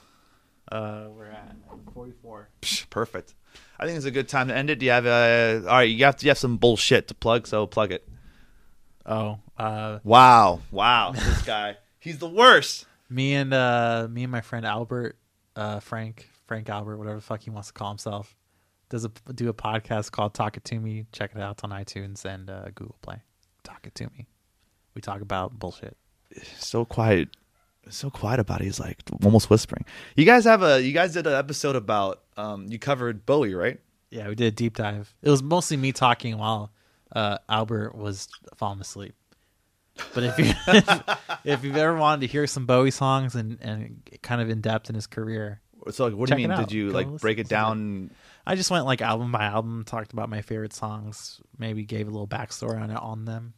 Uh, 0.72 1.06
we're 1.16 1.28
at 1.28 1.56
44. 1.94 2.50
Psh, 2.62 2.90
perfect. 2.90 3.34
I 3.80 3.86
think 3.86 3.98
it's 3.98 4.06
a 4.06 4.12
good 4.12 4.28
time 4.28 4.48
to 4.50 4.56
end 4.56 4.70
it. 4.70 4.80
Do 4.80 4.86
you 4.86 4.92
have 4.92 5.06
uh, 5.06 5.68
all 5.68 5.78
right? 5.78 5.84
You 5.84 6.06
have 6.06 6.18
to 6.18 6.26
you 6.26 6.30
have 6.32 6.38
some 6.38 6.58
bullshit 6.58 7.08
to 7.10 7.14
plug, 7.14 7.48
so 7.48 7.66
plug 7.68 7.92
it. 7.92 8.08
Oh, 9.10 9.40
uh, 9.58 10.00
Wow, 10.04 10.62
wow, 10.72 11.12
this 11.14 11.42
guy, 11.42 11.78
he's 12.00 12.20
the 12.20 12.30
worst. 12.30 12.86
me 13.10 13.34
and 13.34 13.52
uh, 13.54 14.08
me 14.10 14.24
and 14.24 14.32
my 14.32 14.42
friend 14.42 14.66
Albert, 14.68 15.18
uh, 15.56 15.80
Frank, 15.80 16.30
Frank 16.46 16.70
Albert, 16.70 16.98
whatever 16.98 17.16
the 17.16 17.22
fuck 17.22 17.42
he 17.42 17.50
wants 17.50 17.70
to 17.70 17.74
call 17.74 17.90
himself, 17.90 18.36
does 18.90 19.06
a 19.06 19.12
do 19.34 19.50
a 19.50 19.54
podcast 19.54 20.12
called 20.12 20.34
Talk 20.36 20.58
It 20.58 20.64
To 20.66 20.80
Me. 20.80 21.06
Check 21.12 21.32
it 21.36 21.42
out 21.42 21.54
it's 21.54 21.64
on 21.64 21.72
iTunes 21.72 22.24
and 22.24 22.50
uh, 22.52 22.66
Google 22.76 22.98
Play. 23.02 23.22
Talk 23.64 23.88
It 23.88 23.96
To 23.96 24.06
Me. 24.16 24.28
We 24.94 25.02
talk 25.02 25.22
about 25.22 25.58
bullshit. 25.58 25.98
So 26.60 26.86
quiet, 26.86 27.30
so 27.90 28.12
quiet 28.12 28.40
about 28.40 28.62
it. 28.62 28.66
He's 28.66 28.80
like 28.80 28.98
almost 29.24 29.50
whispering. 29.50 29.86
You 30.16 30.26
guys 30.26 30.46
have 30.46 30.62
a 30.62 30.80
you 30.82 30.94
guys 30.94 31.14
did 31.14 31.26
an 31.26 31.34
episode 31.34 31.76
about 31.76 32.22
um 32.38 32.68
you 32.70 32.78
covered 32.78 33.26
Bowie, 33.26 33.56
right? 33.56 33.80
Yeah, 34.12 34.28
we 34.28 34.36
did 34.36 34.46
a 34.48 34.52
deep 34.56 34.76
dive. 34.76 35.16
It 35.24 35.30
was 35.32 35.42
mostly 35.42 35.78
me 35.78 35.92
talking 35.92 36.38
while 36.38 36.72
uh, 37.12 37.38
Albert 37.48 37.96
was 37.96 38.28
falling 38.58 38.80
asleep. 38.82 39.16
But 40.14 40.24
if 40.24 40.40
you 40.40 40.54
if 41.44 41.64
you've 41.64 41.76
ever 41.78 41.96
wanted 41.96 42.22
to 42.22 42.28
hear 42.28 42.48
some 42.48 42.66
Bowie 42.66 42.92
songs 42.92 43.36
and 43.36 43.58
and 43.62 44.02
kind 44.22 44.42
of 44.42 44.50
in 44.50 44.62
depth 44.62 44.90
in 44.90 44.96
his 44.96 45.08
career, 45.08 45.62
So 45.92 46.06
like, 46.06 46.14
what 46.16 46.30
do 46.30 46.40
you 46.40 46.48
mean? 46.48 46.58
Did 46.58 46.72
you 46.72 46.90
Go 46.90 46.94
like 46.96 47.08
listen- 47.08 47.18
break 47.18 47.38
it 47.40 47.50
down? 47.50 48.12
I 48.46 48.56
just 48.56 48.72
went 48.72 48.86
like 48.86 49.02
album 49.02 49.32
by 49.32 49.44
album, 49.46 49.84
talked 49.86 50.14
about 50.14 50.30
my 50.30 50.42
favorite 50.42 50.74
songs, 50.74 51.40
maybe 51.58 51.84
gave 51.86 52.08
a 52.08 52.12
little 52.12 52.28
backstory 52.28 52.82
on 52.82 52.90
it 52.90 52.98
on 52.98 53.26
them. 53.26 53.54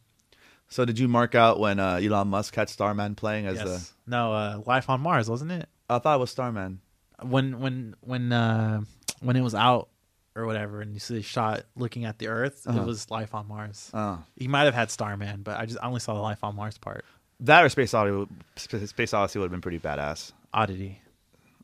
So 0.68 0.84
did 0.84 0.98
you 0.98 1.06
mark 1.06 1.34
out 1.34 1.60
when 1.60 1.78
uh, 1.78 2.00
Elon 2.02 2.28
Musk 2.28 2.54
had 2.54 2.68
Starman 2.68 3.14
playing 3.14 3.46
as 3.46 3.58
the? 3.58 3.70
Yes. 3.70 3.92
No, 4.06 4.32
uh, 4.32 4.60
Life 4.66 4.88
on 4.90 5.00
Mars, 5.00 5.30
wasn't 5.30 5.52
it? 5.52 5.68
I 5.88 5.98
thought 5.98 6.16
it 6.16 6.20
was 6.20 6.30
Starman. 6.30 6.80
When 7.22 7.60
when 7.60 7.94
when 8.00 8.32
uh, 8.32 8.80
when 9.20 9.36
it 9.36 9.42
was 9.42 9.54
out, 9.54 9.88
or 10.34 10.46
whatever, 10.46 10.80
and 10.80 10.94
you 10.94 11.00
see 11.00 11.14
the 11.14 11.22
shot 11.22 11.64
looking 11.76 12.04
at 12.04 12.18
the 12.18 12.28
Earth. 12.28 12.66
Uh-huh. 12.66 12.80
It 12.80 12.86
was 12.86 13.10
life 13.10 13.34
on 13.34 13.48
Mars. 13.48 13.90
Oh. 13.92 14.22
He 14.36 14.48
might 14.48 14.64
have 14.64 14.74
had 14.74 14.90
Starman, 14.90 15.42
but 15.42 15.58
I 15.58 15.66
just 15.66 15.78
I 15.82 15.86
only 15.86 16.00
saw 16.00 16.14
the 16.14 16.20
life 16.20 16.42
on 16.42 16.56
Mars 16.56 16.78
part. 16.78 17.04
That 17.40 17.64
or 17.64 17.68
Space 17.68 17.92
Odyssey, 17.92 18.28
Sp- 18.56 18.86
Space 18.86 19.14
Odyssey 19.14 19.38
would 19.38 19.46
have 19.46 19.50
been 19.50 19.60
pretty 19.60 19.78
badass. 19.78 20.32
Oddity. 20.54 21.00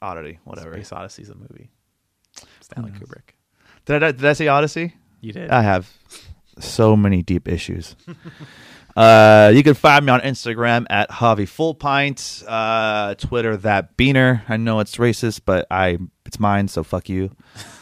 Oddity, 0.03 0.39
whatever. 0.45 0.75
Space 0.75 0.93
Odyssey's 0.93 1.31
a 1.31 1.35
movie. 1.35 1.71
Stanley 2.61 2.91
knows? 2.91 3.01
Kubrick. 3.01 3.35
Did 3.85 4.03
I, 4.03 4.13
did 4.13 4.25
I 4.25 4.33
say 4.33 4.49
Odyssey? 4.49 4.95
You 5.21 5.33
did. 5.33 5.51
I 5.51 5.63
have 5.63 5.91
so 6.59 6.97
many 6.97 7.23
deep 7.23 7.49
issues. 7.49 7.97
uh, 8.97 9.51
you 9.55 9.63
can 9.63 9.75
find 9.75 10.05
me 10.05 10.13
on 10.13 10.21
Instagram 10.21 10.87
at 10.91 11.11
Javi 11.11 11.49
Full 11.49 11.75
Pint, 11.75 12.45
uh, 12.47 13.15
Twitter 13.15 13.57
that 13.59 13.97
Beaner. 13.97 14.43
I 14.49 14.57
know 14.57 14.81
it's 14.81 14.97
racist, 14.97 15.43
but 15.45 15.67
I 15.71 15.99
it's 16.27 16.39
mine, 16.39 16.69
so 16.69 16.83
fuck 16.83 17.09
you. 17.09 17.35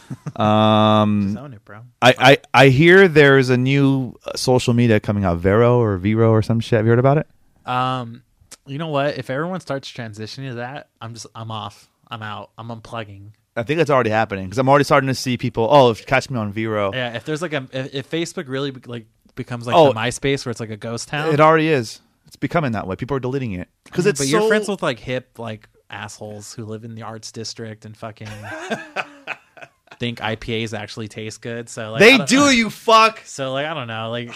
Just 0.08 0.40
Um, 0.40 1.36
own 1.38 1.54
it, 1.54 1.64
bro. 1.64 1.80
I, 2.02 2.14
I 2.18 2.38
I 2.64 2.68
hear 2.68 3.08
there's 3.08 3.50
a 3.50 3.56
new 3.56 4.14
uh, 4.24 4.32
social 4.36 4.74
media 4.74 5.00
coming 5.00 5.24
out, 5.24 5.38
Vero 5.38 5.78
or 5.80 5.96
Vero 5.98 6.30
or 6.30 6.42
some 6.42 6.60
shit. 6.60 6.76
Have 6.78 6.86
you 6.86 6.90
heard 6.90 6.98
about 6.98 7.18
it? 7.18 7.26
Um, 7.68 8.22
you 8.66 8.78
know 8.78 8.88
what? 8.88 9.18
If 9.18 9.30
everyone 9.30 9.60
starts 9.60 9.90
transitioning 9.90 10.48
to 10.50 10.54
that, 10.56 10.88
I'm 11.00 11.14
just 11.14 11.26
I'm 11.34 11.50
off. 11.50 11.88
I'm 12.08 12.22
out. 12.22 12.50
I'm 12.58 12.68
unplugging. 12.68 13.30
I 13.56 13.62
think 13.62 13.80
it's 13.80 13.90
already 13.90 14.10
happening 14.10 14.44
because 14.44 14.58
I'm 14.58 14.68
already 14.68 14.84
starting 14.84 15.08
to 15.08 15.14
see 15.14 15.36
people. 15.38 15.66
Oh, 15.70 15.90
if 15.90 16.04
catch 16.06 16.28
me 16.30 16.38
on 16.38 16.52
Vero. 16.52 16.92
Yeah, 16.92 17.14
if 17.16 17.24
there's 17.24 17.42
like 17.42 17.52
a 17.52 17.66
if, 17.72 17.94
if 17.94 18.10
Facebook 18.10 18.48
really 18.48 18.70
like 18.70 19.06
becomes 19.34 19.66
like 19.66 19.74
Oh. 19.76 19.88
the 19.88 19.94
MySpace 19.98 20.44
where 20.46 20.50
it's 20.50 20.60
like 20.60 20.70
a 20.70 20.76
ghost 20.76 21.08
town, 21.08 21.32
It 21.32 21.40
already 21.40 21.68
is. 21.68 22.00
It's 22.26 22.36
becoming 22.36 22.72
that 22.72 22.86
way. 22.86 22.96
People 22.96 23.16
are 23.16 23.20
deleting 23.20 23.52
it 23.52 23.68
because 23.84 24.04
it's 24.06 24.20
but 24.20 24.26
so. 24.28 24.38
you're 24.38 24.48
friends 24.48 24.68
with 24.68 24.82
like 24.82 24.98
hip 24.98 25.38
like 25.38 25.68
assholes 25.88 26.52
who 26.52 26.64
live 26.64 26.84
in 26.84 26.94
the 26.96 27.02
arts 27.02 27.30
district 27.32 27.84
and 27.84 27.96
fucking 27.96 28.26
think 29.98 30.18
IPAs 30.20 30.76
actually 30.76 31.08
taste 31.08 31.40
good. 31.40 31.68
So 31.68 31.92
like 31.92 32.00
they 32.00 32.18
don't- 32.18 32.56
you 32.56 32.70
fuck. 32.70 33.22
So 33.24 33.52
like 33.52 33.66
I 33.66 33.74
don't 33.74 33.88
know, 33.88 34.10
like 34.10 34.32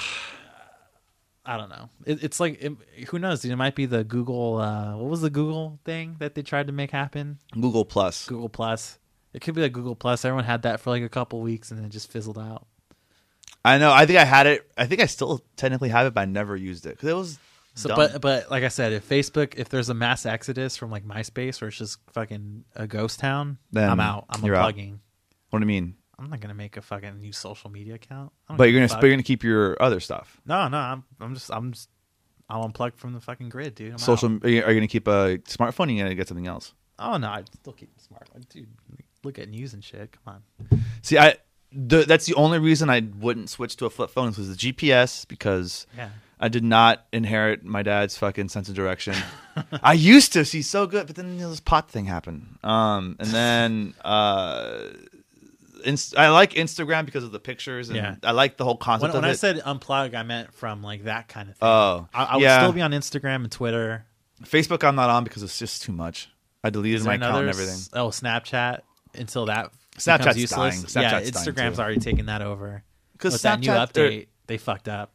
I 1.44 1.56
don't 1.56 1.70
know. 1.70 1.88
It, 2.04 2.22
it's 2.22 2.38
like 2.38 2.62
it, 2.62 2.72
who 3.08 3.18
knows? 3.18 3.44
It 3.44 3.56
might 3.56 3.74
be 3.74 3.86
the 3.86 4.04
Google. 4.04 4.58
Uh, 4.58 4.96
what 4.96 5.08
was 5.08 5.20
the 5.22 5.30
Google 5.30 5.78
thing 5.84 6.16
that 6.18 6.34
they 6.34 6.42
tried 6.42 6.66
to 6.66 6.72
make 6.72 6.90
happen? 6.90 7.38
Google 7.52 7.84
Plus. 7.84 8.26
Google 8.26 8.48
Plus. 8.48 8.98
It 9.32 9.40
could 9.40 9.54
be 9.54 9.62
like 9.62 9.72
Google 9.72 9.96
Plus. 9.96 10.24
Everyone 10.24 10.44
had 10.44 10.62
that 10.62 10.80
for 10.80 10.90
like 10.90 11.02
a 11.02 11.08
couple 11.08 11.40
weeks 11.40 11.70
and 11.70 11.78
then 11.78 11.86
it 11.86 11.90
just 11.90 12.10
fizzled 12.10 12.38
out. 12.38 12.66
I 13.64 13.78
know. 13.78 13.92
I 13.92 14.06
think 14.06 14.18
I 14.18 14.24
had 14.24 14.46
it. 14.46 14.70
I 14.76 14.86
think 14.86 15.00
I 15.00 15.06
still 15.06 15.42
technically 15.56 15.90
have 15.90 16.06
it, 16.06 16.14
but 16.14 16.22
I 16.22 16.24
never 16.24 16.56
used 16.56 16.86
it 16.86 16.90
because 16.90 17.08
it 17.08 17.14
was. 17.14 17.38
So, 17.74 17.88
dumb. 17.88 17.96
but 17.96 18.20
but 18.20 18.50
like 18.50 18.64
I 18.64 18.68
said, 18.68 18.92
if 18.92 19.08
Facebook, 19.08 19.54
if 19.56 19.68
there's 19.68 19.88
a 19.88 19.94
mass 19.94 20.26
exodus 20.26 20.76
from 20.76 20.90
like 20.90 21.04
MySpace, 21.04 21.60
where 21.60 21.68
it's 21.68 21.78
just 21.78 21.98
fucking 22.12 22.64
a 22.74 22.86
ghost 22.86 23.20
town, 23.20 23.58
Then 23.70 23.88
I'm 23.88 24.00
out. 24.00 24.26
I'm 24.28 24.40
unplugging. 24.40 24.98
What 25.50 25.58
do 25.58 25.62
you 25.64 25.66
mean? 25.66 25.94
I'm 26.18 26.28
not 26.30 26.40
gonna 26.40 26.54
make 26.54 26.76
a 26.76 26.82
fucking 26.82 27.20
new 27.20 27.32
social 27.32 27.70
media 27.70 27.94
account. 27.94 28.32
But 28.48 28.64
you're 28.64 28.74
gonna, 28.80 28.88
fuck. 28.88 29.00
but 29.00 29.06
you're 29.06 29.14
gonna 29.14 29.22
keep 29.22 29.42
your 29.42 29.80
other 29.82 30.00
stuff. 30.00 30.40
no, 30.46 30.68
no. 30.68 30.76
I'm 30.78 31.04
I'm 31.20 31.34
just 31.34 31.50
I'm 31.50 31.72
just 31.72 31.88
I'm 32.48 32.62
unplugged 32.62 32.98
from 32.98 33.12
the 33.14 33.20
fucking 33.20 33.48
grid, 33.48 33.74
dude. 33.74 33.92
I'm 33.92 33.98
Social. 33.98 34.30
Out. 34.34 34.44
Are 34.44 34.48
you, 34.48 34.62
are 34.62 34.70
you 34.70 34.76
gonna 34.80 34.88
keep 34.88 35.06
a 35.06 35.38
smartphone? 35.44 35.86
Or 35.88 35.90
you 35.92 36.02
gonna 36.02 36.14
get 36.14 36.28
something 36.28 36.46
else? 36.46 36.74
Oh 36.98 37.16
no, 37.16 37.28
I 37.28 37.44
still 37.60 37.72
keep 37.72 37.94
the 37.96 38.02
smart 38.02 38.28
one, 38.32 38.44
dude. 38.50 38.68
Look 39.24 39.38
at 39.38 39.48
news 39.48 39.72
and 39.74 39.82
shit. 39.82 40.12
Come 40.24 40.42
on. 40.70 40.82
See, 41.02 41.16
I. 41.18 41.36
The, 41.72 42.02
that's 42.02 42.26
the 42.26 42.34
only 42.34 42.58
reason 42.58 42.90
I 42.90 42.98
wouldn't 43.20 43.48
switch 43.48 43.76
to 43.76 43.86
a 43.86 43.90
flip 43.90 44.10
phone 44.10 44.26
was 44.36 44.48
the 44.48 44.72
GPS 44.72 45.26
because 45.28 45.86
Yeah. 45.96 46.08
I 46.40 46.48
did 46.48 46.64
not 46.64 47.06
inherit 47.12 47.64
my 47.64 47.82
dad's 47.84 48.18
fucking 48.18 48.48
sense 48.48 48.68
of 48.68 48.74
direction. 48.74 49.14
I 49.82 49.92
used 49.92 50.32
to 50.32 50.44
see 50.44 50.62
so 50.62 50.88
good, 50.88 51.06
but 51.06 51.14
then 51.14 51.34
you 51.34 51.42
know, 51.42 51.50
this 51.50 51.60
pot 51.60 51.88
thing 51.88 52.06
happened. 52.06 52.58
Um, 52.64 53.14
and 53.20 53.28
then 53.28 53.94
uh, 54.04 54.80
inst- 55.84 56.16
I 56.16 56.28
like 56.30 56.52
Instagram 56.54 57.04
because 57.04 57.24
of 57.24 57.32
the 57.32 57.40
pictures, 57.40 57.88
and 57.88 57.96
Yeah. 57.96 58.16
I 58.22 58.32
like 58.32 58.56
the 58.56 58.64
whole 58.64 58.76
concept 58.76 59.12
When, 59.14 59.22
when 59.22 59.30
I 59.30 59.34
said 59.34 59.58
unplug, 59.60 60.14
I 60.14 60.22
meant 60.22 60.52
from 60.54 60.82
like 60.82 61.04
that 61.04 61.28
kind 61.28 61.48
of 61.48 61.56
thing. 61.56 61.68
oh, 61.68 62.08
I, 62.14 62.24
I 62.24 62.36
would 62.36 62.50
still 62.50 62.72
be 62.72 62.82
on 62.82 62.92
Instagram 62.92 63.36
and 63.36 63.50
Twitter. 63.52 64.06
Facebook. 64.44 64.82
I'm 64.86 64.96
not 64.96 65.10
on 65.10 65.24
because 65.24 65.42
it's 65.42 65.58
just 65.58 65.82
too 65.82 65.92
much. 65.92 66.30
I 66.64 66.70
deleted 66.70 67.04
my 67.04 67.14
account 67.14 67.36
and 67.38 67.48
everything. 67.48 67.74
s- 67.74 67.90
Oh, 67.92 68.08
Snapchat 68.08 68.80
until 69.14 69.46
that 69.46 69.70
Snapchat's 69.96 70.36
useless. 70.38 70.92
dying. 70.92 71.04
yeah, 71.04 71.20
Snapchat's 71.20 71.30
dying, 71.30 71.46
Instagram's 71.54 71.78
already 71.80 72.00
taken 72.00 72.26
that 72.26 72.42
over. 72.42 72.82
Because 73.12 73.40
that 73.42 73.60
new 73.60 73.68
update, 73.70 74.28
they 74.46 74.56
fucked 74.58 74.88
up. 74.88 75.12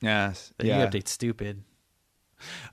yes, 0.00 0.52
The 0.58 0.66
yeah. 0.68 0.78
new 0.78 0.86
update's 0.86 1.10
stupid. 1.10 1.62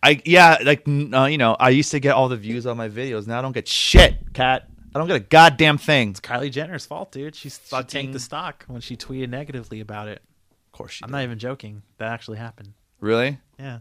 I 0.04 0.22
yeah, 0.26 0.58
like 0.64 0.84
uh, 0.88 1.26
you 1.26 1.38
know, 1.38 1.56
I 1.60 1.70
used 1.70 1.92
to 1.92 2.00
get 2.00 2.14
all 2.14 2.28
the 2.30 2.36
views 2.38 2.66
on 2.66 2.76
my 2.78 2.90
videos. 2.90 3.26
Now 3.28 3.40
I 3.40 3.42
don't 3.42 3.52
get 3.54 3.68
shit, 3.68 4.34
cat. 4.34 4.68
I 4.94 5.00
don't 5.00 5.08
get 5.08 5.16
a 5.16 5.20
goddamn 5.22 5.78
thing. 5.78 6.10
Of 6.10 6.22
Kylie 6.22 6.52
Jenner's 6.52 6.86
fault, 6.86 7.12
dude. 7.12 7.36
She, 7.36 7.50
she 7.50 7.84
tanked 7.88 8.14
the 8.14 8.20
stock 8.20 8.66
when 8.68 8.82
she 8.82 8.98
tweeted 8.98 9.30
negatively 9.30 9.80
about 9.80 10.08
it. 10.08 10.22
Of 10.68 10.72
course, 10.78 10.92
she 10.94 11.04
I'm 11.04 11.10
did. 11.10 11.14
not 11.14 11.24
even 11.24 11.40
joking. 11.40 11.82
That 11.98 12.12
actually 12.12 12.38
happened. 12.38 12.74
really. 13.00 13.38
Yeah. 13.60 13.80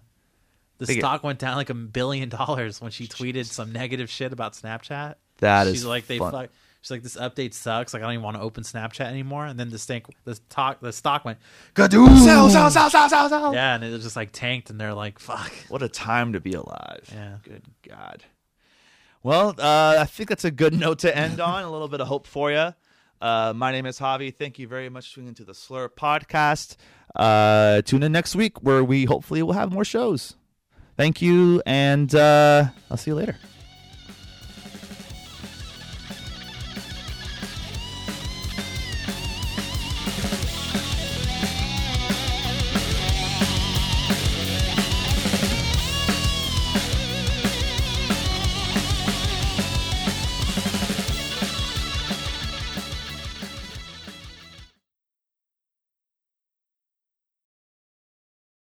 The 0.79 0.87
Think 0.87 0.99
it- 0.99 1.03
stock 1.03 1.23
went 1.23 1.39
down 1.39 1.57
like 1.57 1.69
a 1.71 1.75
billion 1.75 2.29
dollars 2.31 2.81
when 2.81 2.91
she 2.91 3.07
tweeted 3.09 3.47
some 3.47 3.73
negative 3.73 4.09
shit 4.09 4.33
about 4.33 4.55
Snapchat. 4.55 5.17
That 5.39 5.67
She's 5.67 5.81
is 5.81 5.87
like 5.87 6.07
they 6.07 6.19
fun. 6.19 6.33
fuck. 6.33 6.51
She's 6.83 6.91
like 6.91 7.03
this 7.03 7.17
update 7.17 7.53
sucks. 7.55 7.93
Like 7.93 8.03
I 8.03 8.07
don't 8.07 8.15
even 8.15 8.25
want 8.25 8.37
to 8.39 8.43
open 8.43 8.63
Snapchat 8.65 9.05
anymore. 9.07 9.45
And 9.47 9.61
then 9.61 9.69
the 9.71 9.79
stink, 9.79 10.07
the 10.25 10.39
talk, 10.49 10.81
the 10.81 10.93
stock 10.93 11.25
went 11.27 11.39
Gadoo! 11.75 12.07
Sell, 12.25 12.49
sell, 12.49 12.71
sell, 12.71 12.89
sell, 12.89 13.09
sell, 13.11 13.29
sell. 13.29 13.53
yeah, 13.55 13.75
and 13.75 13.85
it 13.85 13.91
was 13.91 14.03
just 14.03 14.17
like 14.17 14.31
tanked. 14.33 14.71
And 14.71 14.81
they're 14.81 14.95
like, 14.95 15.19
fuck. 15.19 15.53
What 15.69 15.83
a 15.83 15.89
time 15.89 16.33
to 16.33 16.41
be 16.41 16.53
alive. 16.53 17.09
Yeah. 17.13 17.37
Good 17.43 17.63
God. 17.87 18.25
Well, 19.23 19.55
uh, 19.59 19.97
I 19.99 20.07
think 20.07 20.29
that's 20.29 20.45
a 20.45 20.51
good 20.51 20.73
note 20.79 21.01
to 21.01 21.17
end 21.17 21.41
on. 21.41 21.65
A 21.65 21.71
little 21.71 21.89
bit 21.89 22.01
of 22.01 22.09
hope 22.09 22.27
for 22.27 22.51
you. 22.51 22.75
Uh, 23.21 23.53
my 23.55 23.71
name 23.71 23.85
is 23.85 23.99
Javi. 23.99 24.35
Thank 24.35 24.59
you 24.59 24.67
very 24.67 24.89
much 24.89 25.09
for 25.09 25.17
tuning 25.17 25.29
into 25.29 25.45
the 25.45 25.55
Slur 25.55 25.89
podcast. 25.91 26.77
Uh, 27.15 27.83
tune 27.83 28.03
in 28.03 28.13
next 28.13 28.35
week 28.35 28.63
where 28.63 28.83
we 28.83 29.05
hopefully 29.05 29.43
will 29.43 29.53
have 29.53 29.73
more 29.73 29.85
shows. 29.85 30.37
Thank 30.97 31.21
you, 31.21 31.63
and 31.67 32.15
uh, 32.15 32.67
I'll 32.91 32.97
see 32.97 33.11
you 33.11 33.15
later. 33.15 33.37